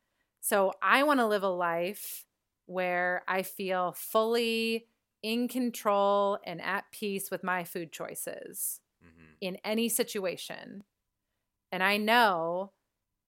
So 0.41 0.73
I 0.81 1.03
want 1.03 1.19
to 1.19 1.27
live 1.27 1.43
a 1.43 1.49
life 1.49 2.25
where 2.65 3.23
I 3.27 3.43
feel 3.43 3.93
fully 3.93 4.87
in 5.21 5.47
control 5.47 6.39
and 6.45 6.61
at 6.61 6.91
peace 6.91 7.31
with 7.31 7.43
my 7.43 7.63
food 7.63 7.91
choices 7.93 8.81
Mhm. 9.01 9.37
in 9.41 9.57
any 9.63 9.89
situation. 9.89 10.83
And 11.71 11.83
I 11.83 11.97
know 11.97 12.73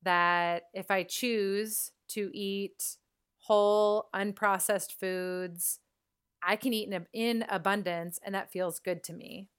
that 0.03 0.65
if 0.73 0.91
I 0.91 1.03
choose 1.03 1.91
to 2.09 2.31
eat 2.33 2.97
whole, 3.39 4.09
unprocessed 4.13 4.93
foods, 4.93 5.79
I 6.43 6.55
can 6.57 6.73
eat 6.73 6.89
in, 6.91 7.07
in 7.13 7.45
abundance 7.49 8.19
and 8.23 8.35
that 8.35 8.51
feels 8.51 8.79
good 8.79 9.03
to 9.05 9.13
me. 9.13 9.49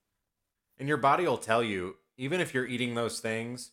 And 0.78 0.88
your 0.88 0.96
body 0.98 1.26
will 1.26 1.38
tell 1.38 1.62
you, 1.62 1.98
even 2.16 2.40
if 2.40 2.54
you're 2.54 2.66
eating 2.66 2.94
those 2.94 3.20
things 3.20 3.72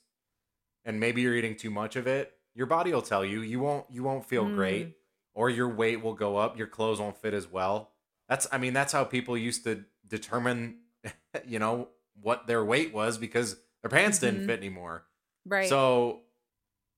and 0.86 0.99
maybe 0.99 1.21
you're 1.21 1.36
eating 1.36 1.55
too 1.55 1.69
much 1.69 1.95
of 1.95 2.07
it, 2.07 2.34
your 2.55 2.67
body 2.67 2.93
will 2.93 3.01
tell 3.01 3.23
you 3.25 3.41
you 3.41 3.59
won't 3.59 3.86
you 3.89 4.03
won't 4.03 4.25
feel 4.25 4.45
Mm. 4.45 4.55
great 4.55 4.97
or 5.34 5.49
your 5.49 5.67
weight 5.67 6.01
will 6.03 6.13
go 6.13 6.38
up, 6.38 6.57
your 6.57 6.67
clothes 6.67 6.99
won't 6.99 7.17
fit 7.17 7.34
as 7.34 7.47
well. 7.47 7.91
That's 8.29 8.47
I 8.51 8.57
mean, 8.57 8.73
that's 8.73 8.93
how 8.93 9.03
people 9.03 9.38
used 9.38 9.63
to 9.65 9.84
determine 10.07 10.79
you 11.47 11.59
know 11.59 11.89
what 12.21 12.45
their 12.47 12.63
weight 12.63 12.93
was 12.93 13.17
because 13.17 13.57
their 13.81 13.89
pants 13.89 14.19
didn't 14.19 14.41
Mhm. 14.41 14.45
fit 14.45 14.59
anymore. 14.59 15.05
Right. 15.45 15.67
So 15.67 16.21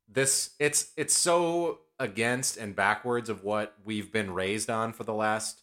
this 0.07 0.51
it's 0.59 0.91
it's 0.97 1.15
so 1.15 1.79
against 1.99 2.57
and 2.57 2.75
backwards 2.75 3.29
of 3.29 3.43
what 3.43 3.73
we've 3.85 4.11
been 4.11 4.31
raised 4.33 4.69
on 4.69 4.91
for 4.93 5.03
the 5.03 5.13
last 5.13 5.61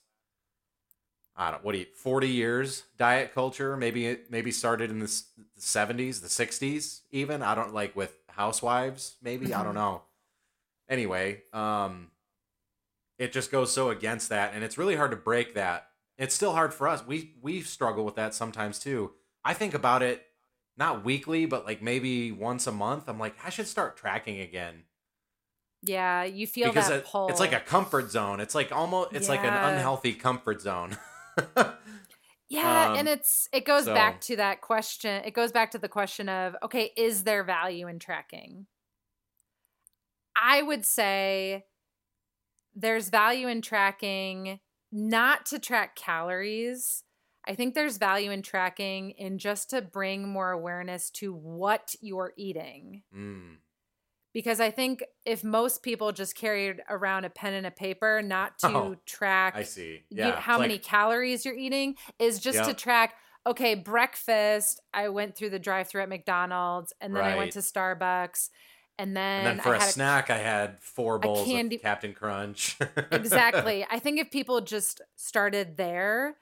I 1.42 1.50
don't 1.52 1.64
what 1.64 1.72
do 1.72 1.78
you 1.78 1.86
40 1.96 2.28
years 2.28 2.84
diet 2.96 3.34
culture? 3.34 3.76
Maybe 3.76 4.06
it 4.06 4.30
maybe 4.30 4.50
started 4.52 4.90
in 4.90 4.98
the 4.98 5.06
70s 5.58 6.20
the 6.20 6.28
60s 6.28 7.00
even? 7.10 7.42
I 7.42 7.54
don't 7.54 7.74
like 7.74 7.94
with 7.96 8.16
housewives 8.28 9.16
maybe? 9.22 9.52
I 9.52 9.62
don't 9.62 9.72
Mhm. 9.72 9.76
know. 9.76 10.02
Anyway 10.88 11.42
um 11.52 12.10
it 13.18 13.32
just 13.32 13.50
goes 13.52 13.72
so 13.72 13.90
against 13.90 14.28
that 14.30 14.52
and 14.54 14.64
it's 14.64 14.78
really 14.78 14.96
hard 14.96 15.10
to 15.10 15.16
break 15.16 15.54
that. 15.54 15.88
It's 16.18 16.34
still 16.34 16.52
hard 16.52 16.72
for 16.74 16.88
us. 16.88 17.06
We 17.06 17.34
we 17.40 17.62
struggle 17.62 18.04
with 18.04 18.16
that 18.16 18.34
sometimes 18.34 18.78
too. 18.78 19.12
I 19.44 19.54
think 19.54 19.74
about 19.74 20.02
it 20.02 20.26
not 20.76 21.04
weekly 21.04 21.46
but 21.46 21.64
like 21.66 21.82
maybe 21.82 22.32
once 22.32 22.66
a 22.66 22.72
month. 22.72 23.08
I'm 23.08 23.18
like 23.18 23.36
I 23.44 23.50
should 23.50 23.68
start 23.68 23.96
tracking 23.96 24.40
again. 24.40 24.84
Yeah, 25.84 26.22
you 26.22 26.46
feel 26.46 26.68
because 26.68 26.88
that 26.88 26.98
it- 27.00 27.04
pull. 27.06 27.28
it's 27.28 27.40
like 27.40 27.52
a 27.52 27.58
comfort 27.58 28.10
zone. 28.10 28.38
It's 28.38 28.54
like 28.54 28.70
almost 28.70 29.12
it's 29.14 29.28
like 29.28 29.42
an 29.44 29.52
unhealthy 29.52 30.14
comfort 30.14 30.60
zone 30.60 30.96
Yeah, 32.48 32.90
Um, 32.90 32.98
and 32.98 33.08
it's 33.08 33.48
it 33.50 33.64
goes 33.64 33.86
so- 33.86 33.94
back 33.94 34.20
to 34.22 34.36
that 34.36 34.60
question. 34.60 35.24
It 35.24 35.32
goes 35.32 35.52
back 35.52 35.70
to 35.70 35.78
the 35.78 35.88
question 35.88 36.28
of 36.28 36.54
okay, 36.62 36.92
is 36.98 37.24
there 37.24 37.44
value 37.44 37.88
in 37.88 37.98
tracking? 37.98 38.66
I 40.36 40.60
would 40.60 40.84
say 40.84 41.64
there's 42.74 43.08
value 43.08 43.48
in 43.48 43.62
tracking 43.62 44.60
not 44.90 45.46
to 45.46 45.58
track 45.58 45.96
calories. 45.96 47.04
I 47.46 47.54
think 47.54 47.74
there's 47.74 47.96
value 47.96 48.30
in 48.30 48.42
tracking 48.42 49.12
in 49.12 49.38
just 49.38 49.70
to 49.70 49.80
bring 49.80 50.28
more 50.28 50.50
awareness 50.50 51.08
to 51.12 51.32
what 51.32 51.94
you're 52.02 52.34
eating. 52.36 53.02
Mm. 53.16 53.56
Because 54.32 54.60
I 54.60 54.70
think 54.70 55.04
if 55.26 55.44
most 55.44 55.82
people 55.82 56.10
just 56.12 56.34
carried 56.34 56.80
around 56.88 57.24
a 57.26 57.30
pen 57.30 57.52
and 57.52 57.66
a 57.66 57.70
paper, 57.70 58.22
not 58.22 58.58
to 58.60 58.68
Oh, 58.68 58.96
track 59.04 59.54
I 59.56 59.62
see. 59.62 60.04
you- 60.08 60.18
Yeah. 60.18 60.40
how 60.40 60.54
it's 60.54 60.60
many 60.62 60.74
like- 60.74 60.82
calories 60.82 61.44
you're 61.44 61.54
eating, 61.56 61.96
is 62.18 62.38
just 62.40 62.64
to 62.64 62.72
track, 62.74 63.14
okay, 63.46 63.74
breakfast, 63.74 64.80
I 64.94 65.08
went 65.10 65.36
through 65.36 65.50
the 65.50 65.58
drive 65.58 65.88
through 65.88 66.02
at 66.02 66.08
McDonald's 66.08 66.92
and 67.00 67.14
then 67.14 67.22
I 67.22 67.36
went 67.36 67.52
to 67.52 67.58
Starbucks 67.58 68.48
and 68.98 69.16
then, 69.16 69.46
and 69.46 69.58
then 69.58 69.62
for 69.64 69.74
I 69.74 69.76
a 69.76 69.80
had 69.80 69.88
a 69.88 69.92
snack, 69.92 70.30
I 70.30 70.38
had 70.38 70.82
four 70.82 71.18
bowls 71.18 71.46
candy- 71.46 71.76
of 71.76 71.82
Captain 71.82 72.14
Crunch. 72.14 72.78
exactly. 73.10 73.84
I 73.90 73.98
think 73.98 74.18
if 74.18 74.30
people 74.30 74.60
just 74.62 75.00
started 75.16 75.76
there, 75.76 76.36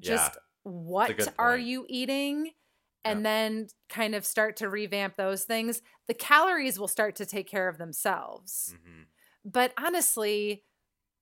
Yeah. 0.00 0.16
just 0.16 0.38
what 0.62 1.28
are 1.38 1.56
you 1.56 1.86
eating? 1.88 2.52
And 3.06 3.24
Yeah. 3.24 3.26
then 3.26 3.68
kind 3.88 4.14
of 4.14 4.26
start 4.26 4.56
to 4.58 4.68
revamp 4.68 5.16
those 5.16 5.44
things, 5.44 5.82
the 6.08 6.14
calories 6.14 6.78
will 6.78 6.88
start 6.88 7.14
to 7.16 7.26
take 7.26 7.48
care 7.48 7.68
of 7.68 7.78
themselves. 7.78 8.74
Mhm. 8.74 9.06
But 9.44 9.74
honestly, 9.78 10.64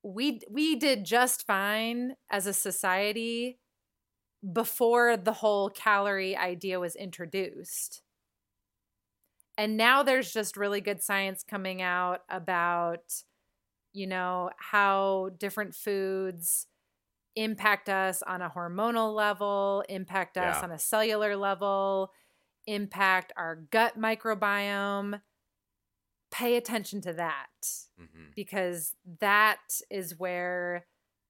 we 0.02 0.40
we 0.50 0.76
did 0.76 1.04
just 1.04 1.46
fine 1.46 2.16
as 2.30 2.46
a 2.46 2.54
society 2.54 3.60
before 4.52 5.16
the 5.16 5.32
whole 5.34 5.70
calorie 5.70 6.36
idea 6.36 6.80
was 6.80 6.96
introduced. 6.96 8.02
And 9.56 9.76
now 9.76 10.02
there's 10.02 10.32
just 10.32 10.56
really 10.56 10.80
good 10.80 11.02
science 11.02 11.42
coming 11.42 11.80
out 11.82 12.22
about 12.28 13.22
you 13.94 14.06
know 14.06 14.50
how 14.58 15.30
different 15.38 15.74
foods 15.74 16.68
impact 17.36 17.88
us 17.88 18.22
on 18.22 18.42
a 18.42 18.50
hormonal 18.50 19.14
level, 19.14 19.84
impact 19.88 20.36
us 20.38 20.56
Yeah. 20.56 20.62
on 20.62 20.70
a 20.70 20.78
cellular 20.78 21.36
level, 21.36 22.12
impact 22.66 23.32
our 23.36 23.56
gut 23.56 23.98
microbiome. 23.98 25.20
Pay 26.30 26.56
attention 26.56 27.00
to 27.02 27.12
that 27.12 27.50
Mhm. 28.00 28.34
because 28.34 28.94
that 29.20 29.80
is 29.90 30.18
where 30.18 30.86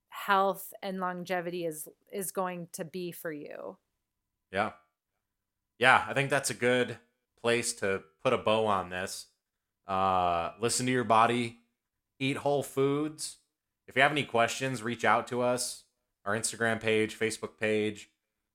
health 0.09 0.73
and 0.83 1.01
longevity 1.01 1.67
is 1.67 1.89
is 2.13 2.31
going 2.31 2.69
to 2.69 2.85
be 2.85 3.11
for 3.11 3.33
you. 3.33 3.79
Yeah. 4.53 4.73
Yeah, 5.79 6.05
I 6.09 6.15
think 6.15 6.31
that's 6.31 6.51
a 6.51 6.55
good 6.55 6.99
place 7.37 7.73
to 7.81 8.05
put 8.23 8.33
a 8.33 8.39
bow 8.39 8.67
on 8.67 8.91
this. 8.91 9.27
Uh, 9.87 10.53
listen 10.61 10.87
to 10.87 10.93
your 10.93 11.05
body, 11.05 11.65
eat 12.21 12.39
whole 12.39 12.63
foods. 12.63 13.39
If 13.87 13.97
you 13.97 14.03
have 14.03 14.13
any 14.13 14.25
questions, 14.25 14.83
reach 14.83 15.05
out 15.05 15.27
to 15.29 15.43
us. 15.43 15.85
Our 16.25 16.35
Instagram 16.35 16.81
page, 16.81 17.18
Facebook 17.18 17.59
page. 17.59 18.11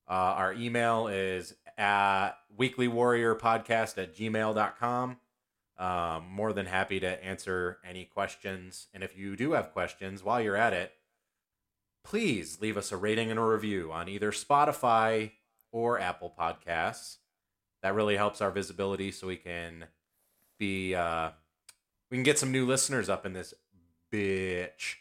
Uh, 0.08 0.34
our 0.36 0.52
email 0.52 1.06
is 1.06 1.54
at 1.78 2.32
weeklywarriorpodcast 2.58 3.96
at 3.96 4.16
gmail.com. 4.16 5.16
Um, 5.78 6.26
more 6.30 6.52
than 6.52 6.66
happy 6.66 7.00
to 7.00 7.24
answer 7.24 7.78
any 7.88 8.04
questions. 8.04 8.88
And 8.92 9.02
if 9.02 9.16
you 9.16 9.34
do 9.34 9.52
have 9.52 9.72
questions 9.72 10.22
while 10.22 10.40
you're 10.40 10.56
at 10.56 10.74
it, 10.74 10.92
please 12.04 12.60
leave 12.60 12.76
us 12.76 12.92
a 12.92 12.96
rating 12.96 13.30
and 13.30 13.38
a 13.38 13.42
review 13.42 13.90
on 13.92 14.08
either 14.08 14.30
Spotify 14.30 15.32
or 15.72 15.98
Apple 15.98 16.34
Podcasts. 16.38 17.16
That 17.82 17.94
really 17.94 18.16
helps 18.16 18.40
our 18.40 18.50
visibility 18.50 19.10
so 19.10 19.26
we 19.26 19.36
can 19.36 19.86
be 20.58 20.94
uh 20.94 21.30
we 22.10 22.16
can 22.16 22.24
get 22.24 22.38
some 22.38 22.52
new 22.52 22.66
listeners 22.66 23.08
up 23.08 23.24
in 23.24 23.32
this 23.32 23.54
bitch. 24.12 24.96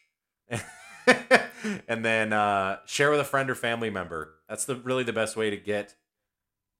and 1.87 2.03
then 2.05 2.33
uh 2.33 2.79
share 2.85 3.11
with 3.11 3.19
a 3.19 3.25
friend 3.25 3.49
or 3.49 3.55
family 3.55 3.89
member. 3.89 4.35
That's 4.47 4.65
the 4.65 4.75
really 4.75 5.03
the 5.03 5.13
best 5.13 5.35
way 5.35 5.49
to 5.49 5.57
get 5.57 5.95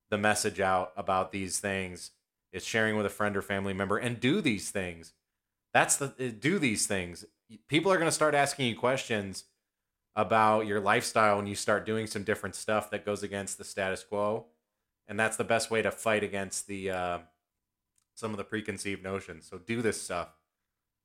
the 0.10 0.18
message 0.18 0.60
out 0.60 0.92
about 0.98 1.32
these 1.32 1.60
things 1.60 2.12
is 2.52 2.66
sharing 2.66 2.98
with 2.98 3.06
a 3.06 3.10
friend 3.10 3.38
or 3.38 3.42
family 3.42 3.74
member 3.74 3.98
and 3.98 4.20
do 4.20 4.42
these 4.42 4.72
things. 4.72 5.14
That's 5.74 5.98
the 5.98 6.06
uh, 6.06 6.32
do 6.40 6.60
these 6.60 6.88
things. 6.88 7.26
People 7.68 7.92
are 7.92 7.98
going 7.98 8.08
to 8.08 8.12
start 8.12 8.36
asking 8.36 8.68
you 8.68 8.78
questions 8.78 9.46
about 10.16 10.66
your 10.66 10.80
lifestyle 10.80 11.38
when 11.38 11.48
you 11.48 11.56
start 11.56 11.86
doing 11.86 12.08
some 12.08 12.24
different 12.24 12.56
stuff 12.56 12.90
that 12.90 13.06
goes 13.06 13.24
against 13.24 13.58
the 13.58 13.64
status 13.64 14.04
quo 14.04 14.46
and 15.08 15.20
that's 15.20 15.38
the 15.38 15.44
best 15.44 15.72
way 15.72 15.82
to 15.82 15.92
fight 15.92 16.24
against 16.24 16.68
the 16.68 16.92
uh, 16.92 17.18
some 18.16 18.32
of 18.32 18.38
the 18.38 18.44
preconceived 18.44 19.04
notions 19.04 19.48
so 19.50 19.58
do 19.58 19.82
this 19.82 20.02
stuff 20.02 20.30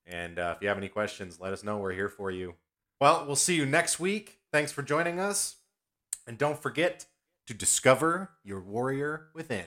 and 0.07 0.39
uh, 0.39 0.53
if 0.57 0.63
you 0.63 0.69
have 0.69 0.79
any 0.79 0.89
questions 0.89 1.41
let 1.41 1.53
us 1.53 1.65
know 1.65 1.79
we're 1.79 1.93
here 1.93 2.09
for 2.09 2.31
you 2.31 2.55
well 3.01 3.25
we'll 3.27 3.37
see 3.37 3.55
you 3.55 3.67
next 3.67 3.99
week. 4.01 4.39
Thanks 4.53 4.73
for 4.73 4.83
joining 4.83 5.19
us. 5.19 5.57
And 6.27 6.39
don't 6.39 6.61
forget 6.61 7.07
to 7.47 7.55
discover 7.55 8.31
your 8.43 8.61
warrior 8.61 9.29
within 9.35 9.67